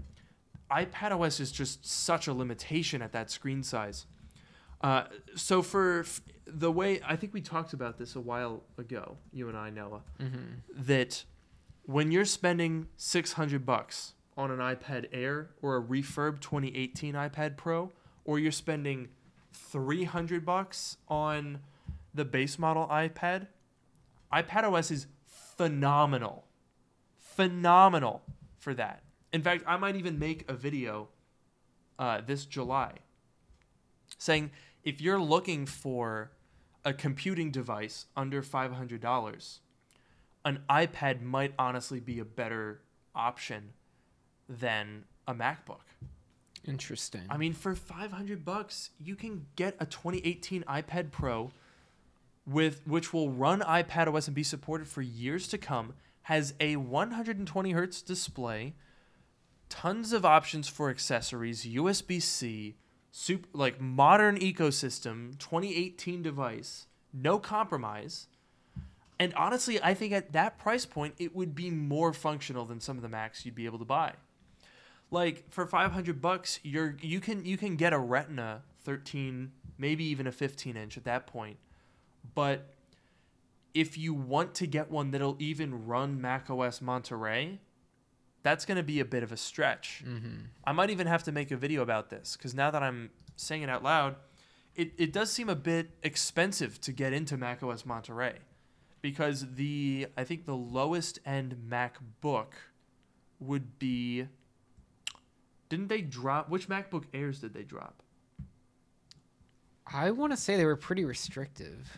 iPad 0.72 1.12
OS 1.20 1.40
is 1.40 1.52
just 1.52 1.86
such 1.86 2.28
a 2.28 2.34
limitation 2.34 3.02
at 3.02 3.12
that 3.12 3.30
screen 3.30 3.62
size. 3.64 4.06
Uh, 4.80 5.04
so 5.36 5.62
for 5.62 6.00
f- 6.02 6.22
the 6.48 6.72
way 6.72 7.00
I 7.06 7.16
think 7.16 7.34
we 7.34 7.42
talked 7.42 7.74
about 7.74 7.98
this 7.98 8.16
a 8.16 8.20
while 8.22 8.64
ago, 8.78 9.18
you 9.32 9.48
and 9.50 9.58
I, 9.58 9.70
Noah, 9.70 10.02
Mm-hmm. 10.20 10.84
that 10.86 11.24
when 11.84 12.12
you're 12.12 12.26
spending 12.26 12.88
600 12.98 13.66
bucks 13.66 14.14
on 14.38 14.50
an 14.50 14.60
iPad 14.60 15.08
Air 15.12 15.50
or 15.62 15.76
a 15.78 15.82
refurb 15.84 16.40
2018 16.40 17.14
iPad 17.16 17.58
Pro 17.58 17.92
or 18.24 18.40
you're 18.40 18.52
spending 18.52 19.10
300 19.54 20.46
bucks 20.46 20.98
on 21.08 21.60
the 22.14 22.26
base 22.26 22.60
model 22.60 22.88
iPad, 22.88 23.48
iPad 24.34 24.64
OS 24.72 24.92
is 24.92 25.08
phenomenal. 25.26 26.46
Phenomenal 27.18 28.22
for 28.58 28.74
that. 28.74 29.04
In 29.34 29.42
fact, 29.42 29.64
I 29.66 29.78
might 29.78 29.96
even 29.96 30.20
make 30.20 30.50
a 30.50 30.54
video 30.54 31.10
uh, 31.98 32.22
this 32.22 32.46
July 32.46 32.96
saying 34.18 34.52
if 34.84 35.00
you're 35.00 35.20
looking 35.20 35.66
for 35.66 36.32
a 36.84 36.94
computing 36.94 37.52
device 37.52 38.08
under 38.18 38.42
$500, 38.42 39.60
an 40.44 40.60
iPad 40.70 41.22
might 41.22 41.54
honestly 41.58 42.00
be 42.00 42.20
a 42.20 42.26
better 42.26 42.82
option 43.14 43.74
than 44.50 45.06
a 45.28 45.34
MacBook. 45.34 45.86
Interesting. 46.66 47.24
I 47.30 47.38
mean, 47.38 47.54
for 47.54 47.76
500 47.76 48.46
bucks, 48.46 48.92
you 49.00 49.16
can 49.16 49.48
get 49.56 49.76
a 49.80 49.86
2018 49.86 50.64
iPad 50.64 51.12
Pro 51.12 51.52
with 52.46 52.82
which 52.86 53.14
will 53.14 53.30
run 53.30 53.62
iPad 53.62 54.14
OS 54.14 54.28
and 54.28 54.36
be 54.36 54.44
supported 54.44 54.88
for 54.88 55.02
years 55.02 55.48
to 55.48 55.58
come, 55.58 55.94
has 56.24 56.54
a 56.60 56.76
120 56.76 57.72
hertz 57.72 58.02
display, 58.02 58.74
tons 59.70 60.14
of 60.14 60.26
options 60.26 60.68
for 60.68 60.90
accessories, 60.90 61.66
USB-C, 61.66 62.76
super, 63.12 63.48
like 63.54 63.80
modern 63.80 64.38
ecosystem, 64.40 65.38
2018 65.40 66.22
device, 66.22 66.88
no 67.14 67.40
compromise. 67.40 68.28
And 69.20 69.34
honestly, 69.36 69.82
I 69.82 69.94
think 69.94 70.14
at 70.14 70.34
that 70.34 70.58
price 70.58 70.86
point, 70.86 71.14
it 71.20 71.36
would 71.36 71.54
be 71.54 71.70
more 71.70 72.12
functional 72.12 72.66
than 72.66 72.80
some 72.80 72.98
of 72.98 73.04
the 73.04 73.10
Macs 73.10 73.46
you'd 73.46 73.56
be 73.56 73.66
able 73.66 73.80
to 73.80 73.86
buy 73.86 74.14
like 75.12 75.44
for 75.52 75.68
500 75.68 76.22
bucks 76.22 76.60
you're 76.64 76.96
you 77.02 77.20
can 77.20 77.46
you 77.46 77.58
can 77.58 77.76
get 77.76 77.94
a 77.94 78.00
retina 78.00 78.64
13 78.84 79.52
maybe 79.78 80.04
even 80.06 80.28
a 80.28 80.32
15 80.32 80.78
inch 80.78 80.98
at 80.98 81.04
that 81.04 81.28
point. 81.28 81.58
But 82.36 82.74
if 83.74 83.98
you 83.98 84.14
want 84.14 84.54
to 84.56 84.68
get 84.68 84.90
one 84.92 85.12
that'll 85.12 85.38
even 85.40 85.86
run 85.86 86.20
mac 86.22 86.50
os 86.50 86.82
monterey 86.82 87.60
that's 88.44 88.66
going 88.66 88.78
to 88.78 88.84
be 88.84 89.00
a 89.00 89.06
bit 89.06 89.22
of 89.22 89.32
a 89.32 89.38
stretch. 89.38 90.04
Mm-hmm. 90.06 90.46
i 90.64 90.72
might 90.72 90.90
even 90.90 91.08
have 91.08 91.24
to 91.24 91.32
make 91.32 91.52
a 91.52 91.58
video 91.58 91.82
about 91.82 92.10
this 92.10 92.36
because 92.36 92.54
now 92.54 92.72
that 92.72 92.84
i'm 92.84 93.12
saying 93.36 93.62
it 93.62 93.70
out 93.70 93.84
loud 93.84 94.16
it, 94.76 94.94
it 94.98 95.14
does 95.14 95.32
seem 95.32 95.50
a 95.50 95.56
bit 95.56 95.92
expensive 96.02 96.80
to 96.82 96.92
get 96.92 97.12
into 97.12 97.38
mac 97.38 97.62
os 97.64 97.86
monterey. 97.86 98.36
Because 99.02 99.54
the 99.56 100.08
i 100.18 100.24
think 100.24 100.46
the 100.46 100.56
lowest 100.56 101.20
end 101.26 101.56
macbook 101.70 102.54
would 103.40 103.80
be 103.80 104.28
didn't 105.72 105.88
they 105.88 106.02
drop 106.02 106.50
which 106.50 106.68
MacBook 106.68 107.06
Airs 107.14 107.40
did 107.40 107.54
they 107.54 107.64
drop? 107.64 108.04
I 109.88 110.12
want 110.12 110.34
to 110.34 110.38
say 110.38 110.58
they 110.58 110.66
were 110.66 110.76
pretty 110.76 111.06
restrictive. 111.06 111.98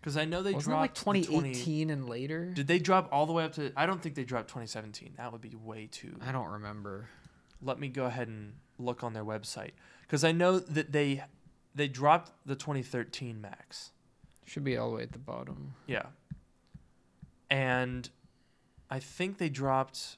Because 0.00 0.16
I 0.16 0.24
know 0.24 0.42
they 0.42 0.52
Wasn't 0.52 0.74
it 0.74 0.76
like 0.76 0.94
dropped 0.94 0.98
the 0.98 1.04
20 1.04 1.20
2018 1.22 1.90
and 1.90 2.08
later? 2.08 2.46
Did 2.46 2.66
they 2.66 2.80
drop 2.80 3.08
all 3.12 3.24
the 3.26 3.32
way 3.32 3.44
up 3.44 3.52
to? 3.52 3.72
I 3.76 3.86
don't 3.86 4.02
think 4.02 4.16
they 4.16 4.24
dropped 4.24 4.48
2017. 4.48 5.14
That 5.16 5.30
would 5.30 5.40
be 5.40 5.54
way 5.54 5.88
too. 5.90 6.16
I 6.26 6.32
don't 6.32 6.48
remember. 6.48 7.08
Let 7.62 7.78
me 7.78 7.86
go 7.86 8.04
ahead 8.04 8.26
and 8.26 8.54
look 8.80 9.04
on 9.04 9.12
their 9.12 9.24
website 9.24 9.70
because 10.02 10.24
I 10.24 10.32
know 10.32 10.58
that 10.58 10.90
they 10.90 11.22
they 11.72 11.86
dropped 11.86 12.32
the 12.44 12.56
2013 12.56 13.40
Macs. 13.40 13.92
Should 14.44 14.64
be 14.64 14.76
all 14.76 14.90
the 14.90 14.96
way 14.96 15.02
at 15.04 15.12
the 15.12 15.20
bottom. 15.20 15.74
Yeah. 15.86 16.06
And 17.48 18.10
I 18.90 18.98
think 18.98 19.38
they 19.38 19.48
dropped. 19.48 20.16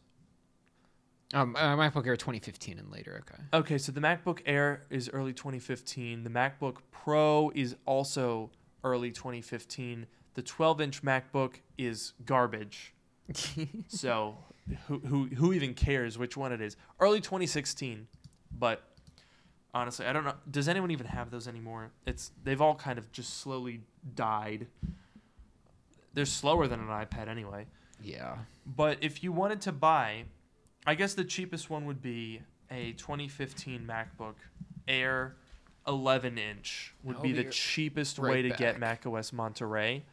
Um, 1.34 1.56
uh, 1.56 1.76
MacBook 1.76 2.06
Air 2.06 2.16
2015 2.16 2.78
and 2.78 2.90
later. 2.90 3.22
Okay. 3.28 3.42
Okay, 3.52 3.78
so 3.78 3.90
the 3.90 4.00
MacBook 4.00 4.40
Air 4.46 4.84
is 4.90 5.08
early 5.12 5.32
2015. 5.32 6.22
The 6.22 6.30
MacBook 6.30 6.76
Pro 6.92 7.50
is 7.54 7.74
also 7.84 8.50
early 8.84 9.10
2015. 9.10 10.06
The 10.34 10.42
12-inch 10.42 11.02
MacBook 11.02 11.56
is 11.76 12.12
garbage. 12.24 12.94
so 13.88 14.36
who, 14.86 14.98
who 15.00 15.26
who 15.26 15.52
even 15.52 15.74
cares 15.74 16.16
which 16.16 16.36
one 16.36 16.52
it 16.52 16.60
is? 16.60 16.76
Early 17.00 17.20
2016, 17.20 18.06
but 18.56 18.84
honestly, 19.74 20.06
I 20.06 20.12
don't 20.12 20.24
know. 20.24 20.34
Does 20.48 20.68
anyone 20.68 20.92
even 20.92 21.06
have 21.06 21.30
those 21.32 21.48
anymore? 21.48 21.90
It's 22.06 22.30
they've 22.44 22.60
all 22.60 22.76
kind 22.76 22.98
of 23.00 23.10
just 23.10 23.40
slowly 23.40 23.80
died. 24.14 24.68
They're 26.14 26.24
slower 26.24 26.68
than 26.68 26.78
an 26.78 26.86
iPad 26.86 27.26
anyway. 27.28 27.66
yeah. 28.00 28.36
But 28.64 28.98
if 29.00 29.24
you 29.24 29.32
wanted 29.32 29.60
to 29.62 29.72
buy, 29.72 30.24
I 30.86 30.94
guess 30.94 31.14
the 31.14 31.24
cheapest 31.24 31.68
one 31.68 31.84
would 31.86 32.00
be 32.00 32.42
a 32.70 32.92
2015 32.92 33.86
MacBook 33.86 34.34
Air 34.86 35.36
11 35.86 36.38
inch 36.38 36.94
would 37.02 37.20
be 37.22 37.32
be 37.32 37.42
the 37.42 37.50
cheapest 37.50 38.18
right 38.18 38.30
way 38.30 38.42
to 38.42 38.50
get 38.50 38.80
back. 38.80 39.04
macOS 39.04 39.32
Monterey. 39.32 40.04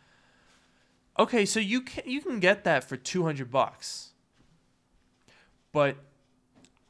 Okay, 1.18 1.46
so 1.46 1.60
you 1.60 1.82
can 1.82 2.04
you 2.08 2.22
can 2.22 2.40
get 2.40 2.64
that 2.64 2.84
for 2.84 2.98
200 2.98 3.52
bucks. 3.52 4.14
But 5.72 5.98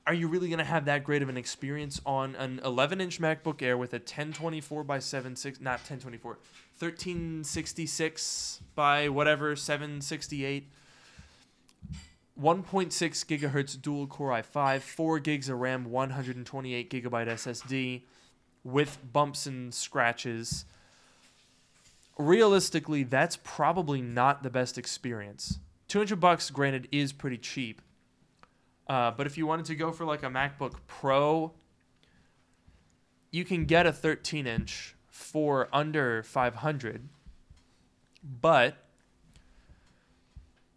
are 0.05 0.13
you 0.13 0.27
really 0.27 0.47
going 0.47 0.59
to 0.59 0.65
have 0.65 0.85
that 0.85 1.03
great 1.03 1.21
of 1.21 1.29
an 1.29 1.37
experience 1.37 2.01
on 2.05 2.35
an 2.35 2.59
11 2.63 2.99
inch 2.99 3.21
MacBook 3.21 3.61
Air 3.61 3.77
with 3.77 3.93
a 3.93 3.97
1024 3.97 4.83
by 4.83 4.99
76 4.99 5.61
not 5.61 5.79
1024 5.79 6.33
1366 6.79 8.61
by 8.75 9.07
whatever 9.07 9.55
768 9.55 10.69
1.6 12.41 12.91
gigahertz 13.25 13.79
dual 13.79 14.07
core 14.07 14.31
i5 14.31 14.81
4 14.81 15.19
gigs 15.19 15.49
of 15.49 15.59
RAM 15.59 15.85
128 15.85 16.89
gigabyte 16.89 17.27
SSD 17.27 18.03
with 18.63 18.97
bumps 19.11 19.45
and 19.45 19.73
scratches. 19.73 20.65
Realistically 22.17 23.03
that's 23.03 23.37
probably 23.43 24.01
not 24.01 24.41
the 24.41 24.49
best 24.49 24.77
experience. 24.77 25.59
200 25.89 26.19
bucks 26.19 26.49
granted 26.49 26.87
is 26.91 27.13
pretty 27.13 27.37
cheap. 27.37 27.81
Uh, 28.87 29.11
but 29.11 29.27
if 29.27 29.37
you 29.37 29.45
wanted 29.45 29.65
to 29.65 29.75
go 29.75 29.91
for 29.91 30.05
like 30.05 30.23
a 30.23 30.27
MacBook 30.27 30.73
Pro, 30.87 31.53
you 33.31 33.45
can 33.45 33.65
get 33.65 33.85
a 33.85 33.93
13 33.93 34.47
inch 34.47 34.95
for 35.07 35.69
under 35.71 36.23
500. 36.23 37.09
But 38.41 38.82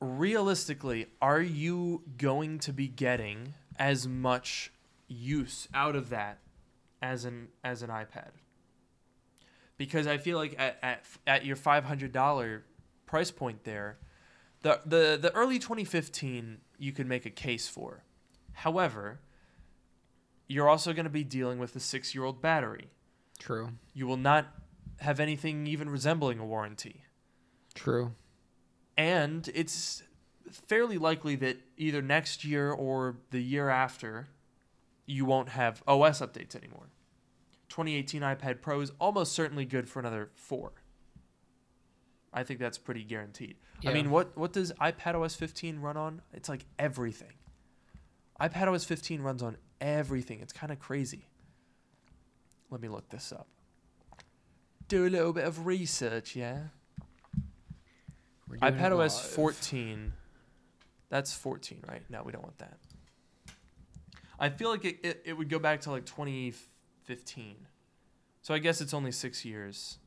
realistically, 0.01 1.07
are 1.21 1.41
you 1.41 2.03
going 2.19 2.59
to 2.61 2.73
be 2.73 2.89
getting 2.89 3.55
as 3.79 4.07
much 4.07 4.73
use 5.09 5.69
out 5.75 5.97
of 5.97 6.11
that 6.11 6.39
as 7.03 7.25
an 7.25 7.49
as 7.65 7.83
an 7.83 7.91
iPad? 7.91 8.31
Because 9.77 10.07
I 10.07 10.19
feel 10.19 10.39
like 10.39 10.55
at 10.59 10.79
at, 10.83 11.05
at 11.27 11.45
your 11.45 11.57
$500 11.57 12.63
price 13.07 13.31
point 13.31 13.65
there, 13.65 13.99
the 14.63 14.81
the 14.85 15.19
the 15.21 15.35
early 15.35 15.59
2015 15.59 16.59
you 16.79 16.93
could 16.93 17.07
make 17.07 17.27
a 17.27 17.31
case 17.31 17.69
for. 17.69 18.03
However, 18.53 19.21
you're 20.49 20.69
also 20.69 20.93
going 20.93 21.05
to 21.05 21.11
be 21.11 21.25
dealing 21.25 21.59
with 21.59 21.75
a 21.77 21.79
6-year-old 21.79 22.41
battery. 22.41 22.89
True. 23.39 23.71
You 23.93 24.07
will 24.07 24.17
not 24.17 24.47
have 25.01 25.21
anything 25.21 25.67
even 25.67 25.91
resembling 25.91 26.39
a 26.39 26.45
warranty. 26.45 27.05
True. 27.75 28.13
And 28.97 29.49
it's 29.55 30.03
fairly 30.51 30.99
likely 30.99 31.37
that 31.37 31.59
either 31.77 32.01
next 32.01 32.45
year 32.45 32.71
or 32.71 33.17
the 33.31 33.41
year 33.41 33.69
after 33.69 34.29
you 35.07 35.25
won't 35.25 35.51
have 35.51 35.83
OS 35.87 36.21
updates 36.21 36.57
anymore. 36.57 36.89
2018 37.69 38.23
iPad 38.23 38.61
Pro 38.61 38.81
is 38.81 38.93
almost 39.01 39.33
certainly 39.33 39.65
good 39.65 39.89
for 39.89 40.01
another 40.01 40.31
4. 40.35 40.73
I 42.33 42.43
think 42.43 42.61
that's 42.61 42.79
pretty 42.79 43.03
guaranteed. 43.03 43.57
I 43.85 43.93
mean, 43.93 44.11
what 44.11 44.37
what 44.37 44.53
does 44.53 44.73
iPad 44.73 45.15
OS 45.15 45.35
15 45.35 45.81
run 45.81 45.97
on? 45.97 46.23
It's 46.33 46.49
like 46.49 46.65
everything. 46.79 47.33
iPad 48.41 48.73
OS 48.73 48.85
15 48.85 49.21
runs 49.23 49.43
on 49.43 49.57
everything. 49.81 50.41
It's 50.41 50.53
kind 50.53 50.73
of 50.73 50.79
crazy. 50.79 51.29
Let 52.71 52.81
me 52.81 52.89
look 52.89 53.09
this 53.09 53.33
up. 53.33 53.49
Do 54.89 55.07
a 55.07 55.09
little 55.09 55.33
bit 55.33 55.45
of 55.45 55.67
research, 55.67 56.37
yeah. 56.37 56.69
We're 58.63 58.71
doing 58.71 58.81
it 58.83 58.85
iPadOS 58.85 59.23
live. 59.23 59.31
14. 59.33 60.13
That's 61.09 61.35
14, 61.35 61.85
right? 61.89 62.03
No, 62.09 62.23
we 62.25 62.33
don't 62.33 62.43
want 62.43 62.59
that. 62.59 62.79
I 64.39 64.49
feel 64.51 64.71
like 64.71 64.85
it, 64.85 64.99
it, 65.03 65.23
it 65.25 65.33
would 65.33 65.49
go 65.49 65.59
back 65.59 65.81
to 65.83 65.91
like 65.91 66.05
2015. 66.05 67.57
So 68.43 68.55
I 68.55 68.59
guess 68.59 68.81
it's 68.81 68.93
only 68.95 69.13
six 69.13 69.45
years. 69.45 69.99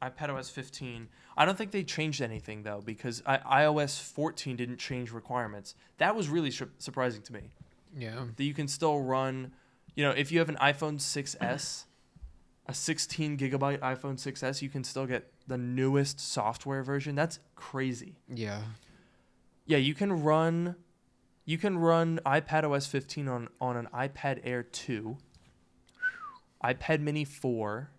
iPadOS 0.00 0.50
15. 0.50 1.08
I 1.36 1.44
don't 1.44 1.56
think 1.58 1.70
they 1.70 1.84
changed 1.84 2.20
anything 2.22 2.62
though 2.62 2.80
because 2.84 3.22
I, 3.26 3.38
iOS 3.64 4.00
14 4.00 4.56
didn't 4.56 4.78
change 4.78 5.12
requirements. 5.12 5.74
That 5.98 6.16
was 6.16 6.28
really 6.28 6.50
su- 6.50 6.70
surprising 6.78 7.22
to 7.22 7.32
me 7.32 7.50
Yeah. 7.96 8.24
that 8.36 8.44
you 8.44 8.54
can 8.54 8.68
still 8.68 9.00
run, 9.00 9.52
you 9.94 10.04
know, 10.04 10.10
if 10.10 10.32
you 10.32 10.38
have 10.38 10.48
an 10.48 10.56
iPhone 10.56 10.96
6s, 10.98 11.84
a 12.66 12.74
16 12.74 13.36
gigabyte 13.38 13.80
iPhone 13.80 14.14
6s, 14.18 14.62
you 14.62 14.68
can 14.68 14.84
still 14.84 15.06
get 15.06 15.32
the 15.46 15.58
newest 15.58 16.20
software 16.20 16.82
version. 16.82 17.14
That's 17.14 17.40
crazy. 17.56 18.16
Yeah. 18.32 18.62
Yeah, 19.66 19.78
you 19.78 19.94
can 19.94 20.22
run, 20.22 20.76
you 21.44 21.58
can 21.58 21.78
run 21.78 22.20
iPadOS 22.24 22.88
15 22.88 23.28
on 23.28 23.48
on 23.60 23.76
an 23.76 23.88
iPad 23.94 24.40
Air 24.44 24.62
2, 24.62 25.16
iPad 26.64 27.00
Mini 27.00 27.24
4, 27.24 27.90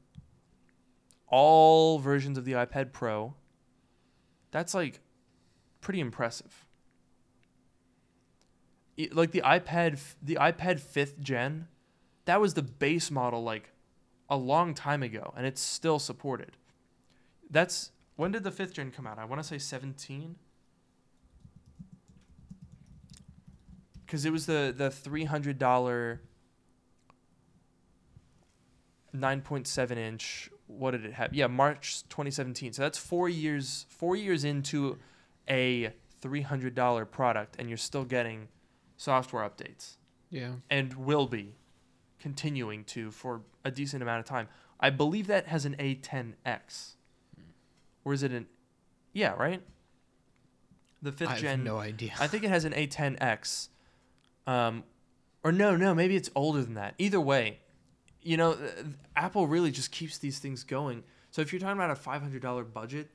all 1.28 2.00
versions 2.00 2.38
of 2.38 2.46
the 2.46 2.54
iPad 2.54 2.92
Pro. 2.94 3.34
That's 4.52 4.74
like 4.74 5.02
pretty 5.82 6.00
impressive. 6.00 6.66
It- 8.96 9.16
like 9.16 9.32
the 9.32 9.42
iPad, 9.42 10.00
the 10.22 10.36
iPad 10.36 10.80
fifth 10.80 11.20
gen, 11.20 11.68
that 12.26 12.40
was 12.40 12.54
the 12.54 12.62
base 12.62 13.10
model 13.12 13.44
like 13.44 13.72
a 14.34 14.38
long 14.38 14.74
time 14.74 15.04
ago, 15.04 15.34
and 15.38 15.46
it's 15.46 15.62
still 15.62 16.00
supported. 16.00 16.58
That's 17.50 17.92
when 18.16 18.32
did 18.32 18.44
the 18.44 18.52
fifth 18.52 18.74
gen 18.74 18.90
come 18.92 19.06
out? 19.06 19.20
I 19.20 19.26
want 19.26 19.42
to 19.42 19.48
say 19.48 19.58
17. 19.60 20.36
Because 24.06 24.26
it 24.26 24.32
was 24.32 24.46
the 24.46 24.74
the 24.76 24.90
three 24.90 25.26
hundred 25.26 25.58
dollar. 25.60 26.22
9.7 29.16 29.96
inch 29.96 30.50
what 30.66 30.90
did 30.90 31.06
it 31.06 31.14
have 31.14 31.36
yeah 31.36 31.46
march 31.46 32.02
2017 32.10 32.74
so 32.74 32.82
that's 32.82 32.98
four 32.98 33.30
years 33.30 33.86
four 33.90 34.16
years 34.16 34.44
into 34.44 34.98
a 35.48 35.94
$300 36.24 37.12
product 37.12 37.56
and 37.60 37.70
you're 37.70 37.78
still 37.78 38.06
getting 38.06 38.48
software 38.98 39.48
updates 39.48 39.98
Yeah. 40.32 40.54
and 40.72 40.96
will 40.96 41.28
be 41.28 41.54
continuing 42.24 42.86
to 42.86 43.12
for 43.12 43.42
a 43.66 43.70
decent 43.70 44.02
amount 44.02 44.20
of 44.20 44.26
time. 44.26 44.48
I 44.80 44.90
believe 44.90 45.28
that 45.28 45.48
has 45.48 45.66
an 45.66 45.76
A10X. 45.78 46.94
Or 48.06 48.14
is 48.14 48.24
it 48.24 48.32
an 48.32 48.48
Yeah, 49.12 49.34
right? 49.34 49.62
The 51.02 51.12
5th 51.12 51.28
I 51.28 51.32
have 51.32 51.42
gen 51.42 51.64
no 51.66 51.78
idea. 51.80 52.14
I 52.22 52.28
think 52.28 52.46
it 52.46 52.50
has 52.50 52.64
an 52.64 52.72
A10X. 52.72 53.68
Um 54.48 54.86
or 55.44 55.52
no, 55.52 55.76
no, 55.76 55.94
maybe 55.94 56.16
it's 56.16 56.30
older 56.34 56.62
than 56.62 56.76
that. 56.76 56.96
Either 56.98 57.20
way, 57.20 57.60
you 58.22 58.38
know, 58.38 58.56
th- 58.56 58.72
Apple 59.18 59.46
really 59.46 59.72
just 59.72 59.92
keeps 59.92 60.18
these 60.18 60.40
things 60.40 60.64
going. 60.64 61.04
So 61.30 61.42
if 61.42 61.52
you're 61.52 61.60
talking 61.60 61.76
about 61.76 61.92
a 61.92 62.00
$500 62.00 62.74
budget, 62.74 63.10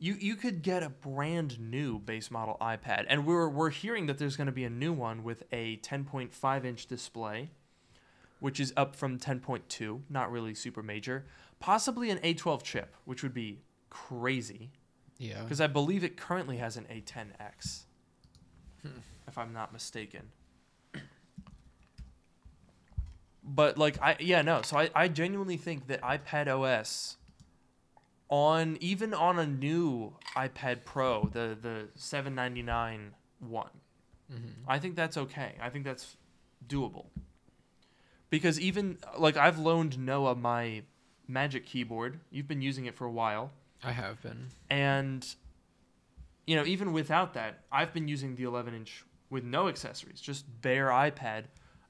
you 0.00 0.16
you 0.18 0.34
could 0.34 0.62
get 0.62 0.82
a 0.82 0.88
brand 0.88 1.60
new 1.60 2.00
base 2.00 2.32
model 2.32 2.56
iPad, 2.60 3.04
and 3.08 3.26
we're 3.26 3.48
we're 3.48 3.70
hearing 3.70 4.06
that 4.06 4.18
there's 4.18 4.36
going 4.36 4.46
to 4.46 4.52
be 4.52 4.64
a 4.64 4.70
new 4.70 4.92
one 4.92 5.22
with 5.22 5.44
a 5.52 5.76
10.5 5.76 6.64
inch 6.64 6.86
display, 6.86 7.50
which 8.40 8.58
is 8.58 8.72
up 8.76 8.96
from 8.96 9.18
10.2, 9.18 10.00
not 10.10 10.30
really 10.32 10.54
super 10.54 10.82
major. 10.82 11.24
Possibly 11.60 12.10
an 12.10 12.18
A12 12.18 12.62
chip, 12.62 12.94
which 13.04 13.22
would 13.22 13.34
be 13.34 13.60
crazy 13.90 14.70
yeah. 15.18 15.42
because 15.42 15.60
I 15.60 15.66
believe 15.66 16.02
it 16.04 16.16
currently 16.16 16.56
has 16.56 16.76
an 16.76 16.86
A10X, 16.90 17.82
Hmm. 18.82 18.88
if 19.28 19.36
I'm 19.36 19.52
not 19.52 19.72
mistaken. 19.72 20.30
But 23.42 23.78
like 23.78 24.00
I 24.00 24.16
yeah 24.20 24.42
no 24.42 24.62
so 24.62 24.78
I, 24.78 24.90
I 24.94 25.08
genuinely 25.08 25.56
think 25.56 25.86
that 25.88 26.00
iPad 26.02 26.46
OS 26.46 27.16
on 28.28 28.76
even 28.80 29.12
on 29.12 29.38
a 29.38 29.46
new 29.46 30.14
iPad 30.36 30.84
Pro 30.84 31.24
the 31.32 31.56
the 31.60 31.88
799 31.96 33.12
one 33.40 33.70
Mhm. 34.32 34.52
I 34.68 34.78
think 34.78 34.94
that's 34.94 35.16
okay 35.16 35.56
I 35.60 35.70
think 35.70 35.84
that's 35.84 36.16
doable 36.68 37.06
because 38.30 38.58
even 38.58 38.98
like 39.18 39.36
I've 39.36 39.58
loaned 39.58 39.98
Noah 39.98 40.36
my 40.36 40.82
Magic 41.30 41.64
keyboard. 41.64 42.18
You've 42.30 42.48
been 42.48 42.60
using 42.60 42.86
it 42.86 42.96
for 42.96 43.04
a 43.04 43.10
while. 43.10 43.52
I 43.84 43.92
have 43.92 44.20
been. 44.22 44.48
and 44.68 45.26
you 46.46 46.56
know 46.56 46.64
even 46.66 46.92
without 46.92 47.34
that 47.34 47.60
I've 47.70 47.94
been 47.94 48.08
using 48.08 48.34
the 48.34 48.42
11 48.42 48.74
inch 48.74 49.04
with 49.30 49.44
no 49.44 49.68
accessories 49.68 50.20
just 50.20 50.44
bare 50.60 50.88
iPad. 50.88 51.44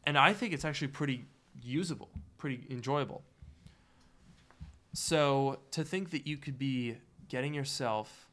And 0.04 0.18
I 0.18 0.32
think 0.32 0.52
it's 0.52 0.64
actually 0.64 0.88
pretty 0.88 1.24
usable 1.62 2.10
pretty 2.36 2.66
enjoyable. 2.70 3.22
So 4.92 5.60
to 5.70 5.84
think 5.84 6.10
that 6.10 6.26
you 6.26 6.36
could 6.36 6.58
be 6.58 6.98
getting 7.28 7.54
yourself 7.54 8.28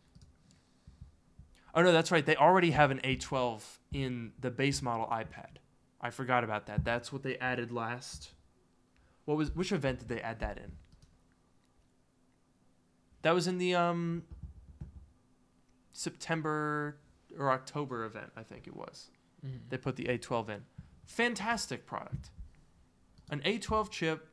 oh 1.73 1.81
no 1.81 1.91
that's 1.91 2.11
right. 2.11 2.25
They 2.25 2.35
already 2.35 2.71
have 2.71 2.91
an 2.91 2.99
A12 3.03 3.63
in 3.93 4.33
the 4.39 4.51
base 4.51 4.81
model 4.81 5.07
iPad 5.07 5.57
I 6.01 6.09
forgot 6.09 6.43
about 6.43 6.67
that 6.67 6.83
that's 6.83 7.11
what 7.11 7.23
they 7.23 7.37
added 7.37 7.71
last 7.71 8.31
what 9.25 9.37
was 9.37 9.53
which 9.55 9.71
event 9.71 9.99
did 9.99 10.07
they 10.07 10.21
add 10.21 10.39
that 10.39 10.57
in 10.57 10.73
that 13.23 13.33
was 13.33 13.47
in 13.47 13.57
the 13.57 13.75
um 13.75 14.23
September 15.97 16.97
or 17.37 17.51
October 17.51 18.05
event, 18.05 18.31
I 18.35 18.43
think 18.43 18.67
it 18.67 18.75
was. 18.75 19.09
Mhm. 19.43 19.69
They 19.69 19.77
put 19.77 19.95
the 19.95 20.07
A12 20.07 20.47
in. 20.47 20.65
Fantastic 21.05 21.85
product. 21.85 22.29
An 23.29 23.41
A12 23.41 23.89
chip 23.89 24.29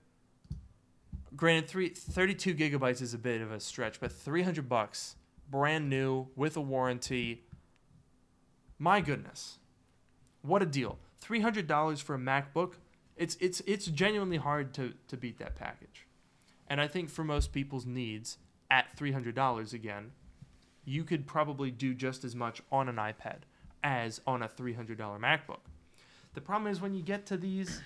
granted, 1.35 1.69
three, 1.69 1.89
32 1.89 2.55
gigabytes 2.55 3.01
is 3.03 3.15
a 3.15 3.19
bit 3.19 3.41
of 3.41 3.51
a 3.51 3.59
stretch, 3.59 3.99
but 3.99 4.13
300 4.13 4.69
bucks, 4.69 5.17
brand 5.51 5.89
new 5.89 6.29
with 6.37 6.57
a 6.57 6.61
warranty. 6.61 7.45
My 8.79 9.01
goodness, 9.01 9.59
what 10.43 10.63
a 10.63 10.67
deal! 10.67 10.99
$300 11.25 12.03
for 12.03 12.15
a 12.15 12.19
MacBook. 12.19 12.75
It's 13.17 13.37
it's 13.41 13.61
it's 13.67 13.87
genuinely 13.87 14.37
hard 14.39 14.75
to 14.75 14.95
to 15.09 15.17
beat 15.17 15.39
that 15.39 15.55
package, 15.55 16.07
and 16.69 16.81
I 16.81 16.89
think 16.89 17.09
for 17.09 17.25
most 17.25 17.53
people's 17.53 17.87
needs, 17.87 18.39
at 18.71 18.97
$300 18.97 19.73
again, 19.73 20.11
you 20.85 21.05
could 21.05 21.27
probably 21.27 21.71
do 21.71 21.95
just 21.95 22.25
as 22.25 22.35
much 22.35 22.61
on 22.73 22.89
an 22.89 22.97
iPad 22.97 23.39
as 23.83 24.21
on 24.27 24.43
a 24.43 24.49
$300 24.49 24.97
MacBook. 24.97 25.61
The 26.35 26.41
problem 26.41 26.71
is 26.71 26.81
when 26.81 26.95
you 26.95 27.03
get 27.03 27.27
to 27.27 27.37
these, 27.37 27.81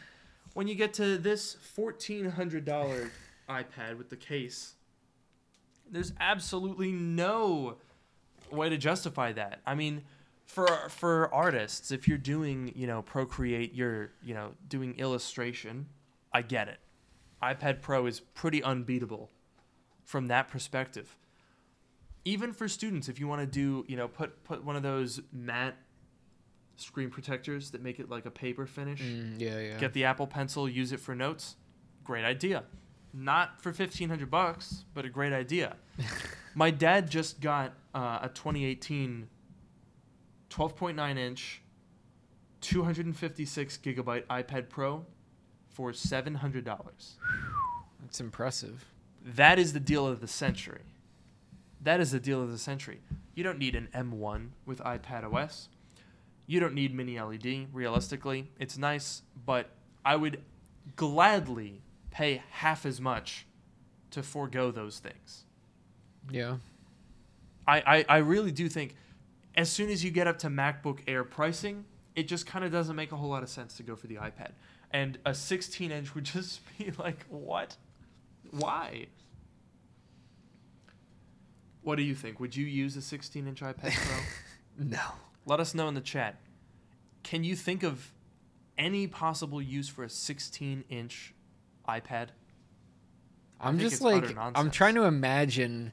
when 0.55 0.69
you 0.69 0.75
get 0.75 0.95
to 0.95 1.19
this 1.19 1.57
$1,400 1.77 3.11
iPad 3.49 3.99
with 3.99 4.09
the 4.09 4.17
case, 4.17 4.75
there's 5.91 6.13
absolutely 6.21 6.93
no 6.93 7.77
way 8.51 8.69
to 8.69 8.79
justify 8.79 9.33
that. 9.33 9.61
I 9.67 9.75
mean, 9.75 10.03
for 10.49 10.67
for 10.89 11.33
artists, 11.33 11.91
if 11.93 12.09
you're 12.09 12.17
doing, 12.19 12.73
you 12.75 12.87
know, 12.87 13.03
Procreate, 13.03 13.75
you're, 13.75 14.13
you 14.25 14.33
know, 14.35 14.53
doing 14.67 14.95
illustration, 14.99 15.87
I 16.33 16.41
get 16.43 16.69
it. 16.69 16.79
iPad 17.43 17.83
Pro 17.83 18.07
is 18.07 18.19
pretty 18.21 18.63
unbeatable 18.63 19.31
from 20.05 20.27
that 20.29 20.49
perspective. 20.49 21.17
Even 22.25 22.53
for 22.55 22.67
students, 22.67 23.09
if 23.09 23.21
you 23.21 23.29
want 23.29 23.43
to 23.43 23.47
do, 23.47 23.85
you 23.89 23.97
know, 23.97 24.09
put 24.09 24.43
put 24.43 24.65
one 24.65 24.75
of 24.75 24.83
those 24.83 25.21
matte 25.33 25.77
screen 26.77 27.11
protectors 27.11 27.71
that 27.73 27.83
make 27.83 28.01
it 28.01 28.09
like 28.09 28.25
a 28.25 28.31
paper 28.31 28.67
finish, 28.67 29.03
Mm, 29.03 29.39
yeah, 29.39 29.59
yeah. 29.61 29.79
get 29.79 29.93
the 29.93 30.05
Apple 30.05 30.27
Pencil, 30.27 30.67
use 30.69 30.93
it 30.93 31.01
for 31.01 31.15
notes. 31.15 31.57
Great 32.05 32.25
idea. 32.25 32.65
Not 33.13 33.61
for 33.61 33.73
fifteen 33.75 34.09
hundred 34.09 34.31
bucks, 34.31 34.85
but 34.95 35.05
a 35.05 35.11
great 35.11 35.35
idea. 35.35 35.77
My 36.55 36.71
dad 36.71 37.11
just 37.11 37.41
got 37.41 37.75
uh, 37.95 38.21
a 38.23 38.29
2018 38.35 39.29
12.9 40.51 41.19
inch, 41.19 41.63
256 42.61 43.79
gigabyte 43.79 44.25
iPad 44.27 44.69
Pro 44.69 45.05
for 45.69 45.93
seven 45.93 46.35
hundred 46.35 46.65
dollars. 46.65 47.17
That's 48.01 48.21
impressive. 48.21 48.87
That 49.25 49.59
is 49.59 49.73
the 49.73 49.81
deal 49.81 50.07
of 50.07 50.21
the 50.21 50.29
century. 50.29 50.83
That 51.81 52.01
is 52.01 52.13
the 52.13 52.21
deal 52.21 52.43
of 52.43 52.51
the 52.51 52.59
century. 52.59 53.01
You 53.35 53.45
don't 53.45 53.59
need 53.59 53.75
an 53.75 53.89
M1 53.95 54.49
with 54.67 54.81
iPad 54.81 55.33
OS. 55.33 55.69
You 56.47 56.61
don't 56.61 56.75
need 56.75 56.95
mini 56.95 57.21
LED, 57.21 57.69
realistically. 57.73 58.51
It's 58.59 58.79
nice, 58.79 59.23
but 59.47 59.71
I 60.05 60.17
would 60.17 60.43
gladly 60.97 61.83
pay 62.11 62.43
half 62.51 62.87
as 62.87 63.01
much 63.01 63.47
to 64.11 64.23
forego 64.23 64.71
those 64.71 64.99
things. 64.99 65.45
Yeah. 66.31 66.57
I, 67.67 67.83
I, 67.87 68.05
I 68.09 68.17
really 68.19 68.51
do 68.51 68.69
think 68.69 68.95
as 69.59 69.69
soon 69.69 69.91
as 69.91 70.05
you 70.05 70.13
get 70.13 70.29
up 70.29 70.39
to 70.39 70.47
MacBook 70.47 71.01
Air 71.09 71.25
pricing, 71.25 71.85
it 72.15 72.29
just 72.29 72.47
kind 72.47 72.65
of 72.65 72.71
doesn't 72.71 72.95
make 72.95 73.11
a 73.11 73.17
whole 73.17 73.29
lot 73.29 73.43
of 73.43 73.49
sense 73.49 73.77
to 73.77 73.83
go 73.83 73.97
for 73.97 74.07
the 74.07 74.15
iPad. 74.15 74.53
And 74.93 75.19
a 75.27 75.35
16 75.35 75.91
inch 75.91 76.15
would 76.15 76.25
just 76.25 76.61
be 76.79 76.93
like, 76.97 77.27
what? 77.29 77.77
Why? 78.53 79.07
What 81.83 81.97
do 81.97 82.03
you 82.03 82.15
think? 82.15 82.39
Would 82.39 82.55
you 82.55 82.67
use 82.67 82.97
a 82.97 83.03
16 83.03 83.49
inch 83.49 83.61
iPad 83.61 83.93
Pro? 83.95 84.17
No. 84.79 85.01
Let 85.45 85.59
us 85.59 85.75
know 85.75 85.89
in 85.89 85.95
the 85.95 86.01
chat. 86.01 86.37
Can 87.25 87.43
you 87.43 87.57
think 87.57 87.83
of 87.83 88.13
any 88.77 89.09
possible 89.09 89.61
use 89.61 89.89
for 89.89 90.05
a 90.05 90.09
16 90.09 90.85
inch 90.89 91.35
iPad? 91.89 92.29
I 93.61 93.69
I'm 93.69 93.81
just 93.81 94.01
like 94.03 94.37
I'm 94.39 94.71
trying 94.71 94.95
to 94.95 95.03
imagine 95.03 95.91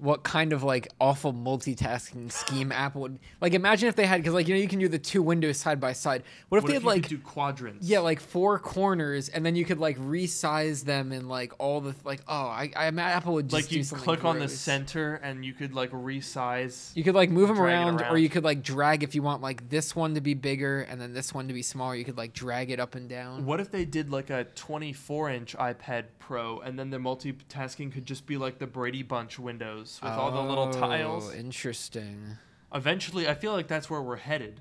what 0.00 0.22
kind 0.22 0.52
of 0.52 0.62
like 0.62 0.88
awful 1.00 1.32
multitasking 1.32 2.32
scheme 2.32 2.72
Apple 2.72 3.02
would 3.02 3.18
like. 3.40 3.54
Imagine 3.54 3.88
if 3.88 3.96
they 3.96 4.06
had 4.06 4.20
because 4.20 4.34
like 4.34 4.48
you 4.48 4.54
know 4.54 4.60
you 4.60 4.68
can 4.68 4.78
do 4.78 4.88
the 4.88 4.98
two 4.98 5.22
windows 5.22 5.58
side 5.58 5.80
by 5.80 5.92
side. 5.92 6.22
What 6.48 6.58
if 6.58 6.64
What 6.64 6.68
they 6.70 6.76
if 6.76 6.82
had 6.82 6.86
you 6.88 6.88
like 6.94 7.02
could 7.02 7.10
do 7.10 7.18
quadrants? 7.18 7.86
yeah 7.86 8.00
like 8.00 8.20
four 8.20 8.58
corners 8.58 9.28
and 9.28 9.44
then 9.44 9.56
you 9.56 9.64
could 9.64 9.78
like 9.78 9.98
resize 9.98 10.84
them 10.84 11.12
and 11.12 11.28
like 11.28 11.52
all 11.58 11.80
the 11.80 11.94
like 12.04 12.20
oh 12.28 12.34
I 12.34 12.72
I 12.76 12.86
imagine 12.86 13.16
Apple 13.16 13.34
would 13.34 13.48
just 13.48 13.70
like 13.70 13.72
you 13.72 13.84
click 13.84 14.24
on 14.24 14.38
the 14.38 14.48
center 14.48 15.14
and 15.16 15.44
you 15.44 15.52
could 15.52 15.74
like 15.74 15.90
resize. 15.90 16.94
You 16.96 17.04
could 17.04 17.14
like 17.14 17.30
move 17.30 17.48
them 17.48 17.56
it 17.58 17.60
around, 17.62 18.02
or 18.02 18.18
you 18.18 18.28
could 18.28 18.44
like 18.44 18.62
drag 18.62 19.02
if 19.02 19.14
you 19.14 19.22
want 19.22 19.42
like 19.42 19.68
this 19.68 19.94
one 19.96 20.14
to 20.14 20.20
be 20.20 20.34
bigger 20.34 20.80
and 20.82 21.00
then 21.00 21.12
this 21.12 21.34
one 21.34 21.48
to 21.48 21.54
be 21.54 21.62
smaller. 21.62 21.94
You 21.94 22.04
could 22.04 22.16
like 22.16 22.32
drag 22.32 22.70
it 22.70 22.80
up 22.80 22.94
and 22.94 23.08
down. 23.08 23.44
What 23.44 23.60
if 23.60 23.70
they 23.70 23.84
did 23.84 24.10
like 24.10 24.30
a 24.30 24.44
24 24.54 25.30
inch 25.30 25.56
iPad 25.56 26.04
Pro 26.18 26.60
and 26.60 26.78
then 26.78 26.90
the 26.90 26.98
multitasking 26.98 27.92
could 27.92 28.06
just 28.06 28.26
be 28.26 28.36
like 28.36 28.58
the 28.58 28.66
Brady 28.66 29.02
Bunch 29.02 29.38
windows 29.38 29.89
with 30.02 30.12
all 30.12 30.30
the 30.30 30.42
little 30.42 30.68
Oh, 30.68 30.72
tiles? 30.72 31.34
Interesting. 31.34 32.36
Eventually, 32.74 33.26
I 33.28 33.34
feel 33.34 33.52
like 33.52 33.66
that's 33.66 33.88
where 33.90 34.00
we're 34.02 34.16
headed. 34.16 34.60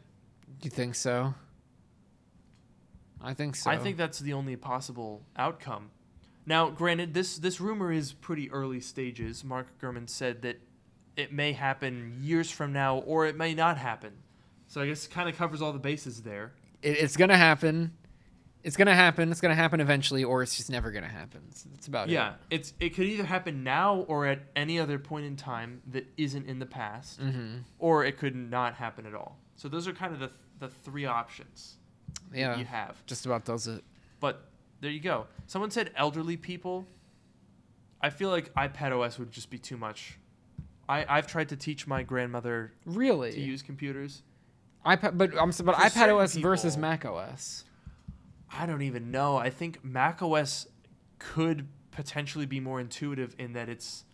Do 0.62 0.66
you 0.66 0.72
think 0.72 0.96
so? 0.96 1.34
I 3.22 3.34
think 3.34 3.56
so. 3.56 3.70
I 3.70 3.78
think 3.78 3.98
that's 3.98 4.20
the 4.20 4.34
only 4.34 4.56
possible 4.56 5.24
outcome. 5.36 5.92
Now, 6.46 6.70
granted, 6.70 7.14
this 7.14 7.38
this 7.38 7.60
rumor 7.60 7.92
is 7.92 8.14
pretty 8.14 8.50
early 8.50 8.80
stages. 8.80 9.44
Mark 9.44 9.68
Gurman 9.80 10.10
said 10.10 10.42
that 10.44 10.60
it 11.16 11.34
may 11.34 11.52
happen 11.52 12.18
years 12.22 12.50
from 12.50 12.72
now, 12.74 13.00
or 13.00 13.26
it 13.28 13.36
may 13.36 13.54
not 13.54 13.78
happen. 13.78 14.14
So 14.68 14.82
I 14.82 14.88
guess 14.88 15.06
it 15.06 15.12
kind 15.12 15.28
of 15.28 15.36
covers 15.36 15.62
all 15.62 15.74
the 15.74 15.80
bases 15.80 16.22
there. 16.22 16.54
it, 16.82 16.98
it's 16.98 17.18
gonna 17.18 17.38
happen. 17.38 17.92
It's 18.64 18.76
gonna 18.76 18.93
happen. 18.95 19.32
It's 19.32 19.39
gonna 19.41 19.55
happen 19.55 19.80
eventually, 19.80 20.24
or 20.24 20.43
it's 20.43 20.57
just 20.57 20.70
never 20.70 20.91
gonna 20.91 21.07
happen. 21.07 21.41
It's 21.76 21.88
about 21.88 22.10
it. 22.10 22.14
Yeah, 22.14 22.34
it's 22.49 22.74
it 22.80 22.89
could 22.95 23.05
either 23.05 23.24
happen 23.24 23.64
now 23.64 23.99
or 24.10 24.26
at 24.26 24.39
any 24.55 24.80
other 24.80 24.99
point 24.99 25.26
in 25.26 25.36
time 25.38 25.82
that 25.91 26.05
isn't 26.18 26.45
in 26.45 26.60
the 26.60 26.66
past. 26.66 27.22
Mm-hmm. 27.22 27.60
or 27.80 28.03
it 28.05 28.18
could 28.18 28.36
not 28.36 28.74
happen 28.76 29.05
at 29.05 29.16
all. 29.16 29.38
So 29.55 29.70
those 29.70 29.88
are 29.88 29.93
kind 29.93 30.14
of 30.14 30.20
the 30.20 30.32
the 30.60 30.68
three 30.68 31.05
options 31.05 31.78
Yeah, 32.34 32.57
you 32.57 32.66
have. 32.66 33.05
just 33.05 33.26
about 33.26 33.45
does 33.45 33.68
it. 33.68 33.82
But 34.20 34.49
there 34.82 34.91
you 34.91 34.99
go. 34.99 35.28
Someone 35.47 35.72
said 35.72 35.91
elderly 35.95 36.36
people. 36.36 36.86
I 38.01 38.10
feel 38.10 38.30
like 38.30 38.53
iPad 38.55 38.91
OS 38.97 39.18
would 39.20 39.32
just 39.32 39.49
be 39.49 39.57
too 39.57 39.78
much. 39.78 40.18
I 40.89 41.05
I've 41.07 41.28
tried 41.28 41.49
to 41.49 41.55
teach 41.55 41.88
my 41.88 42.03
grandmother 42.03 42.74
Really? 42.86 43.32
to 43.32 43.39
use 43.39 43.62
computers. 43.62 44.24
iPad, 44.86 45.18
but 45.18 45.32
I'm 45.39 45.49
but 45.51 45.55
For 45.55 45.82
iPad 45.82 46.14
OS 46.14 46.36
versus 46.36 46.76
Mac 46.78 47.05
OS. 47.05 47.64
I 48.52 48.66
don't 48.66 48.82
even 48.82 49.12
know. 49.12 49.38
I 49.38 49.50
think 49.50 49.84
Mac 49.84 50.22
OS 50.22 50.68
could 51.18 51.68
potentially 51.91 52.45
be 52.45 52.60
more 52.60 52.80
intuitive 52.80 53.36
in 53.38 53.54
that 53.54 53.70
it's 53.70 54.06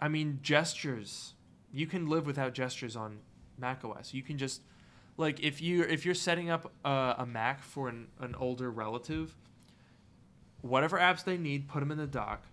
I 0.00 0.08
mean 0.08 0.40
gestures. 0.42 1.34
You 1.72 1.86
can 1.86 2.06
live 2.06 2.26
without 2.26 2.54
gestures 2.54 2.96
on 2.96 3.18
Mac 3.58 3.84
OS. 3.84 4.14
You 4.14 4.22
can 4.22 4.38
just 4.38 4.62
like 5.16 5.40
if 5.40 5.60
you 5.60 5.82
if 5.82 6.04
you're 6.04 6.14
setting 6.14 6.50
up 6.50 6.72
a, 6.84 7.16
a 7.18 7.26
Mac 7.26 7.62
for 7.62 7.88
an, 7.88 8.08
an 8.20 8.34
older 8.36 8.70
relative, 8.70 9.34
whatever 10.60 10.98
apps 10.98 11.24
they 11.24 11.38
need, 11.38 11.68
put 11.68 11.80
them 11.80 11.90
in 11.90 11.98
the 11.98 12.06
dock. 12.06 12.44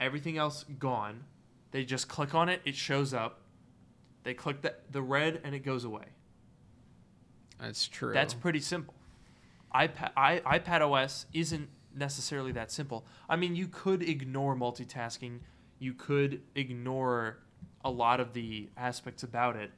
Everything 0.00 0.38
else 0.38 0.64
gone. 0.78 1.24
They 1.70 1.84
just 1.84 2.08
click 2.08 2.34
on 2.34 2.48
it, 2.48 2.60
it 2.64 2.74
shows 2.74 3.12
up. 3.12 3.40
They 4.24 4.34
click 4.34 4.62
the 4.62 4.74
the 4.90 5.02
red 5.02 5.40
and 5.44 5.54
it 5.54 5.60
goes 5.60 5.84
away. 5.84 6.04
That's 7.60 7.88
true. 7.88 8.12
That's 8.12 8.34
pretty 8.34 8.60
simple. 8.60 8.94
iPad, 9.74 10.10
I, 10.16 10.40
iPad 10.40 10.80
OS 10.80 11.26
isn't 11.32 11.68
necessarily 11.94 12.52
that 12.52 12.70
simple. 12.70 13.06
I 13.28 13.36
mean, 13.36 13.56
you 13.56 13.68
could 13.68 14.02
ignore 14.02 14.56
multitasking. 14.56 15.40
You 15.78 15.94
could 15.94 16.42
ignore 16.54 17.38
a 17.84 17.90
lot 17.90 18.20
of 18.20 18.32
the 18.32 18.68
aspects 18.76 19.22
about 19.22 19.56
it 19.56 19.70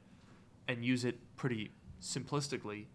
and 0.67 0.85
use 0.85 1.05
it 1.05 1.19
pretty 1.35 1.71
simplistically. 2.01 2.85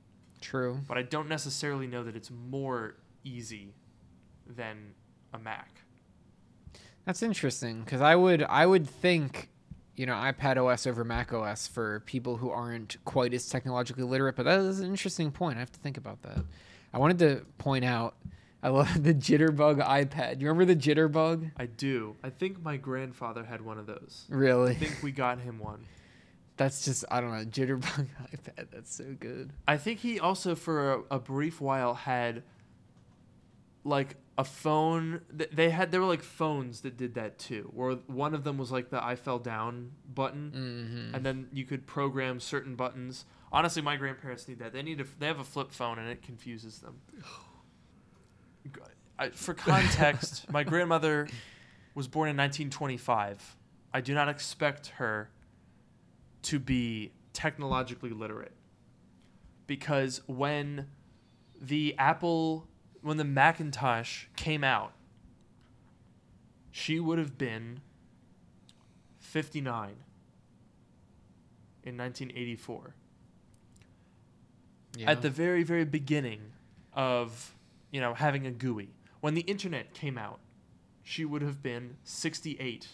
true. 0.40 0.80
But 0.86 0.98
I 0.98 1.02
don't 1.02 1.28
necessarily 1.28 1.86
know 1.86 2.02
that 2.04 2.16
it's 2.16 2.30
more 2.30 2.96
easy 3.24 3.74
than 4.46 4.94
a 5.32 5.38
Mac. 5.38 5.82
That's 7.04 7.22
interesting 7.22 7.82
because 7.82 8.00
I 8.00 8.16
would 8.16 8.42
I 8.42 8.66
would 8.66 8.88
think, 8.88 9.50
you 9.94 10.06
know, 10.06 10.14
iPad 10.14 10.56
OS 10.56 10.86
over 10.86 11.04
Mac 11.04 11.32
OS 11.32 11.68
for 11.68 12.00
people 12.00 12.36
who 12.36 12.50
aren't 12.50 12.96
quite 13.04 13.32
as 13.32 13.48
technologically 13.48 14.02
literate. 14.02 14.34
But 14.34 14.44
that 14.44 14.58
is 14.60 14.80
an 14.80 14.86
interesting 14.86 15.30
point. 15.30 15.56
I 15.56 15.60
have 15.60 15.72
to 15.72 15.80
think 15.80 15.96
about 15.96 16.22
that. 16.22 16.44
I 16.92 16.98
wanted 16.98 17.18
to 17.20 17.44
point 17.58 17.84
out. 17.84 18.14
I 18.62 18.68
love 18.70 18.88
the 19.02 19.14
Jitterbug 19.14 19.86
iPad. 19.86 20.40
You 20.40 20.48
remember 20.48 20.64
the 20.64 20.76
Jitterbug? 20.80 21.52
I 21.56 21.66
do. 21.66 22.16
I 22.22 22.30
think 22.30 22.62
my 22.62 22.76
grandfather 22.76 23.44
had 23.44 23.60
one 23.60 23.78
of 23.78 23.86
those. 23.86 24.24
Really? 24.28 24.72
I 24.72 24.74
think 24.74 25.02
we 25.02 25.12
got 25.12 25.38
him 25.40 25.58
one. 25.58 25.84
That's 26.56 26.84
just 26.84 27.04
I 27.10 27.20
don't 27.20 27.32
know 27.32 27.44
Jitterbug 27.44 28.06
iPad. 28.34 28.66
That's 28.72 28.94
so 28.94 29.14
good. 29.20 29.52
I 29.68 29.76
think 29.76 30.00
he 30.00 30.18
also, 30.18 30.54
for 30.54 30.94
a, 30.94 31.02
a 31.12 31.18
brief 31.18 31.60
while, 31.60 31.94
had 31.94 32.42
like 33.84 34.16
a 34.38 34.44
phone. 34.44 35.20
th- 35.36 35.50
They 35.52 35.70
had 35.70 35.90
there 35.92 36.00
were 36.00 36.06
like 36.06 36.22
phones 36.22 36.80
that 36.80 36.96
did 36.96 37.14
that 37.14 37.38
too. 37.38 37.70
Where 37.74 37.92
one 38.06 38.34
of 38.34 38.42
them 38.44 38.58
was 38.58 38.72
like 38.72 38.90
the 38.90 39.04
"I 39.04 39.16
fell 39.16 39.38
down" 39.38 39.92
button, 40.12 40.52
Mm-hmm. 40.54 41.14
and 41.14 41.24
then 41.26 41.48
you 41.52 41.64
could 41.64 41.86
program 41.86 42.40
certain 42.40 42.74
buttons. 42.74 43.26
Honestly, 43.52 43.82
my 43.82 43.96
grandparents 43.96 44.48
need 44.48 44.58
that. 44.58 44.72
They 44.72 44.82
need 44.82 45.00
a, 45.00 45.04
they 45.18 45.26
have 45.26 45.38
a 45.38 45.44
flip 45.44 45.70
phone, 45.70 45.98
and 45.98 46.08
it 46.08 46.22
confuses 46.22 46.78
them. 46.80 47.00
I, 49.18 49.30
for 49.30 49.54
context, 49.54 50.50
my 50.50 50.62
grandmother 50.62 51.26
was 51.94 52.06
born 52.06 52.28
in 52.28 52.36
1925. 52.36 53.56
I 53.94 54.00
do 54.02 54.12
not 54.12 54.28
expect 54.28 54.88
her 54.88 55.30
to 56.42 56.58
be 56.58 57.12
technologically 57.32 58.10
literate 58.10 58.52
because 59.66 60.20
when 60.26 60.88
the 61.60 61.94
Apple, 61.98 62.66
when 63.00 63.16
the 63.16 63.24
Macintosh 63.24 64.26
came 64.36 64.62
out, 64.62 64.92
she 66.70 67.00
would 67.00 67.18
have 67.18 67.38
been 67.38 67.80
59 69.18 69.96
in 71.84 71.96
1984 71.96 72.94
Yeah. 74.96 75.10
at 75.10 75.22
the 75.22 75.30
very 75.30 75.62
very 75.62 75.84
beginning 75.84 76.40
of 76.92 77.54
you 77.90 78.00
know 78.00 78.14
having 78.14 78.46
a 78.46 78.50
GUI 78.50 78.90
when 79.20 79.34
the 79.34 79.42
internet 79.42 79.92
came 79.94 80.16
out 80.18 80.40
she 81.02 81.24
would 81.24 81.42
have 81.42 81.62
been 81.62 81.96
68 82.04 82.88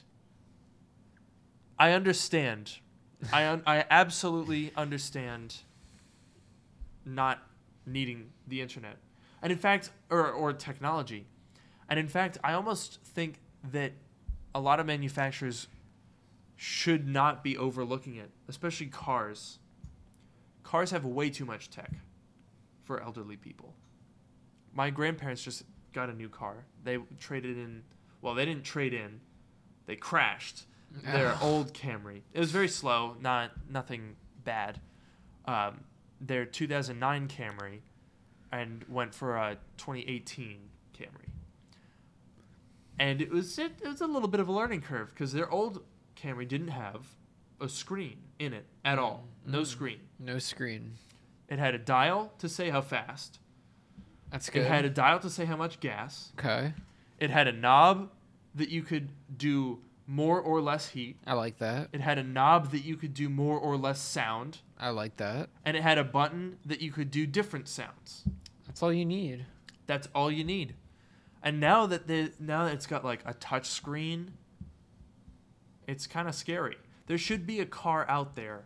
i 1.79 1.93
understand. 1.93 2.79
I 3.33 3.47
un- 3.47 3.63
i 3.67 3.85
absolutely 3.91 4.73
understand 4.77 5.57
not 7.05 7.39
needing 7.87 8.31
the 8.47 8.61
internet. 8.61 8.97
And 9.43 9.51
in 9.53 9.59
fact 9.59 9.91
or 10.11 10.31
or 10.31 10.53
technology. 10.53 11.27
And 11.89 11.99
in 11.99 12.09
fact 12.09 12.39
i 12.45 12.53
almost 12.53 13.01
think 13.05 13.41
that 13.73 13.93
a 14.55 14.61
lot 14.61 14.79
of 14.81 14.87
manufacturers 14.87 15.69
should 16.57 17.09
not 17.09 17.43
be 17.43 17.57
overlooking 17.57 18.15
it 18.17 18.31
especially 18.49 18.87
cars 18.87 19.59
cars 20.63 20.91
have 20.91 21.05
way 21.05 21.31
too 21.31 21.45
much 21.45 21.71
tech 21.71 21.91
for 22.85 23.03
elderly 23.03 23.37
people. 23.37 23.75
My 24.73 24.91
grandparents 24.91 25.43
just 25.43 25.65
got 25.93 26.09
a 26.09 26.13
new 26.15 26.29
car. 26.29 26.65
They 26.85 26.99
traded 27.19 27.59
in, 27.59 27.83
well, 28.21 28.35
they 28.35 28.45
didn't 28.45 28.65
trade 28.65 28.95
in, 28.95 29.21
they 29.87 29.97
crashed 29.97 30.65
their 31.05 31.37
old 31.43 31.75
Camry. 31.75 32.23
It 32.33 32.41
was 32.41 32.51
very 32.51 32.69
slow, 32.69 33.17
not 33.21 33.51
nothing 33.71 34.17
bad. 34.45 34.81
Um, 35.45 35.81
their 36.21 36.45
2009 36.45 37.29
Camry, 37.29 37.81
and 38.53 38.85
went 38.89 39.15
for 39.15 39.37
a 39.37 39.57
2018 39.79 40.59
Camry. 40.97 41.29
And 42.99 43.21
it 43.21 43.31
was 43.31 43.59
it, 43.59 43.73
it 43.83 43.89
was 43.89 44.01
a 44.01 44.07
little 44.07 44.29
bit 44.29 44.41
of 44.41 44.49
a 44.49 44.53
learning 44.53 44.83
curve 44.83 45.09
because 45.11 45.33
their 45.33 45.51
old 45.51 45.83
Camry 46.17 46.47
didn't 46.47 46.69
have 46.69 47.07
a 47.61 47.69
screen 47.69 48.19
in 48.39 48.53
it 48.53 48.67
at 48.85 48.99
all. 48.99 49.27
No 49.47 49.61
Mm. 49.63 49.67
screen. 49.67 50.01
No 50.23 50.39
screen. 50.39 50.95
It 51.49 51.59
had 51.59 51.75
a 51.75 51.79
dial 51.79 52.33
to 52.39 52.49
say 52.49 52.71
how 52.71 52.81
fast. 52.81 53.39
That's 54.31 54.49
good. 54.49 54.63
It 54.63 54.69
had 54.69 54.85
a 54.85 54.91
dial 54.91 55.19
to 55.21 55.29
say 55.31 55.45
how 55.45 55.57
much 55.57 55.81
gas. 55.81 56.33
okay. 56.39 56.73
It 57.21 57.31
had 57.31 57.47
a 57.47 57.53
knob 57.53 58.11
that 58.55 58.71
you 58.71 58.83
could 58.83 59.11
do 59.37 59.79
more 60.07 60.41
or 60.41 60.61
less 60.61 60.89
heat. 60.89 61.17
I 61.27 61.35
like 61.35 61.59
that. 61.59 61.89
It 61.93 62.01
had 62.01 62.19
a 62.19 62.25
knob 62.25 62.73
that 62.73 62.85
you 62.85 62.97
could 62.97 63.15
do 63.15 63.29
more 63.29 63.59
or 63.59 63.77
less 63.77 64.01
sound. 64.01 64.59
I 64.79 64.89
like 64.91 65.17
that. 65.19 65.49
And 65.65 65.77
it 65.77 65.83
had 65.83 65.99
a 65.99 66.05
button 66.05 66.59
that 66.67 66.81
you 66.81 66.91
could 66.91 67.11
do 67.11 67.27
different 67.27 67.69
sounds. 67.69 68.25
That's 68.67 68.83
all 68.83 68.93
you 68.93 69.05
need. 69.05 69.47
That's 69.87 70.09
all 70.15 70.33
you 70.33 70.43
need. 70.43 70.75
And 71.43 71.61
now 71.61 71.87
that 71.87 72.07
the 72.09 72.33
now 72.41 72.65
that 72.65 72.75
it's 72.75 72.87
got 72.87 73.05
like 73.05 73.21
a 73.25 73.35
touch 73.35 73.67
screen, 73.67 74.33
it's 75.87 76.07
kind 76.07 76.29
of 76.29 76.35
scary. 76.35 76.77
There 77.07 77.19
should 77.19 77.47
be 77.47 77.61
a 77.61 77.67
car 77.67 78.07
out 78.09 78.35
there 78.37 78.65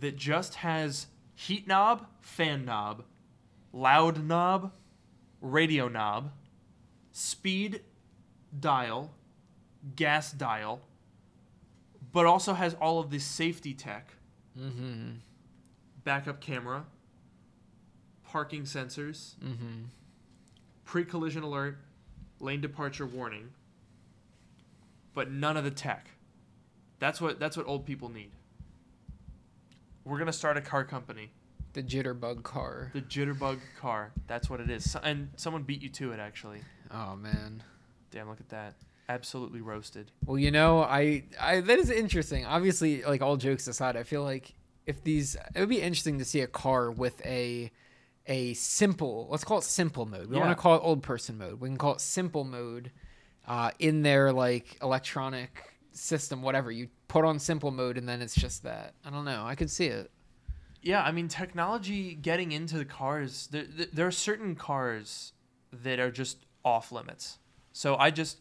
that 0.00 0.16
just 0.16 0.56
has 0.56 1.06
heat 1.34 1.66
knob, 1.66 2.06
fan 2.20 2.64
knob, 2.64 3.04
loud 3.72 4.24
knob, 4.24 4.72
radio 5.40 5.88
knob, 5.88 6.32
speed 7.12 7.80
dial, 8.58 9.12
gas 9.96 10.32
dial, 10.32 10.80
but 12.12 12.26
also 12.26 12.54
has 12.54 12.74
all 12.74 13.00
of 13.00 13.10
this 13.10 13.24
safety 13.24 13.74
tech, 13.74 14.08
Mm-hmm. 14.58 15.12
backup 16.04 16.40
camera, 16.40 16.84
parking 18.24 18.62
sensors, 18.64 19.34
Mm-hmm. 19.36 19.84
pre-collision 20.84 21.42
alert, 21.42 21.78
lane 22.40 22.60
departure 22.60 23.06
warning, 23.06 23.50
but 25.14 25.30
none 25.30 25.56
of 25.56 25.64
the 25.64 25.70
tech. 25.70 26.06
That's 26.98 27.20
what 27.20 27.40
that's 27.40 27.56
what 27.56 27.66
old 27.66 27.84
people 27.86 28.08
need. 28.10 28.30
We're 30.04 30.18
gonna 30.18 30.32
start 30.32 30.56
a 30.56 30.60
car 30.60 30.84
company, 30.84 31.30
The 31.74 31.82
jitterbug 31.82 32.42
car. 32.42 32.90
the 32.92 33.00
Jitterbug 33.02 33.58
car. 33.80 34.12
That's 34.26 34.50
what 34.50 34.60
it 34.60 34.70
is. 34.70 34.90
So, 34.90 35.00
and 35.02 35.30
someone 35.36 35.62
beat 35.62 35.82
you 35.82 35.88
to 35.90 36.12
it 36.12 36.18
actually. 36.20 36.60
Oh 36.90 37.16
man. 37.16 37.62
Damn, 38.10 38.28
look 38.28 38.40
at 38.40 38.48
that. 38.50 38.74
Absolutely 39.08 39.60
roasted. 39.60 40.10
Well, 40.26 40.38
you 40.38 40.50
know, 40.50 40.82
I, 40.82 41.24
I 41.40 41.60
that 41.60 41.78
is 41.78 41.90
interesting. 41.90 42.44
Obviously, 42.46 43.02
like 43.02 43.22
all 43.22 43.36
jokes 43.36 43.66
aside, 43.68 43.96
I 43.96 44.02
feel 44.02 44.22
like 44.22 44.54
if 44.86 45.02
these, 45.04 45.36
it 45.54 45.60
would 45.60 45.68
be 45.68 45.80
interesting 45.80 46.18
to 46.18 46.24
see 46.24 46.40
a 46.40 46.46
car 46.46 46.90
with 46.90 47.24
a, 47.24 47.70
a 48.26 48.52
simple, 48.54 49.28
let's 49.30 49.44
call 49.44 49.58
it 49.58 49.64
simple 49.64 50.06
mode. 50.06 50.28
We 50.28 50.36
Yeah. 50.36 50.44
want 50.46 50.56
to 50.56 50.60
call 50.60 50.74
it 50.76 50.80
old 50.82 51.02
person 51.02 51.38
mode. 51.38 51.60
We 51.60 51.68
can 51.68 51.78
call 51.78 51.94
it 51.94 52.00
simple 52.00 52.44
mode, 52.44 52.90
uh, 53.46 53.70
in 53.78 54.02
their 54.02 54.32
like 54.32 54.76
electronic 54.82 55.71
system, 55.96 56.42
whatever. 56.42 56.70
You 56.70 56.88
put 57.08 57.24
on 57.24 57.38
simple 57.38 57.70
mode, 57.70 57.98
and 57.98 58.08
then 58.08 58.22
it's 58.22 58.34
just 58.34 58.62
that. 58.64 58.94
I 59.04 59.10
don't 59.10 59.24
know. 59.24 59.44
I 59.44 59.54
could 59.54 59.70
see 59.70 59.86
it. 59.86 60.10
Yeah, 60.82 61.02
I 61.02 61.12
mean 61.12 61.28
technology 61.28 62.14
getting 62.14 62.52
into 62.52 62.76
the 62.76 62.84
cars. 62.84 63.48
There, 63.52 63.64
there, 63.92 64.06
are 64.06 64.10
certain 64.12 64.56
cars 64.56 65.32
that 65.72 66.00
are 66.00 66.10
just 66.10 66.38
off 66.64 66.90
limits. 66.90 67.38
So 67.72 67.96
I 67.96 68.10
just 68.10 68.38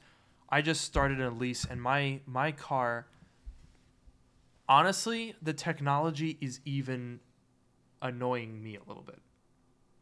I 0.50 0.62
just 0.62 0.82
started 0.82 1.22
a 1.22 1.30
lease 1.30 1.66
and 1.66 1.82
my 1.82 2.22
my 2.26 2.52
car 2.52 3.06
honestly, 4.68 5.36
the 5.42 5.54
technology 5.54 6.38
is 6.42 6.62
even 6.66 7.20
annoying 8.02 8.64
me 8.64 8.76
a 8.76 8.82
little 8.88 9.04
bit. 9.04 9.20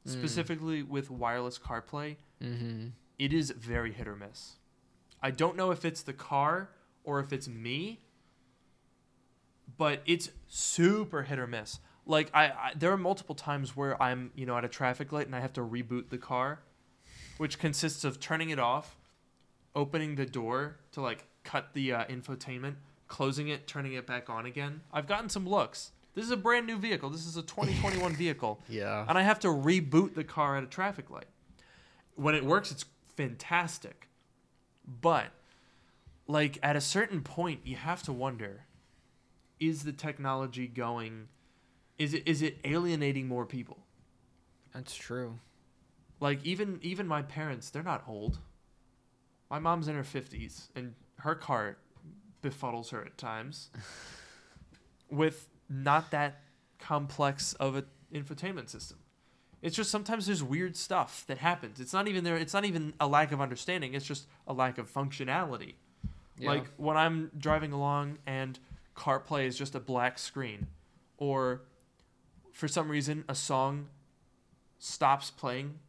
Mm. 0.08 0.12
Specifically 0.12 0.84
with 0.84 1.10
wireless 1.12 1.60
CarPlay, 1.60 2.16
Mm-hmm. 2.42 2.88
it 3.18 3.34
is 3.34 3.52
very 3.52 3.92
hit 3.92 4.08
or 4.08 4.16
miss. 4.16 4.54
I 5.22 5.32
don't 5.32 5.58
know 5.58 5.72
if 5.72 5.84
it's 5.84 6.04
the 6.04 6.14
car 6.14 6.70
or 7.10 7.20
if 7.20 7.34
it's 7.34 7.48
me, 7.48 8.00
but 9.78 10.02
it's 10.06 10.30
super 10.48 11.24
hit 11.24 11.40
or 11.40 11.48
miss. 11.48 11.80
Like 12.06 12.30
I, 12.34 12.46
I 12.46 12.72
there 12.76 12.92
are 12.92 12.98
multiple 12.98 13.34
times 13.36 13.76
where 13.76 14.02
I'm, 14.02 14.32
you 14.36 14.46
know, 14.46 14.56
at 14.58 14.64
a 14.64 14.70
traffic 14.70 15.12
light 15.12 15.26
and 15.26 15.36
I 15.36 15.40
have 15.40 15.54
to 15.54 15.62
reboot 15.62 16.10
the 16.10 16.18
car, 16.20 16.60
which 17.38 17.58
consists 17.60 18.04
of 18.04 18.20
turning 18.20 18.52
it 18.52 18.60
off, 18.60 18.98
opening 19.76 20.16
the 20.16 20.26
door 20.26 20.78
to 20.92 21.02
like 21.02 21.26
cut 21.44 21.70
the 21.74 21.94
uh, 21.94 22.06
infotainment, 22.06 22.76
closing 23.08 23.48
it, 23.48 23.66
turning 23.68 23.94
it 23.94 24.06
back 24.06 24.30
on 24.30 24.46
again. 24.46 24.82
I've 24.94 25.08
gotten 25.08 25.30
some 25.30 25.48
looks. 25.48 25.92
This 26.14 26.26
is 26.26 26.32
a 26.32 26.38
brand 26.38 26.68
new 26.68 26.78
vehicle. 26.78 27.10
This 27.10 27.26
is 27.26 27.38
a 27.38 27.42
2021 27.44 28.16
vehicle 28.16 28.60
Yeah. 28.70 29.06
and 29.08 29.18
I 29.18 29.22
have 29.24 29.40
to 29.40 29.48
reboot 29.48 30.14
the 30.16 30.24
car 30.24 30.58
at 30.58 30.64
a 30.64 30.68
traffic 30.68 31.10
light. 31.10 31.28
When 32.16 32.36
it 32.36 32.44
works, 32.46 32.72
it's 32.72 32.86
fantastic. 33.16 34.10
But 35.02 35.28
like 36.30 36.60
at 36.62 36.76
a 36.76 36.82
certain 36.82 37.22
point, 37.22 37.62
you 37.66 37.76
have 37.76 38.04
to 38.04 38.14
wonder: 38.14 38.66
Is 39.60 39.84
the 39.84 39.92
technology 39.92 40.68
going? 40.68 41.28
Is 41.98 42.14
it 42.14 42.24
is 42.28 42.44
it 42.44 42.60
alienating 42.64 43.28
more 43.28 43.46
people? 43.46 43.80
That's 44.74 44.96
true. 44.96 45.40
Like 46.20 46.46
even 46.46 46.80
even 46.84 47.08
my 47.08 47.24
parents, 47.24 47.72
they're 47.72 47.84
not 47.84 48.04
old. 48.08 48.38
My 49.50 49.58
mom's 49.58 49.88
in 49.88 49.96
her 49.96 50.04
fifties, 50.04 50.70
and 50.76 50.94
her 51.18 51.34
car 51.34 51.78
befuddles 52.44 52.92
her 52.92 53.02
at 53.04 53.18
times. 53.18 53.72
with 55.10 55.50
not 55.68 56.12
that 56.12 56.42
complex 56.78 57.54
of 57.54 57.76
an 57.76 57.86
infotainment 58.14 58.70
system. 58.70 59.00
It's 59.64 59.76
just 59.76 59.90
sometimes 59.90 60.28
there's 60.28 60.44
weird 60.44 60.78
stuff 60.78 61.26
that 61.28 61.40
happens. 61.40 61.80
It's 61.80 61.92
not 61.92 62.08
even 62.08 62.24
there. 62.24 62.38
It's 62.38 62.54
not 62.54 62.66
even 62.66 62.94
a 63.00 63.08
lack 63.08 63.32
of 63.32 63.42
understanding. 63.42 63.96
It's 63.96 64.06
just 64.06 64.28
a 64.48 64.54
lack 64.54 64.78
of 64.78 64.94
functionality. 64.94 65.74
Yeah. 66.40 66.50
Like 66.50 66.66
when 66.78 66.98
I'm 66.98 67.32
driving 67.38 67.72
along 67.74 68.18
and 68.26 68.58
CarPlay 68.96 69.46
is 69.46 69.58
just 69.58 69.76
a 69.76 69.80
black 69.80 70.18
screen, 70.18 70.68
or 71.18 71.62
for 72.52 72.68
some 72.68 72.90
reason 72.90 73.24
a 73.30 73.36
song 73.36 73.88
stops 74.78 75.30
playing, 75.32 75.80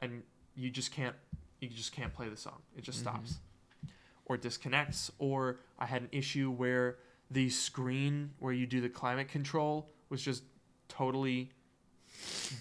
and 0.00 0.22
you 0.54 0.70
just 0.70 0.92
can't 0.92 1.16
you 1.60 1.68
just 1.70 1.92
can't 1.92 2.12
play 2.12 2.28
the 2.28 2.36
song. 2.36 2.60
It 2.76 2.82
just 2.84 2.98
Mhm. 2.98 3.02
stops, 3.02 3.38
or 4.26 4.36
disconnects. 4.36 5.10
Or 5.18 5.60
I 5.78 5.86
had 5.86 6.02
an 6.02 6.08
issue 6.12 6.50
where 6.50 6.98
the 7.30 7.48
screen 7.48 8.32
where 8.38 8.52
you 8.52 8.66
do 8.66 8.82
the 8.82 8.90
climate 8.90 9.28
control 9.28 9.90
was 10.10 10.22
just 10.22 10.42
totally 10.88 11.50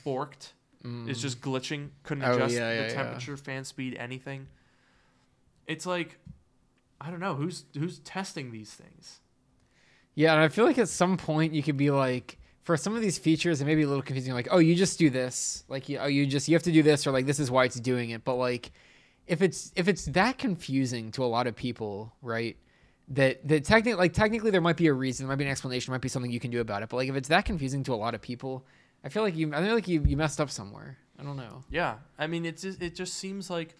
borked. 0.05 0.53
It's 0.85 1.19
Mm. 1.19 1.21
just 1.21 1.41
glitching. 1.41 1.89
Couldn't 2.03 2.23
Oh, 2.25 2.33
adjust 2.33 2.55
yeah, 2.55 2.73
yeah, 2.73 2.87
the 2.87 2.93
temperature, 2.93 3.37
fan 3.37 3.63
speed, 3.65 3.95
anything. 3.95 4.47
It's 5.67 5.85
like 5.85 6.17
I 6.99 7.09
don't 7.09 7.19
know 7.19 7.35
who's 7.35 7.65
who's 7.77 7.99
testing 7.99 8.51
these 8.51 8.73
things. 8.73 9.19
Yeah, 10.15 10.33
and 10.33 10.41
I 10.41 10.47
feel 10.47 10.65
like 10.65 10.77
at 10.77 10.89
some 10.89 11.17
point 11.17 11.53
you 11.53 11.63
could 11.63 11.77
be 11.77 11.89
like, 11.89 12.37
for 12.61 12.77
some 12.77 12.95
of 12.95 13.01
these 13.01 13.17
features, 13.17 13.61
it 13.61 13.65
may 13.65 13.75
be 13.75 13.81
a 13.81 13.87
little 13.87 14.03
confusing. 14.03 14.33
Like, 14.33 14.47
oh, 14.51 14.59
you 14.59 14.75
just 14.75 14.99
do 14.99 15.09
this. 15.09 15.63
Like, 15.67 15.89
you, 15.89 15.97
oh, 15.97 16.05
you 16.05 16.25
just 16.25 16.47
you 16.47 16.55
have 16.55 16.63
to 16.63 16.71
do 16.71 16.83
this, 16.83 17.07
or 17.07 17.11
like 17.11 17.25
this 17.25 17.39
is 17.39 17.49
why 17.49 17.65
it's 17.65 17.79
doing 17.79 18.11
it. 18.11 18.23
But 18.23 18.35
like, 18.35 18.71
if 19.27 19.41
it's 19.41 19.71
if 19.75 19.87
it's 19.87 20.05
that 20.05 20.37
confusing 20.37 21.11
to 21.11 21.23
a 21.23 21.25
lot 21.25 21.47
of 21.47 21.55
people, 21.55 22.13
right? 22.21 22.57
That 23.09 23.47
that 23.47 23.65
technically 23.65 23.95
like 23.95 24.13
technically 24.13 24.51
there 24.51 24.61
might 24.61 24.77
be 24.77 24.87
a 24.87 24.93
reason, 24.93 25.25
there 25.25 25.31
might 25.33 25.39
be 25.39 25.45
an 25.45 25.51
explanation, 25.51 25.91
there 25.91 25.97
might 25.97 26.01
be 26.01 26.09
something 26.09 26.31
you 26.31 26.39
can 26.39 26.51
do 26.51 26.61
about 26.61 26.83
it. 26.83 26.89
But 26.89 26.97
like 26.97 27.09
if 27.09 27.15
it's 27.15 27.29
that 27.29 27.45
confusing 27.45 27.83
to 27.83 27.93
a 27.93 27.95
lot 27.95 28.15
of 28.15 28.21
people, 28.21 28.65
I 29.03 29.09
feel 29.09 29.23
like 29.23 29.35
you 29.35 29.53
I 29.53 29.61
feel 29.61 29.75
like 29.75 29.87
you, 29.87 30.03
you 30.05 30.15
messed 30.15 30.39
up 30.39 30.49
somewhere. 30.49 30.97
I 31.19 31.23
don't 31.23 31.37
know. 31.37 31.63
Yeah, 31.69 31.97
I 32.17 32.27
mean, 32.27 32.45
it's 32.45 32.63
just, 32.63 32.81
it 32.81 32.95
just 32.95 33.13
seems 33.13 33.49
like, 33.49 33.75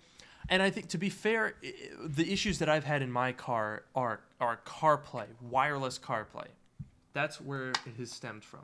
and 0.50 0.62
I 0.62 0.70
think 0.70 0.90
to 0.90 0.98
be 0.98 1.10
fair, 1.10 1.56
the 2.04 2.32
issues 2.32 2.60
that 2.60 2.70
I've 2.70 2.84
had 2.84 3.02
in 3.02 3.12
my 3.12 3.32
car 3.32 3.84
are 3.96 4.22
are 4.40 4.60
CarPlay, 4.66 5.28
wireless 5.42 6.00
CarPlay. 6.00 6.48
That's 7.14 7.40
where 7.40 7.70
it 7.70 7.96
has 7.98 8.12
stemmed 8.12 8.44
from. 8.44 8.62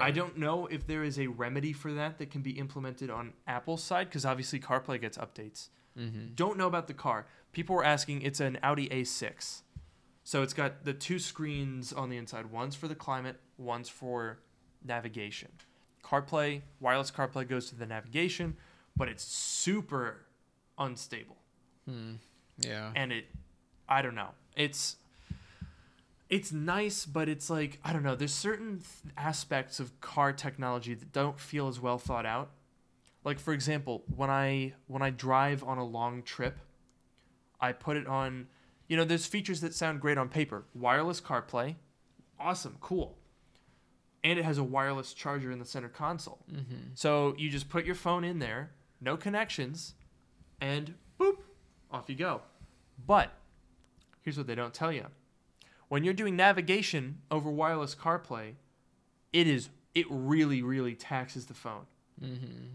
I 0.00 0.10
don't 0.10 0.36
know 0.36 0.66
if 0.66 0.86
there 0.86 1.04
is 1.04 1.18
a 1.18 1.28
remedy 1.28 1.72
for 1.72 1.92
that 1.92 2.18
that 2.18 2.30
can 2.30 2.42
be 2.42 2.52
implemented 2.52 3.08
on 3.08 3.32
Apple's 3.46 3.84
side 3.84 4.08
because 4.08 4.26
obviously 4.26 4.58
CarPlay 4.58 5.00
gets 5.00 5.16
updates. 5.16 5.68
Mm-hmm. 5.96 6.34
Don't 6.34 6.58
know 6.58 6.66
about 6.66 6.88
the 6.88 6.94
car. 6.94 7.26
People 7.52 7.76
were 7.76 7.84
asking. 7.84 8.22
It's 8.22 8.40
an 8.40 8.58
Audi 8.62 8.88
A6, 8.88 9.62
so 10.24 10.42
it's 10.42 10.52
got 10.52 10.84
the 10.84 10.92
two 10.92 11.18
screens 11.18 11.92
on 11.92 12.10
the 12.10 12.16
inside. 12.16 12.46
One's 12.46 12.74
for 12.74 12.88
the 12.88 12.94
climate, 12.94 13.36
one's 13.56 13.88
for 13.88 14.40
navigation. 14.84 15.50
CarPlay, 16.04 16.62
wireless 16.80 17.10
CarPlay 17.10 17.48
goes 17.48 17.68
to 17.70 17.76
the 17.76 17.86
navigation, 17.86 18.56
but 18.96 19.08
it's 19.08 19.24
super 19.24 20.26
unstable, 20.78 21.36
Hmm. 21.86 22.14
Yeah. 22.58 22.92
and 22.94 23.12
it, 23.12 23.26
I 23.88 24.02
don't 24.02 24.14
know. 24.14 24.30
It's, 24.56 24.96
it's 26.28 26.50
nice, 26.52 27.06
but 27.06 27.28
it's 27.28 27.48
like 27.50 27.78
I 27.84 27.92
don't 27.92 28.02
know. 28.02 28.16
There's 28.16 28.32
certain 28.34 28.78
th- 28.80 29.14
aspects 29.16 29.78
of 29.78 30.00
car 30.00 30.32
technology 30.32 30.94
that 30.94 31.12
don't 31.12 31.38
feel 31.38 31.68
as 31.68 31.78
well 31.80 31.98
thought 31.98 32.26
out. 32.26 32.50
Like 33.24 33.38
for 33.38 33.52
example, 33.52 34.02
when 34.14 34.30
I 34.30 34.74
when 34.88 35.02
I 35.02 35.10
drive 35.10 35.62
on 35.62 35.78
a 35.78 35.84
long 35.84 36.22
trip, 36.22 36.58
I 37.60 37.72
put 37.72 37.96
it 37.96 38.06
on. 38.06 38.48
You 38.88 38.96
know, 38.96 39.04
there's 39.04 39.26
features 39.26 39.60
that 39.62 39.74
sound 39.74 40.00
great 40.00 40.16
on 40.18 40.28
paper. 40.28 40.64
Wireless 40.74 41.20
CarPlay, 41.20 41.74
awesome, 42.40 42.76
cool. 42.80 43.18
And 44.24 44.38
it 44.38 44.44
has 44.44 44.58
a 44.58 44.64
wireless 44.64 45.12
charger 45.12 45.50
in 45.52 45.58
the 45.58 45.64
center 45.64 45.88
console. 45.88 46.38
Mm-hmm. 46.52 46.74
So 46.94 47.34
you 47.38 47.50
just 47.50 47.68
put 47.68 47.84
your 47.84 47.94
phone 47.96 48.22
in 48.24 48.38
there, 48.40 48.70
no 49.00 49.16
connections, 49.16 49.94
and 50.60 50.94
boop, 51.20 51.36
off 51.90 52.08
you 52.08 52.14
go. 52.14 52.42
But 53.06 53.32
here's 54.22 54.38
what 54.38 54.46
they 54.46 54.54
don't 54.54 54.74
tell 54.74 54.92
you. 54.92 55.06
When 55.88 56.02
you're 56.02 56.14
doing 56.14 56.36
navigation 56.36 57.18
over 57.30 57.50
wireless 57.50 57.94
CarPlay, 57.94 58.54
it 59.32 59.46
is 59.46 59.68
it 59.94 60.06
really 60.10 60.62
really 60.62 60.94
taxes 60.94 61.46
the 61.46 61.54
phone. 61.54 61.86
Mm-hmm. 62.22 62.66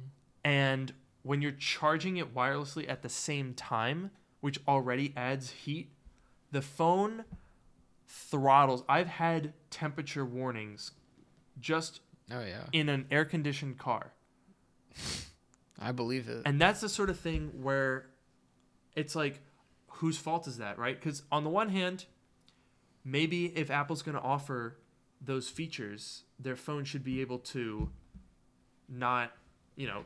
And 0.44 0.94
when 1.24 1.42
you're 1.42 1.52
charging 1.52 2.18
it 2.18 2.34
wirelessly 2.34 2.90
at 2.90 3.02
the 3.02 3.10
same 3.10 3.54
time, 3.54 4.12
which 4.40 4.60
already 4.68 5.14
adds 5.16 5.52
heat, 5.52 5.92
the 6.52 6.62
phone 6.62 7.26
throttles. 8.08 8.84
I've 8.90 9.08
had 9.08 9.54
temperature 9.70 10.26
warnings 10.26 10.92
just 11.60 12.02
Oh 12.34 12.42
yeah. 12.42 12.64
in 12.72 12.90
an 12.90 13.06
air 13.12 13.26
conditioned 13.26 13.78
car. 13.78 14.14
I 15.82 15.92
believe 15.92 16.30
it. 16.30 16.44
And 16.46 16.62
that's 16.62 16.80
the 16.82 16.90
sort 16.90 17.10
of 17.10 17.20
thing 17.20 17.52
where 17.62 18.06
it's 18.96 19.16
like, 19.16 19.42
whose 19.88 20.18
fault 20.18 20.48
is 20.48 20.58
that, 20.58 20.78
right? 20.78 21.00
Because 21.00 21.24
on 21.32 21.44
the 21.44 21.50
one 21.50 21.70
hand, 21.70 22.06
maybe 23.04 23.46
if 23.58 23.72
Apple's 23.72 24.04
going 24.04 24.16
to 24.16 24.22
offer 24.22 24.78
those 25.20 25.50
features, 25.50 26.24
their 26.40 26.56
phone 26.56 26.84
should 26.84 27.04
be 27.04 27.22
able 27.22 27.40
to 27.40 27.90
not, 28.88 29.32
you 29.76 29.88
know, 29.88 30.04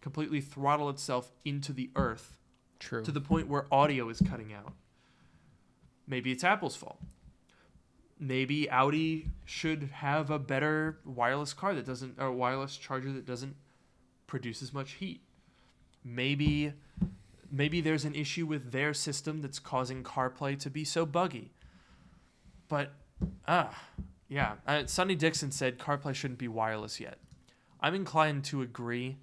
completely 0.00 0.40
throttle 0.40 0.90
itself 0.90 1.32
into 1.44 1.72
the 1.72 1.90
earth 1.96 2.36
True. 2.78 3.02
to 3.02 3.12
the 3.12 3.20
point 3.20 3.48
where 3.48 3.66
audio 3.72 4.08
is 4.08 4.20
cutting 4.28 4.52
out. 4.52 4.72
Maybe 6.06 6.30
it's 6.30 6.44
Apple's 6.44 6.76
fault. 6.76 7.00
Maybe 8.18 8.70
Audi 8.70 9.30
should 9.44 9.90
have 9.94 10.30
a 10.30 10.38
better 10.38 11.00
wireless 11.04 11.52
car 11.52 11.74
that 11.74 11.84
doesn't, 11.84 12.18
or 12.18 12.32
wireless 12.32 12.76
charger 12.76 13.12
that 13.12 13.26
doesn't 13.26 13.56
produce 14.26 14.62
as 14.62 14.72
much 14.72 14.92
heat. 14.92 15.20
Maybe, 16.04 16.72
maybe 17.50 17.80
there's 17.80 18.04
an 18.04 18.14
issue 18.14 18.46
with 18.46 18.72
their 18.72 18.94
system 18.94 19.40
that's 19.42 19.58
causing 19.58 20.02
CarPlay 20.02 20.58
to 20.60 20.70
be 20.70 20.84
so 20.84 21.04
buggy. 21.04 21.52
But, 22.68 22.92
ah, 23.46 23.82
yeah. 24.28 24.54
Uh, 24.66 24.86
Sonny 24.86 25.14
Dickson 25.14 25.50
said 25.50 25.78
CarPlay 25.78 26.14
shouldn't 26.14 26.38
be 26.38 26.48
wireless 26.48 27.00
yet. 27.00 27.18
I'm 27.80 27.94
inclined 27.94 28.44
to 28.46 28.62
agree. 28.62 29.16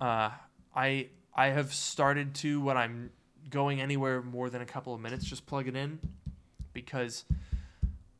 Uh, 0.00 0.30
I 0.74 1.08
I 1.34 1.48
have 1.48 1.72
started 1.72 2.34
to 2.36 2.60
when 2.60 2.76
I'm 2.76 3.10
going 3.50 3.80
anywhere 3.80 4.22
more 4.22 4.48
than 4.50 4.62
a 4.62 4.66
couple 4.66 4.94
of 4.94 5.00
minutes, 5.00 5.24
just 5.24 5.46
plug 5.46 5.68
it 5.68 5.76
in 5.76 5.98
because 6.72 7.24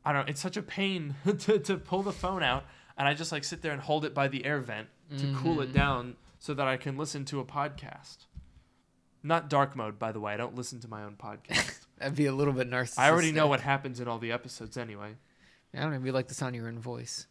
I 0.05 0.13
don't 0.13 0.29
it's 0.29 0.41
such 0.41 0.57
a 0.57 0.61
pain 0.61 1.15
to, 1.39 1.59
to 1.59 1.77
pull 1.77 2.03
the 2.03 2.11
phone 2.11 2.43
out 2.43 2.65
and 2.97 3.07
I 3.07 3.13
just 3.13 3.31
like 3.31 3.43
sit 3.43 3.61
there 3.61 3.71
and 3.71 3.81
hold 3.81 4.05
it 4.05 4.13
by 4.13 4.27
the 4.27 4.45
air 4.45 4.59
vent 4.59 4.87
to 5.17 5.33
cool 5.35 5.61
it 5.61 5.69
Mhm. 5.69 5.73
down 5.73 6.15
so 6.39 6.53
that 6.53 6.67
I 6.67 6.77
can 6.77 6.97
listen 6.97 7.25
to 7.25 7.39
a 7.39 7.45
podcast. 7.45 8.25
Not 9.21 9.49
dark 9.49 9.75
mode, 9.75 9.97
by 9.97 10.11
the 10.11 10.19
way. 10.19 10.33
I 10.33 10.37
don't 10.37 10.55
listen 10.55 10.79
to 10.81 10.87
my 10.89 11.03
own 11.03 11.15
podcast. 11.15 11.85
That'd 11.97 12.15
be 12.15 12.25
a 12.25 12.33
little 12.33 12.53
bit 12.53 12.69
narcissistic. 12.69 12.99
I 12.99 13.09
already 13.09 13.31
know 13.31 13.47
what 13.47 13.61
happens 13.61 13.99
in 13.99 14.07
all 14.07 14.19
the 14.19 14.31
episodes 14.31 14.75
anyway. 14.75 15.15
I 15.73 15.79
don't 15.81 15.91
know. 15.91 15.97
If 15.97 16.05
you 16.05 16.11
like 16.11 16.27
the 16.27 16.33
sound 16.33 16.55
of 16.55 16.59
your 16.61 16.67
own 16.69 16.79
voice. 16.79 17.27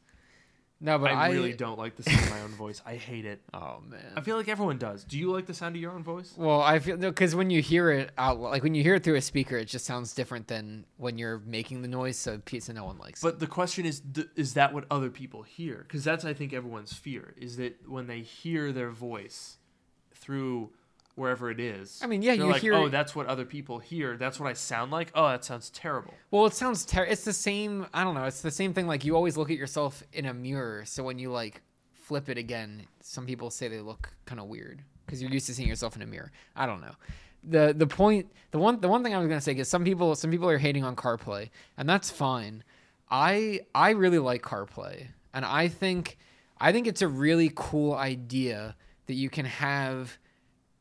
No, 0.83 0.99
but 0.99 1.13
I 1.13 1.27
I, 1.27 1.31
really 1.31 1.53
don't 1.53 1.79
like 1.79 1.97
the 1.97 2.03
sound 2.03 2.19
of 2.19 2.31
my 2.31 2.41
own 2.41 2.51
voice. 2.51 2.83
I 2.85 2.97
hate 2.97 3.25
it. 3.25 3.41
Oh 3.55 3.81
man. 3.89 4.01
I 4.17 4.21
feel 4.23 4.37
like 4.37 4.49
everyone 4.49 4.79
does. 4.79 5.05
Do 5.05 5.19
you 5.19 5.31
like 5.31 5.47
the 5.47 5.55
sound 5.55 5.77
of 5.77 5.81
your 5.81 5.93
own 5.93 6.03
voice? 6.03 6.35
Well, 6.37 6.61
I 6.61 6.79
feel 6.81 6.97
no, 6.97 7.11
because 7.11 7.35
when 7.35 7.51
you 7.51 7.63
hear 7.63 7.91
it 7.91 8.11
out, 8.19 8.41
like 8.41 8.63
when 8.63 8.75
you 8.75 8.83
hear 8.83 8.97
it 8.97 9.05
through 9.05 9.15
a 9.17 9.21
speaker, 9.21 9.57
it 9.57 9.67
just 9.67 9.85
sounds 9.85 10.15
different 10.15 10.49
than 10.49 10.85
when 10.97 11.17
you're 11.19 11.39
making 11.47 11.83
the 11.83 11.89
noise. 11.89 12.19
So 12.19 12.39
pizza, 12.45 12.73
no 12.73 12.85
one 12.85 12.99
likes. 12.99 13.21
it. 13.21 13.27
But 13.27 13.39
the 13.41 13.47
question 13.47 13.85
is, 13.87 14.03
is 14.37 14.55
that 14.55 14.73
what 14.75 14.85
other 14.91 15.11
people 15.11 15.43
hear? 15.43 15.85
Because 15.87 16.03
that's, 16.03 16.25
I 16.25 16.35
think, 16.35 16.53
everyone's 16.53 16.93
fear 16.93 17.35
is 17.37 17.57
that 17.59 17.89
when 17.89 18.07
they 18.09 18.21
hear 18.21 18.73
their 18.73 18.91
voice 18.91 19.59
through 20.15 20.71
wherever 21.15 21.51
it 21.51 21.61
is, 21.61 22.01
I 22.03 22.07
mean, 22.07 22.23
yeah, 22.23 22.37
they're 22.37 22.47
you 22.47 22.53
like, 22.53 22.63
hear. 22.63 22.75
oh, 22.75 22.89
that's 22.89 23.15
what 23.15 23.27
other 23.27 23.45
people 23.45 23.79
hear. 23.79 24.17
That's 24.17 24.41
what 24.41 24.49
I 24.49 24.53
sound 24.55 24.91
like. 24.91 25.11
Oh, 25.15 25.29
that 25.29 25.45
sounds 25.45 25.71
terrible. 25.71 26.15
well, 26.31 26.47
it 26.47 26.55
sounds 26.55 26.85
ter- 26.85 27.05
It's 27.05 27.25
the 27.25 27.33
same. 27.33 27.87
I 27.93 28.03
don't 28.05 28.15
know. 28.15 28.25
It's 28.25 28.41
the 28.43 28.51
same 28.51 28.73
thing. 28.75 28.87
Like 28.87 29.05
you 29.05 29.15
always 29.17 29.37
look 29.37 29.51
at 29.51 29.57
yourself 29.57 30.03
in 30.13 30.27
a 30.27 30.35
mirror. 30.35 30.85
So 30.87 31.03
when 31.05 31.19
you 31.19 31.31
like 31.31 31.61
flip 31.93 32.29
it 32.29 32.39
again, 32.39 32.87
some 33.01 33.27
people 33.27 33.51
say 33.51 33.69
they 33.69 33.81
look 33.81 34.11
kind 34.27 34.41
of 34.41 34.47
weird 34.49 34.83
because 35.07 35.21
you're 35.23 35.31
used 35.31 35.47
to 35.47 35.55
seeing 35.55 35.69
yourself 35.69 35.97
in 35.97 36.03
a 36.03 36.07
mirror. 36.07 36.33
I 36.57 36.67
don't 36.67 36.81
know. 36.81 36.95
the 37.45 37.75
The 37.77 37.87
point, 37.87 38.31
the 38.51 38.59
one, 38.59 38.81
the 38.81 38.89
one 38.89 39.03
thing 39.03 39.15
I 39.15 39.19
was 39.19 39.29
gonna 39.29 39.41
say 39.41 39.53
is 39.55 39.69
some 39.69 39.85
people, 39.85 40.15
some 40.15 40.31
people 40.31 40.49
are 40.49 40.59
hating 40.59 40.85
on 40.85 40.97
CarPlay, 40.97 41.51
and 41.77 41.89
that's 41.89 42.11
fine. 42.11 42.65
I 43.11 43.61
I 43.75 43.91
really 43.91 44.19
like 44.19 44.43
CarPlay, 44.43 45.09
and 45.35 45.45
I 45.45 45.69
think 45.69 46.17
I 46.61 46.73
think 46.73 46.87
it's 46.87 47.03
a 47.03 47.09
really 47.09 47.51
cool 47.55 47.95
idea 47.95 48.77
that 49.07 49.15
you 49.15 49.29
can 49.29 49.45
have 49.45 50.19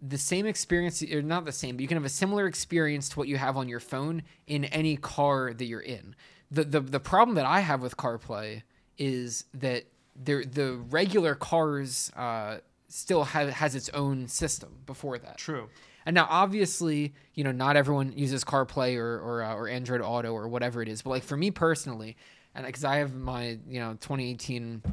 the 0.02 0.18
same 0.18 0.46
experience 0.46 1.04
or 1.04 1.22
not 1.22 1.46
the 1.46 1.52
same 1.52 1.76
but 1.76 1.82
you 1.82 1.88
can 1.88 1.98
have 1.98 2.06
a 2.06 2.10
similar 2.10 2.48
experience 2.48 3.10
to 3.10 3.20
what 3.20 3.28
you 3.28 3.38
have 3.38 3.56
on 3.56 3.70
your 3.70 3.80
phone 3.80 4.24
in 4.48 4.66
any 4.66 4.96
car 4.98 5.54
that 5.54 5.66
you're 5.66 5.80
in 5.80 6.16
the 6.50 6.64
the, 6.64 6.80
the 6.80 7.00
problem 7.00 7.36
that 7.36 7.46
i 7.46 7.60
have 7.60 7.82
with 7.82 7.96
carplay 7.98 8.64
is 8.98 9.46
that 9.54 9.86
the 10.16 10.46
the 10.46 10.74
regular 10.90 11.36
cars 11.36 12.12
uh, 12.16 12.58
still 12.88 13.24
have 13.24 13.50
has 13.50 13.76
its 13.76 13.90
own 13.90 14.28
system 14.28 14.80
before 14.86 15.18
that 15.18 15.38
True. 15.38 15.70
and 16.06 16.14
now, 16.14 16.28
obviously, 16.30 17.14
you 17.34 17.44
know, 17.44 17.52
not 17.52 17.76
everyone 17.76 18.14
uses 18.16 18.44
CarPlay 18.44 18.98
or 18.98 19.20
or, 19.20 19.44
uh, 19.44 19.56
or 19.56 19.68
Android 19.68 20.02
Auto 20.02 20.34
or 20.34 20.48
whatever 20.48 20.82
it 20.82 20.90
is. 20.90 21.02
But 21.02 21.12
like 21.12 21.24
for 21.24 21.38
me 21.38 21.52
personally, 21.52 22.18
and 22.54 22.66
because 22.66 22.84
I 22.84 22.98
have 22.98 23.16
my 23.16 23.60
you 23.68 23.80
know 23.80 23.92
2018 23.94 24.84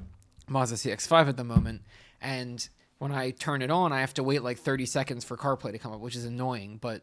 Mazda 0.48 0.76
CX-5 0.76 1.28
at 1.28 1.36
the 1.36 1.44
moment, 1.44 1.82
and 2.20 2.66
when 2.98 3.12
I 3.12 3.30
turn 3.30 3.62
it 3.62 3.70
on, 3.70 3.92
I 3.92 4.00
have 4.00 4.14
to 4.14 4.22
wait 4.22 4.42
like 4.42 4.58
30 4.58 4.86
seconds 4.86 5.24
for 5.24 5.36
CarPlay 5.36 5.72
to 5.72 5.78
come 5.78 5.92
up, 5.92 6.00
which 6.00 6.16
is 6.16 6.24
annoying. 6.24 6.78
But 6.80 7.02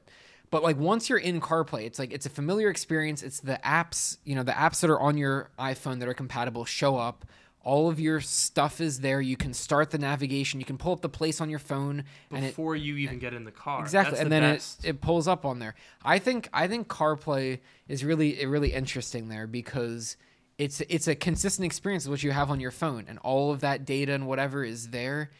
but 0.51 0.61
like 0.63 0.77
once 0.77 1.09
you're 1.09 1.17
in 1.19 1.41
CarPlay, 1.41 1.85
it's 1.85 1.99
like 1.99 2.11
it's 2.11 2.25
a 2.25 2.29
familiar 2.29 2.69
experience. 2.69 3.23
It's 3.23 3.39
the 3.39 3.59
apps, 3.63 4.17
you 4.23 4.35
know, 4.35 4.43
the 4.43 4.51
apps 4.51 4.81
that 4.81 4.89
are 4.89 4.99
on 4.99 5.17
your 5.17 5.49
iPhone 5.57 5.99
that 5.99 6.07
are 6.07 6.13
compatible 6.13 6.65
show 6.65 6.97
up. 6.97 7.25
All 7.63 7.89
of 7.89 7.99
your 7.99 8.21
stuff 8.21 8.79
is 8.79 8.99
there. 8.99 9.19
You 9.19 9.35
can 9.35 9.51
start 9.51 9.89
the 9.89 9.97
navigation. 9.97 10.59
You 10.59 10.67
can 10.67 10.77
pull 10.77 10.93
up 10.93 11.01
the 11.01 11.09
place 11.09 11.41
on 11.41 11.49
your 11.49 11.57
phone, 11.57 12.03
and 12.29 12.45
it 12.45 12.49
Before 12.49 12.75
you 12.75 12.95
even 12.97 13.17
get 13.17 13.33
in 13.33 13.43
the 13.43 13.49
car. 13.51 13.81
exactly 13.81 14.11
That's 14.11 14.21
and 14.21 14.31
the 14.31 14.35
then 14.39 14.53
best. 14.55 14.85
it, 14.85 14.89
it 14.89 15.01
pulls 15.01 15.27
up 15.27 15.45
on 15.45 15.57
there 15.57 15.73
i 16.03 16.19
think 16.19 16.47
i 16.53 16.67
think 16.67 16.87
carplay 16.87 17.59
is 17.87 18.03
really 18.05 18.45
really 18.45 18.71
interesting 18.71 19.29
there 19.29 19.47
because 19.47 20.15
it's 20.59 20.81
it's 20.81 21.07
a 21.07 21.15
consistent 21.15 21.65
experience 21.65 22.05
of 22.05 22.11
what 22.11 22.21
you 22.21 22.29
have 22.31 22.51
on 22.51 22.59
your 22.59 22.69
phone 22.69 23.05
and 23.07 23.17
all 23.23 23.51
of 23.51 23.61
that 23.61 23.83
data 23.83 24.13
and 24.13 24.27
whatever 24.27 24.63
is 24.63 24.89
there 24.89 25.31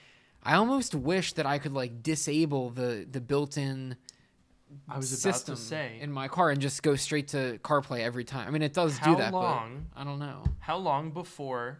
i 0.45 0.55
almost 0.55 0.95
wish 0.95 1.33
that 1.33 1.45
i 1.45 1.57
could 1.57 1.73
like 1.73 2.01
disable 2.03 2.69
the 2.69 3.05
the 3.09 3.19
built-in 3.21 3.95
I 4.89 4.97
was 4.97 5.11
about 5.11 5.35
system 5.35 5.55
to 5.55 5.61
say. 5.61 5.97
in 6.01 6.11
my 6.11 6.27
car 6.27 6.49
and 6.49 6.59
just 6.61 6.83
go 6.83 6.95
straight 6.95 7.29
to 7.29 7.59
carplay 7.63 8.01
every 8.01 8.23
time 8.23 8.47
i 8.47 8.51
mean 8.51 8.61
it 8.61 8.73
does 8.73 8.97
How 8.97 9.11
do 9.13 9.17
that 9.21 9.31
How 9.33 9.39
long- 9.39 9.85
i 9.95 10.03
don't 10.03 10.19
know 10.19 10.43
How 10.59 10.77
long 10.77 11.11
before 11.11 11.79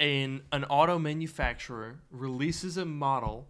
an 0.00 0.42
an 0.52 0.64
auto 0.64 0.98
manufacturer 0.98 2.00
releases 2.10 2.76
a 2.76 2.84
model 2.84 3.46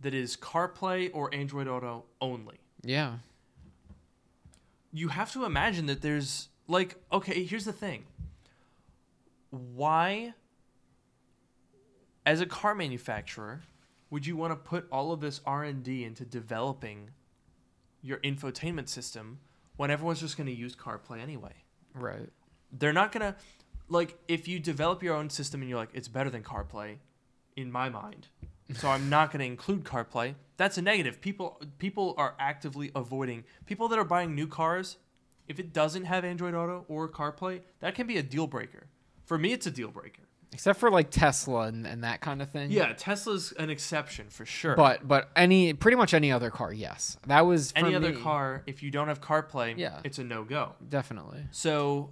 that 0.00 0.12
is 0.12 0.36
CarPlay 0.36 1.10
or 1.14 1.32
Android 1.34 1.66
Auto 1.66 2.04
only. 2.20 2.56
Yeah. 2.82 3.18
You 4.92 5.08
have 5.08 5.32
to 5.32 5.44
imagine 5.46 5.86
that 5.86 6.02
there's 6.02 6.48
like 6.68 6.96
okay, 7.12 7.44
here's 7.44 7.64
the 7.64 7.72
thing. 7.72 8.04
Why 9.50 10.34
as 12.26 12.40
a 12.40 12.46
car 12.46 12.74
manufacturer 12.74 13.62
would 14.14 14.24
you 14.28 14.36
want 14.36 14.52
to 14.52 14.56
put 14.56 14.86
all 14.92 15.10
of 15.10 15.20
this 15.20 15.40
R&D 15.44 16.04
into 16.04 16.24
developing 16.24 17.10
your 18.00 18.18
infotainment 18.18 18.88
system 18.88 19.40
when 19.76 19.90
everyone's 19.90 20.20
just 20.20 20.36
going 20.36 20.46
to 20.46 20.54
use 20.54 20.76
CarPlay 20.76 21.20
anyway? 21.20 21.64
Right. 21.94 22.28
they're 22.70 22.92
not 22.92 23.10
gonna 23.10 23.34
like 23.88 24.16
if 24.28 24.46
you 24.46 24.60
develop 24.60 25.02
your 25.02 25.16
own 25.16 25.30
system 25.30 25.62
and 25.62 25.68
you're 25.68 25.78
like 25.78 25.90
it's 25.94 26.06
better 26.06 26.30
than 26.30 26.44
CarPlay, 26.44 26.98
in 27.56 27.72
my 27.72 27.88
mind. 27.88 28.28
So 28.74 28.88
I'm 28.88 29.10
not 29.10 29.32
gonna 29.32 29.44
include 29.44 29.82
CarPlay. 29.82 30.36
That's 30.58 30.78
a 30.78 30.82
negative. 30.82 31.20
People 31.20 31.60
people 31.78 32.14
are 32.16 32.34
actively 32.38 32.92
avoiding 32.94 33.42
people 33.66 33.88
that 33.88 33.98
are 33.98 34.04
buying 34.04 34.34
new 34.34 34.46
cars. 34.46 34.96
If 35.48 35.58
it 35.58 35.72
doesn't 35.72 36.04
have 36.04 36.24
Android 36.24 36.54
Auto 36.54 36.84
or 36.88 37.08
CarPlay, 37.08 37.62
that 37.80 37.96
can 37.96 38.06
be 38.06 38.16
a 38.16 38.22
deal 38.22 38.46
breaker. 38.46 38.86
For 39.24 39.38
me, 39.38 39.52
it's 39.52 39.66
a 39.66 39.72
deal 39.72 39.90
breaker. 39.90 40.23
Except 40.54 40.78
for 40.78 40.88
like 40.88 41.10
Tesla 41.10 41.62
and, 41.62 41.84
and 41.84 42.04
that 42.04 42.20
kind 42.20 42.40
of 42.40 42.48
thing. 42.48 42.70
Yeah, 42.70 42.92
Tesla's 42.92 43.52
an 43.58 43.70
exception 43.70 44.28
for 44.30 44.46
sure. 44.46 44.76
But 44.76 45.06
but 45.06 45.28
any 45.34 45.74
pretty 45.74 45.96
much 45.96 46.14
any 46.14 46.30
other 46.30 46.48
car, 46.50 46.72
yes. 46.72 47.18
That 47.26 47.44
was 47.44 47.72
for 47.72 47.78
any 47.78 47.94
other 47.96 48.12
me, 48.12 48.20
car, 48.20 48.62
if 48.66 48.80
you 48.82 48.92
don't 48.92 49.08
have 49.08 49.20
CarPlay, 49.20 49.76
Yeah. 49.76 50.00
it's 50.04 50.18
a 50.18 50.24
no 50.24 50.44
go. 50.44 50.74
Definitely. 50.88 51.44
So, 51.50 52.10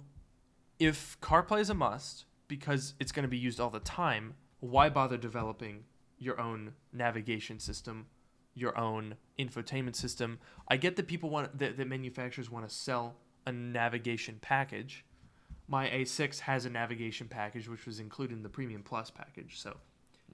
if 0.77 1.17
CarPlay 1.21 1.61
is 1.61 1.69
a 1.69 1.73
must 1.73 2.25
because 2.49 2.93
it's 2.99 3.13
going 3.13 3.23
to 3.23 3.29
be 3.29 3.37
used 3.37 3.61
all 3.61 3.69
the 3.69 3.79
time, 3.79 4.33
why 4.59 4.89
bother 4.89 5.15
developing 5.17 5.85
your 6.19 6.39
own 6.39 6.73
navigation 6.91 7.59
system, 7.59 8.07
your 8.53 8.77
own 8.77 9.15
infotainment 9.39 9.95
system? 9.95 10.39
I 10.67 10.75
get 10.75 10.97
that 10.97 11.07
people 11.07 11.29
want 11.29 11.57
that, 11.59 11.77
that 11.77 11.87
manufacturers 11.87 12.49
want 12.51 12.67
to 12.67 12.75
sell 12.75 13.15
a 13.47 13.53
navigation 13.53 14.37
package. 14.41 15.05
My 15.67 15.87
A6 15.89 16.39
has 16.39 16.65
a 16.65 16.69
navigation 16.69 17.27
package 17.27 17.67
which 17.67 17.85
was 17.85 17.99
included 17.99 18.35
in 18.35 18.43
the 18.43 18.49
Premium 18.49 18.83
Plus 18.83 19.09
package. 19.09 19.59
So, 19.59 19.75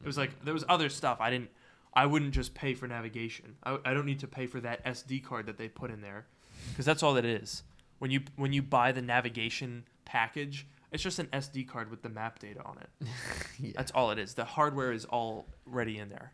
it 0.02 0.06
was 0.08 0.18
like 0.18 0.44
there 0.44 0.54
was 0.54 0.66
other 0.70 0.90
stuff 0.90 1.18
I 1.20 1.30
didn't 1.30 1.50
I 1.94 2.06
wouldn't 2.06 2.32
just 2.32 2.54
pay 2.54 2.74
for 2.74 2.88
navigation. 2.88 3.56
I, 3.64 3.78
I 3.84 3.94
don't 3.94 4.06
need 4.06 4.20
to 4.20 4.28
pay 4.28 4.46
for 4.46 4.60
that 4.62 4.86
SD 4.86 5.24
card 5.24 5.48
that 5.48 5.58
they 5.58 5.68
put 5.68 5.92
in 5.92 6.02
there 6.02 6.28
because 6.70 6.86
that's 6.86 7.04
all 7.04 7.18
it 7.18 7.26
is. 7.26 7.64
When 8.00 8.12
you 8.12 8.22
when 8.36 8.54
you 8.54 8.62
buy 8.62 8.92
the 8.92 9.02
navigation 9.02 9.86
package, 10.06 10.68
it's 10.92 11.04
just 11.04 11.20
an 11.20 11.28
SD 11.28 11.68
card 11.68 11.90
with 11.90 12.02
the 12.02 12.10
map 12.10 12.40
data 12.40 12.62
on 12.64 12.78
it. 12.80 13.08
Yeah. 13.62 13.74
That's 13.76 13.92
all 13.92 14.12
it 14.12 14.18
is. 14.18 14.36
The 14.36 14.46
hardware 14.46 14.94
is 14.94 15.04
already 15.04 15.98
in 15.98 16.08
there. 16.08 16.32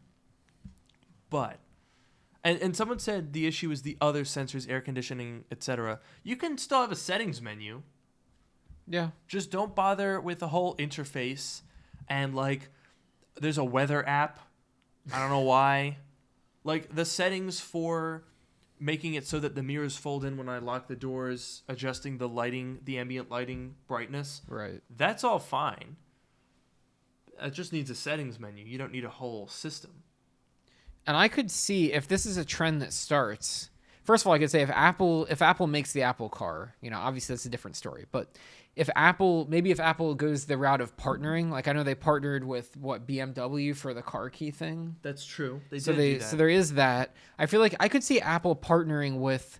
But 1.32 1.58
and, 2.44 2.62
and 2.62 2.76
someone 2.76 3.00
said 3.00 3.34
the 3.34 3.48
issue 3.48 3.72
is 3.72 3.82
the 3.82 3.98
other 4.00 4.26
sensors, 4.26 4.70
air 4.70 4.80
conditioning, 4.80 5.46
etc. 5.52 6.00
You 6.22 6.36
can 6.36 6.60
still 6.60 6.82
have 6.82 6.92
a 6.92 6.96
settings 6.96 7.42
menu. 7.42 7.82
Yeah. 8.88 9.10
Just 9.28 9.52
don't 9.52 9.74
bother 9.76 10.20
with 10.22 10.40
the 10.40 10.50
whole 10.50 10.76
interface 10.78 11.62
and 12.08 12.36
like 12.36 12.70
there's 13.40 13.58
a 13.58 13.64
weather 13.64 14.08
app. 14.08 14.40
I 15.14 15.20
don't 15.20 15.30
know 15.30 15.40
why. 15.56 15.98
Like 16.64 16.94
the 16.96 17.06
settings 17.06 17.60
for 17.60 18.24
making 18.80 19.14
it 19.14 19.26
so 19.26 19.40
that 19.40 19.56
the 19.56 19.64
mirrors 19.64 19.96
fold 19.98 20.26
in 20.26 20.38
when 20.38 20.50
I 20.50 20.58
lock 20.60 20.88
the 20.88 20.96
doors, 20.96 21.64
adjusting 21.68 22.18
the 22.18 22.28
lighting, 22.28 22.80
the 22.84 22.98
ambient 23.00 23.32
lighting 23.32 23.76
brightness, 23.88 24.42
Right. 24.48 24.82
that's 24.96 25.24
all 25.24 25.40
fine. 25.40 25.96
It 27.42 27.52
just 27.54 27.74
needs 27.74 27.90
a 27.90 27.96
settings 27.96 28.40
menu. 28.40 28.66
You 28.66 28.78
don't 28.78 28.92
need 28.92 29.06
a 29.06 29.10
whole 29.10 29.48
system. 29.48 30.04
And 31.08 31.16
I 31.16 31.28
could 31.28 31.52
see 31.52 31.94
if 31.94 32.08
this 32.08 32.26
is 32.26 32.38
a 32.38 32.46
trend 32.46 32.82
that 32.82 32.94
starts. 32.94 33.70
First 34.04 34.24
of 34.24 34.28
all, 34.28 34.34
I 34.34 34.40
could 34.40 34.52
say 34.52 34.62
if 34.62 34.70
Apple 34.70 35.26
if 35.30 35.42
Apple 35.42 35.68
makes 35.68 35.92
the 35.94 36.02
Apple 36.04 36.30
car, 36.30 36.76
you 36.82 36.90
know, 36.90 36.98
obviously 36.98 37.34
that's 37.34 37.46
a 37.46 37.50
different 37.50 37.76
story. 37.76 38.06
But 38.12 38.30
if 38.76 38.90
Apple 38.96 39.48
maybe 39.50 39.72
if 39.72 39.80
Apple 39.80 40.16
goes 40.16 40.46
the 40.46 40.58
route 40.58 40.82
of 40.82 40.96
partnering, 40.98 41.50
like 41.50 41.68
I 41.68 41.74
know 41.74 41.84
they 41.84 41.96
partnered 41.96 42.44
with 42.44 42.76
what 42.78 43.08
BMW 43.08 43.76
for 43.76 43.94
the 43.94 44.02
car 44.02 44.30
key 44.30 44.52
thing. 44.52 44.98
That's 45.02 45.26
true. 45.26 45.62
They 45.70 45.80
so 45.80 45.92
did 45.94 46.00
they 46.00 46.20
so 46.20 46.36
there 46.36 46.50
is 46.50 46.74
that. 46.74 47.16
I 47.40 47.46
feel 47.46 47.62
like 47.62 47.76
I 47.80 47.88
could 47.88 48.04
see 48.04 48.20
Apple 48.20 48.56
partnering 48.56 49.20
with 49.20 49.60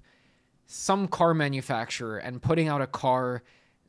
some 0.66 1.08
car 1.08 1.34
manufacturer 1.34 2.18
and 2.18 2.42
putting 2.42 2.68
out 2.68 2.82
a 2.82 2.88
car 2.88 3.44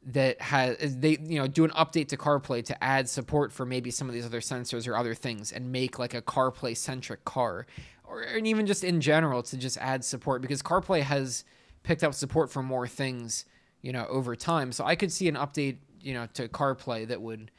that 0.08 0.40
has 0.40 0.98
they 0.98 1.18
you 1.20 1.38
know 1.38 1.48
do 1.48 1.64
an 1.64 1.70
update 1.70 2.08
to 2.08 2.16
CarPlay 2.16 2.64
to 2.64 2.84
add 2.84 3.08
support 3.08 3.52
for 3.52 3.66
maybe 3.66 3.90
some 3.90 4.08
of 4.08 4.14
these 4.14 4.24
other 4.24 4.40
sensors 4.40 4.86
or 4.86 4.96
other 4.96 5.14
things 5.14 5.50
and 5.50 5.72
make 5.72 5.98
like 5.98 6.14
a 6.14 6.22
CarPlay 6.22 6.76
centric 6.76 7.24
car 7.24 7.66
or 8.04 8.22
and 8.22 8.46
even 8.46 8.66
just 8.66 8.84
in 8.84 9.00
general 9.00 9.42
to 9.42 9.56
just 9.56 9.76
add 9.78 10.04
support 10.04 10.40
because 10.42 10.62
CarPlay 10.62 11.00
has 11.00 11.44
picked 11.82 12.04
up 12.04 12.14
support 12.14 12.50
for 12.50 12.62
more 12.62 12.86
things 12.86 13.46
you 13.82 13.92
know 13.92 14.06
over 14.08 14.34
time 14.34 14.72
so 14.72 14.84
I 14.84 14.96
could 14.96 15.12
see 15.12 15.28
an 15.28 15.34
update 15.34 15.78
you 16.00 16.14
know 16.14 16.26
to 16.34 16.48
CarPlay 16.48 17.08
that 17.08 17.20
would 17.20 17.50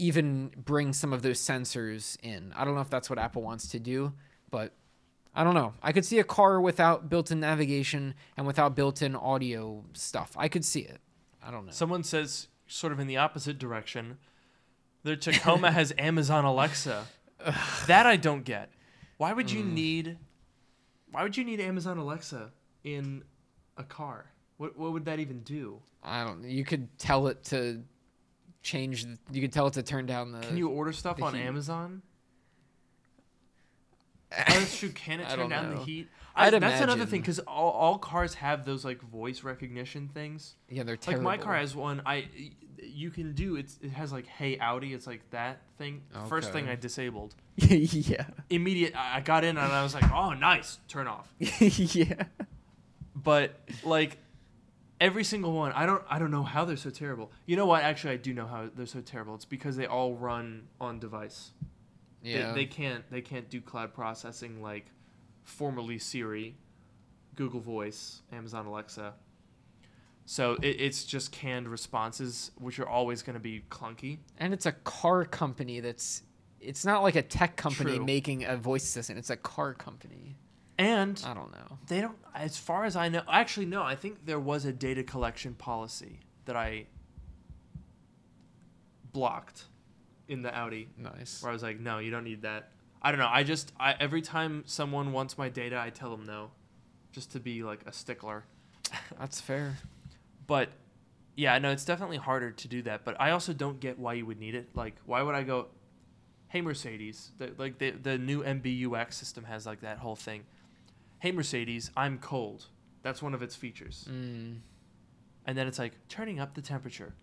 even 0.00 0.50
bring 0.56 0.94
some 0.94 1.12
of 1.12 1.20
those 1.20 1.38
sensors 1.38 2.16
in. 2.22 2.54
I 2.56 2.64
don't 2.64 2.74
know 2.74 2.80
if 2.80 2.88
that's 2.88 3.10
what 3.10 3.18
Apple 3.18 3.42
wants 3.42 3.68
to 3.68 3.78
do, 3.78 4.14
but 4.50 4.72
I 5.34 5.44
don't 5.44 5.54
know. 5.54 5.74
I 5.82 5.92
could 5.92 6.06
see 6.06 6.18
a 6.18 6.24
car 6.24 6.58
without 6.58 7.10
built-in 7.10 7.38
navigation 7.38 8.14
and 8.36 8.46
without 8.46 8.74
built-in 8.74 9.14
audio 9.14 9.84
stuff. 9.92 10.32
I 10.38 10.48
could 10.48 10.64
see 10.64 10.80
it. 10.80 11.00
I 11.42 11.50
don't 11.50 11.66
know. 11.66 11.72
Someone 11.72 12.02
says, 12.02 12.48
sort 12.66 12.94
of 12.94 12.98
in 12.98 13.08
the 13.08 13.18
opposite 13.18 13.58
direction, 13.58 14.16
their 15.02 15.16
Tacoma 15.16 15.70
has 15.70 15.92
Amazon 15.98 16.46
Alexa. 16.46 17.06
that 17.86 18.06
I 18.06 18.16
don't 18.16 18.44
get. 18.44 18.70
Why 19.18 19.34
would 19.34 19.50
you 19.50 19.62
mm. 19.62 19.72
need? 19.72 20.18
Why 21.12 21.22
would 21.22 21.36
you 21.36 21.44
need 21.44 21.60
Amazon 21.60 21.98
Alexa 21.98 22.52
in 22.84 23.22
a 23.76 23.84
car? 23.84 24.29
What 24.60 24.76
what 24.76 24.92
would 24.92 25.06
that 25.06 25.20
even 25.20 25.40
do? 25.40 25.80
I 26.04 26.22
don't. 26.22 26.42
Know. 26.42 26.48
You 26.48 26.66
could 26.66 26.98
tell 26.98 27.28
it 27.28 27.42
to 27.44 27.82
change. 28.62 29.04
The, 29.04 29.16
you 29.32 29.40
could 29.40 29.54
tell 29.54 29.66
it 29.68 29.72
to 29.72 29.82
turn 29.82 30.04
down 30.04 30.32
the. 30.32 30.40
Can 30.40 30.58
you 30.58 30.68
order 30.68 30.92
stuff 30.92 31.22
on 31.22 31.32
heat. 31.32 31.40
Amazon? 31.40 32.02
Oh, 34.30 34.42
that's 34.46 34.78
true. 34.78 34.90
Can 34.90 35.20
it 35.20 35.30
turn 35.30 35.48
down 35.48 35.70
the 35.70 35.76
know. 35.76 35.82
heat? 35.82 36.08
I'd 36.36 36.52
I, 36.52 36.58
that's 36.58 36.82
another 36.82 37.06
thing 37.06 37.22
because 37.22 37.38
all, 37.38 37.70
all 37.70 37.96
cars 37.96 38.34
have 38.34 38.66
those 38.66 38.84
like 38.84 39.00
voice 39.00 39.42
recognition 39.44 40.10
things. 40.12 40.56
Yeah, 40.68 40.82
they're 40.82 40.98
terrible. 40.98 41.24
Like 41.24 41.38
my 41.38 41.42
car 41.42 41.56
has 41.56 41.74
one. 41.74 42.02
I 42.04 42.28
you 42.82 43.10
can 43.10 43.32
do 43.32 43.56
it's 43.56 43.78
it 43.80 43.92
has 43.92 44.12
like 44.12 44.26
Hey 44.26 44.58
Audi. 44.58 44.92
It's 44.92 45.06
like 45.06 45.22
that 45.30 45.62
thing. 45.78 46.02
First 46.28 46.52
thing 46.52 46.68
I 46.68 46.76
disabled. 46.76 47.34
yeah. 47.56 48.26
Immediate. 48.50 48.92
I 48.94 49.22
got 49.22 49.42
in 49.42 49.56
and 49.56 49.72
I 49.72 49.82
was 49.82 49.94
like, 49.94 50.12
oh 50.12 50.34
nice, 50.34 50.78
turn 50.86 51.06
off. 51.06 51.32
yeah. 51.38 52.24
But 53.16 53.58
like 53.84 54.18
every 55.00 55.24
single 55.24 55.52
one, 55.52 55.72
I 55.72 55.86
don't 55.86 56.02
I 56.08 56.18
don't 56.18 56.30
know 56.30 56.42
how 56.42 56.64
they're 56.64 56.76
so 56.76 56.90
terrible. 56.90 57.32
You 57.46 57.56
know 57.56 57.66
what? 57.66 57.82
Actually, 57.82 58.14
I 58.14 58.16
do 58.18 58.34
know 58.34 58.46
how 58.46 58.68
they're 58.74 58.86
so 58.86 59.00
terrible. 59.00 59.34
It's 59.34 59.44
because 59.44 59.76
they 59.76 59.86
all 59.86 60.14
run 60.14 60.68
on 60.80 60.98
device. 60.98 61.52
Yeah. 62.22 62.52
They, 62.52 62.60
they 62.60 62.66
can't 62.66 63.10
they 63.10 63.22
can't 63.22 63.48
do 63.48 63.60
cloud 63.60 63.94
processing 63.94 64.62
like 64.62 64.86
formerly 65.42 65.98
Siri, 65.98 66.54
Google 67.34 67.60
Voice, 67.60 68.22
Amazon 68.32 68.66
Alexa. 68.66 69.14
So 70.26 70.52
it, 70.62 70.76
it's 70.78 71.04
just 71.04 71.32
canned 71.32 71.66
responses, 71.68 72.52
which 72.56 72.78
are 72.78 72.88
always 72.88 73.22
going 73.22 73.34
to 73.34 73.40
be 73.40 73.64
clunky. 73.70 74.18
and 74.38 74.52
it's 74.52 74.66
a 74.66 74.72
car 74.72 75.24
company 75.24 75.80
that's. 75.80 76.22
It's 76.60 76.84
not 76.84 77.02
like 77.02 77.16
a 77.16 77.22
tech 77.22 77.56
company 77.56 77.96
True. 77.96 78.04
making 78.04 78.44
a 78.44 78.54
voice 78.54 78.84
assistant. 78.84 79.18
It's 79.18 79.30
a 79.30 79.36
car 79.36 79.72
company. 79.72 80.36
And 80.80 81.22
I 81.26 81.34
don't 81.34 81.52
know. 81.52 81.78
they 81.88 82.00
don't, 82.00 82.16
as 82.34 82.56
far 82.56 82.84
as 82.84 82.96
I 82.96 83.08
know, 83.08 83.22
actually, 83.30 83.66
no, 83.66 83.82
I 83.82 83.94
think 83.96 84.24
there 84.24 84.40
was 84.40 84.64
a 84.64 84.72
data 84.72 85.02
collection 85.02 85.54
policy 85.54 86.20
that 86.46 86.56
I 86.56 86.86
blocked 89.12 89.64
in 90.28 90.42
the 90.42 90.56
Audi 90.56 90.88
Nice. 90.96 91.42
where 91.42 91.50
I 91.50 91.52
was 91.52 91.62
like, 91.62 91.80
no, 91.80 91.98
you 91.98 92.10
don't 92.10 92.24
need 92.24 92.42
that. 92.42 92.70
I 93.02 93.10
don't 93.10 93.20
know. 93.20 93.28
I 93.30 93.42
just, 93.42 93.72
I, 93.78 93.94
every 93.98 94.22
time 94.22 94.62
someone 94.66 95.12
wants 95.12 95.36
my 95.36 95.48
data, 95.48 95.78
I 95.78 95.90
tell 95.90 96.10
them 96.10 96.24
no, 96.24 96.50
just 97.12 97.32
to 97.32 97.40
be 97.40 97.62
like 97.62 97.80
a 97.86 97.92
stickler. 97.92 98.44
That's 99.18 99.40
fair. 99.40 99.78
But 100.46 100.70
yeah, 101.36 101.58
no, 101.58 101.70
it's 101.70 101.84
definitely 101.84 102.18
harder 102.18 102.50
to 102.52 102.68
do 102.68 102.82
that. 102.82 103.04
But 103.04 103.20
I 103.20 103.30
also 103.30 103.52
don't 103.52 103.80
get 103.80 103.98
why 103.98 104.14
you 104.14 104.26
would 104.26 104.38
need 104.38 104.54
it. 104.54 104.68
Like, 104.74 104.94
why 105.06 105.22
would 105.22 105.34
I 105.34 105.42
go, 105.42 105.66
hey, 106.48 106.60
Mercedes, 106.60 107.32
the, 107.38 107.52
like 107.58 107.78
the, 107.78 107.90
the 107.90 108.18
new 108.18 108.42
MBUX 108.42 109.14
system 109.14 109.44
has 109.44 109.66
like 109.66 109.80
that 109.80 109.98
whole 109.98 110.16
thing. 110.16 110.44
Hey, 111.20 111.32
Mercedes, 111.32 111.90
I'm 111.96 112.18
cold. 112.18 112.66
That's 113.02 113.22
one 113.22 113.34
of 113.34 113.42
its 113.42 113.54
features. 113.54 114.06
Mm. 114.10 114.58
And 115.46 115.58
then 115.58 115.66
it's 115.66 115.78
like 115.78 115.92
turning 116.08 116.40
up 116.40 116.54
the 116.54 116.62
temperature. 116.62 117.14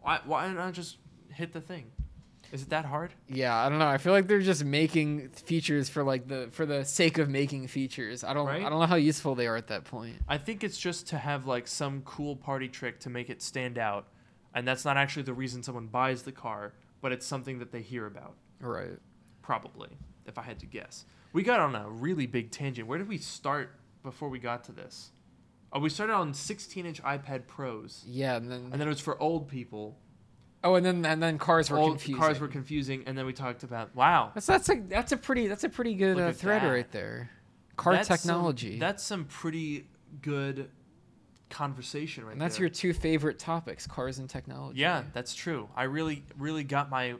Why, 0.00 0.20
why 0.24 0.48
not 0.52 0.72
just 0.72 0.96
hit 1.32 1.52
the 1.52 1.60
thing? 1.60 1.90
Is 2.52 2.62
it 2.62 2.70
that 2.70 2.84
hard? 2.84 3.12
Yeah, 3.28 3.56
I 3.56 3.68
don't 3.68 3.78
know. 3.78 3.86
I 3.86 3.98
feel 3.98 4.12
like 4.12 4.26
they're 4.26 4.40
just 4.40 4.64
making 4.64 5.28
features 5.30 5.88
for 5.88 6.02
like 6.02 6.26
the 6.26 6.48
for 6.50 6.66
the 6.66 6.84
sake 6.84 7.18
of 7.18 7.28
making 7.28 7.68
features. 7.68 8.24
I 8.24 8.32
don't 8.34 8.46
Right? 8.46 8.64
I 8.64 8.68
don't 8.68 8.80
know 8.80 8.86
how 8.86 8.96
useful 8.96 9.34
they 9.36 9.46
are 9.46 9.56
at 9.56 9.68
that 9.68 9.84
point. 9.84 10.16
I 10.28 10.36
think 10.36 10.64
it's 10.64 10.78
just 10.78 11.06
to 11.08 11.18
have 11.18 11.46
like 11.46 11.68
some 11.68 12.02
cool 12.02 12.34
party 12.34 12.68
trick 12.68 12.98
to 13.00 13.10
make 13.10 13.30
it 13.30 13.40
stand 13.40 13.78
out. 13.78 14.08
And 14.52 14.66
that's 14.66 14.84
not 14.84 14.96
actually 14.96 15.22
the 15.22 15.32
reason 15.32 15.62
someone 15.62 15.86
buys 15.86 16.22
the 16.22 16.32
car, 16.32 16.72
but 17.00 17.12
it's 17.12 17.24
something 17.24 17.60
that 17.60 17.70
they 17.70 17.82
hear 17.82 18.06
about, 18.06 18.34
Right. 18.58 18.98
probably. 19.42 19.90
If 20.26 20.38
I 20.38 20.42
had 20.42 20.58
to 20.60 20.66
guess. 20.66 21.04
We 21.32 21.42
got 21.42 21.60
on 21.60 21.74
a 21.74 21.88
really 21.88 22.26
big 22.26 22.50
tangent. 22.50 22.86
Where 22.88 22.98
did 22.98 23.08
we 23.08 23.18
start 23.18 23.70
before 24.02 24.28
we 24.28 24.38
got 24.38 24.64
to 24.64 24.72
this? 24.72 25.10
Oh, 25.72 25.78
we 25.78 25.88
started 25.88 26.14
on 26.14 26.32
16-inch 26.32 27.00
iPad 27.02 27.46
Pros, 27.46 28.04
Yeah, 28.08 28.36
and 28.36 28.50
then, 28.50 28.60
and 28.72 28.80
then 28.80 28.82
it 28.82 28.88
was 28.90 29.00
for 29.00 29.20
old 29.22 29.48
people. 29.48 29.96
oh, 30.64 30.74
and 30.74 30.84
then 30.84 31.04
and 31.06 31.22
then 31.22 31.38
cars 31.38 31.70
were 31.70 31.78
old 31.78 31.92
confusing. 31.92 32.20
cars 32.20 32.40
were 32.40 32.48
confusing, 32.48 33.04
and 33.06 33.16
then 33.16 33.24
we 33.24 33.32
talked 33.32 33.62
about 33.62 33.94
wow, 33.94 34.32
That's 34.34 34.46
that's 34.46 34.68
a 34.68 34.74
that's 34.88 35.12
a 35.12 35.16
pretty 35.16 35.46
that's 35.46 35.62
a 35.64 35.68
pretty 35.68 35.94
good 35.94 36.18
uh, 36.18 36.32
thread 36.32 36.62
that. 36.62 36.68
right 36.72 36.90
there. 36.90 37.30
Car 37.76 37.92
that's 37.94 38.08
some- 38.08 38.16
technology. 38.18 38.78
that's 38.80 39.02
some 39.04 39.24
pretty 39.26 39.86
good 40.20 40.68
conversation 41.50 42.24
right 42.24 42.32
and 42.32 42.40
that's 42.40 42.56
there. 42.56 42.64
your 42.66 42.70
two 42.70 42.92
favorite 42.92 43.38
topics, 43.38 43.86
cars 43.86 44.18
and 44.18 44.28
technology. 44.28 44.80
Yeah, 44.80 45.04
that's 45.12 45.34
true. 45.34 45.68
I 45.76 45.84
really, 45.84 46.24
really 46.38 46.64
got 46.64 46.90
my, 46.90 47.14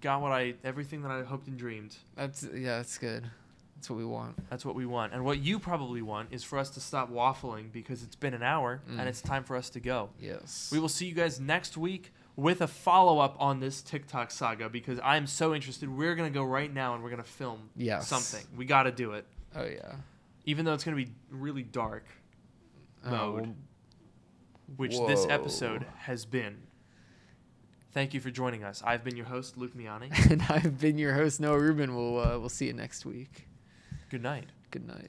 got 0.00 0.20
what 0.22 0.32
I, 0.32 0.54
everything 0.64 1.02
that 1.02 1.10
I 1.10 1.22
hoped 1.22 1.46
and 1.48 1.58
dreamed. 1.58 1.96
That's 2.16 2.42
yeah, 2.54 2.76
that's 2.78 2.98
good. 2.98 3.28
That's 3.76 3.88
what 3.88 3.96
we 3.98 4.04
want. 4.04 4.36
That's 4.50 4.64
what 4.66 4.74
we 4.74 4.84
want. 4.84 5.14
And 5.14 5.24
what 5.24 5.38
you 5.38 5.58
probably 5.58 6.02
want 6.02 6.28
is 6.32 6.44
for 6.44 6.58
us 6.58 6.68
to 6.70 6.80
stop 6.80 7.10
waffling 7.10 7.72
because 7.72 8.02
it's 8.02 8.14
been 8.16 8.34
an 8.34 8.42
hour 8.42 8.82
Mm. 8.90 8.98
and 8.98 9.08
it's 9.08 9.22
time 9.22 9.42
for 9.42 9.56
us 9.56 9.70
to 9.70 9.80
go. 9.80 10.10
Yes. 10.20 10.68
We 10.70 10.78
will 10.78 10.88
see 10.90 11.06
you 11.06 11.14
guys 11.14 11.40
next 11.40 11.78
week 11.78 12.12
with 12.36 12.60
a 12.60 12.66
follow 12.66 13.18
up 13.20 13.36
on 13.40 13.60
this 13.60 13.80
TikTok 13.80 14.30
saga 14.32 14.68
because 14.68 15.00
I'm 15.02 15.26
so 15.26 15.54
interested. 15.54 15.88
We're 15.88 16.14
going 16.14 16.30
to 16.30 16.34
go 16.38 16.44
right 16.44 16.72
now 16.72 16.92
and 16.94 17.02
we're 17.02 17.08
going 17.10 17.22
to 17.22 17.28
film 17.28 17.70
Yes. 17.74 18.06
something. 18.06 18.46
We 18.56 18.66
got 18.66 18.82
to 18.82 18.92
do 18.92 19.12
it. 19.12 19.24
Oh 19.56 19.64
yeah. 19.64 19.94
Even 20.44 20.66
though 20.66 20.74
it's 20.74 20.84
going 20.84 20.96
to 20.98 21.02
be 21.04 21.10
really 21.30 21.62
dark, 21.62 22.04
Oh, 23.04 23.10
Mode. 23.10 23.40
well, 23.46 23.54
which 24.76 24.98
this 25.06 25.26
episode 25.28 25.86
has 26.00 26.26
been. 26.26 26.58
Thank 27.92 28.14
you 28.14 28.20
for 28.20 28.30
joining 28.30 28.62
us. 28.62 28.82
I've 28.84 29.02
been 29.02 29.16
your 29.16 29.26
host, 29.26 29.56
Luke 29.56 29.74
Miani. 29.76 30.10
and 30.30 30.42
I've 30.48 30.80
been 30.80 30.98
your 30.98 31.14
host 31.14 31.40
Noah 31.40 31.58
Rubin. 31.58 31.94
We'll 31.94 32.18
uh, 32.20 32.38
we'll 32.38 32.48
see 32.48 32.66
you 32.66 32.72
next 32.72 33.04
week. 33.04 33.48
Good 34.10 34.22
night. 34.22 34.46
Good 34.70 34.86
night. 34.86 34.98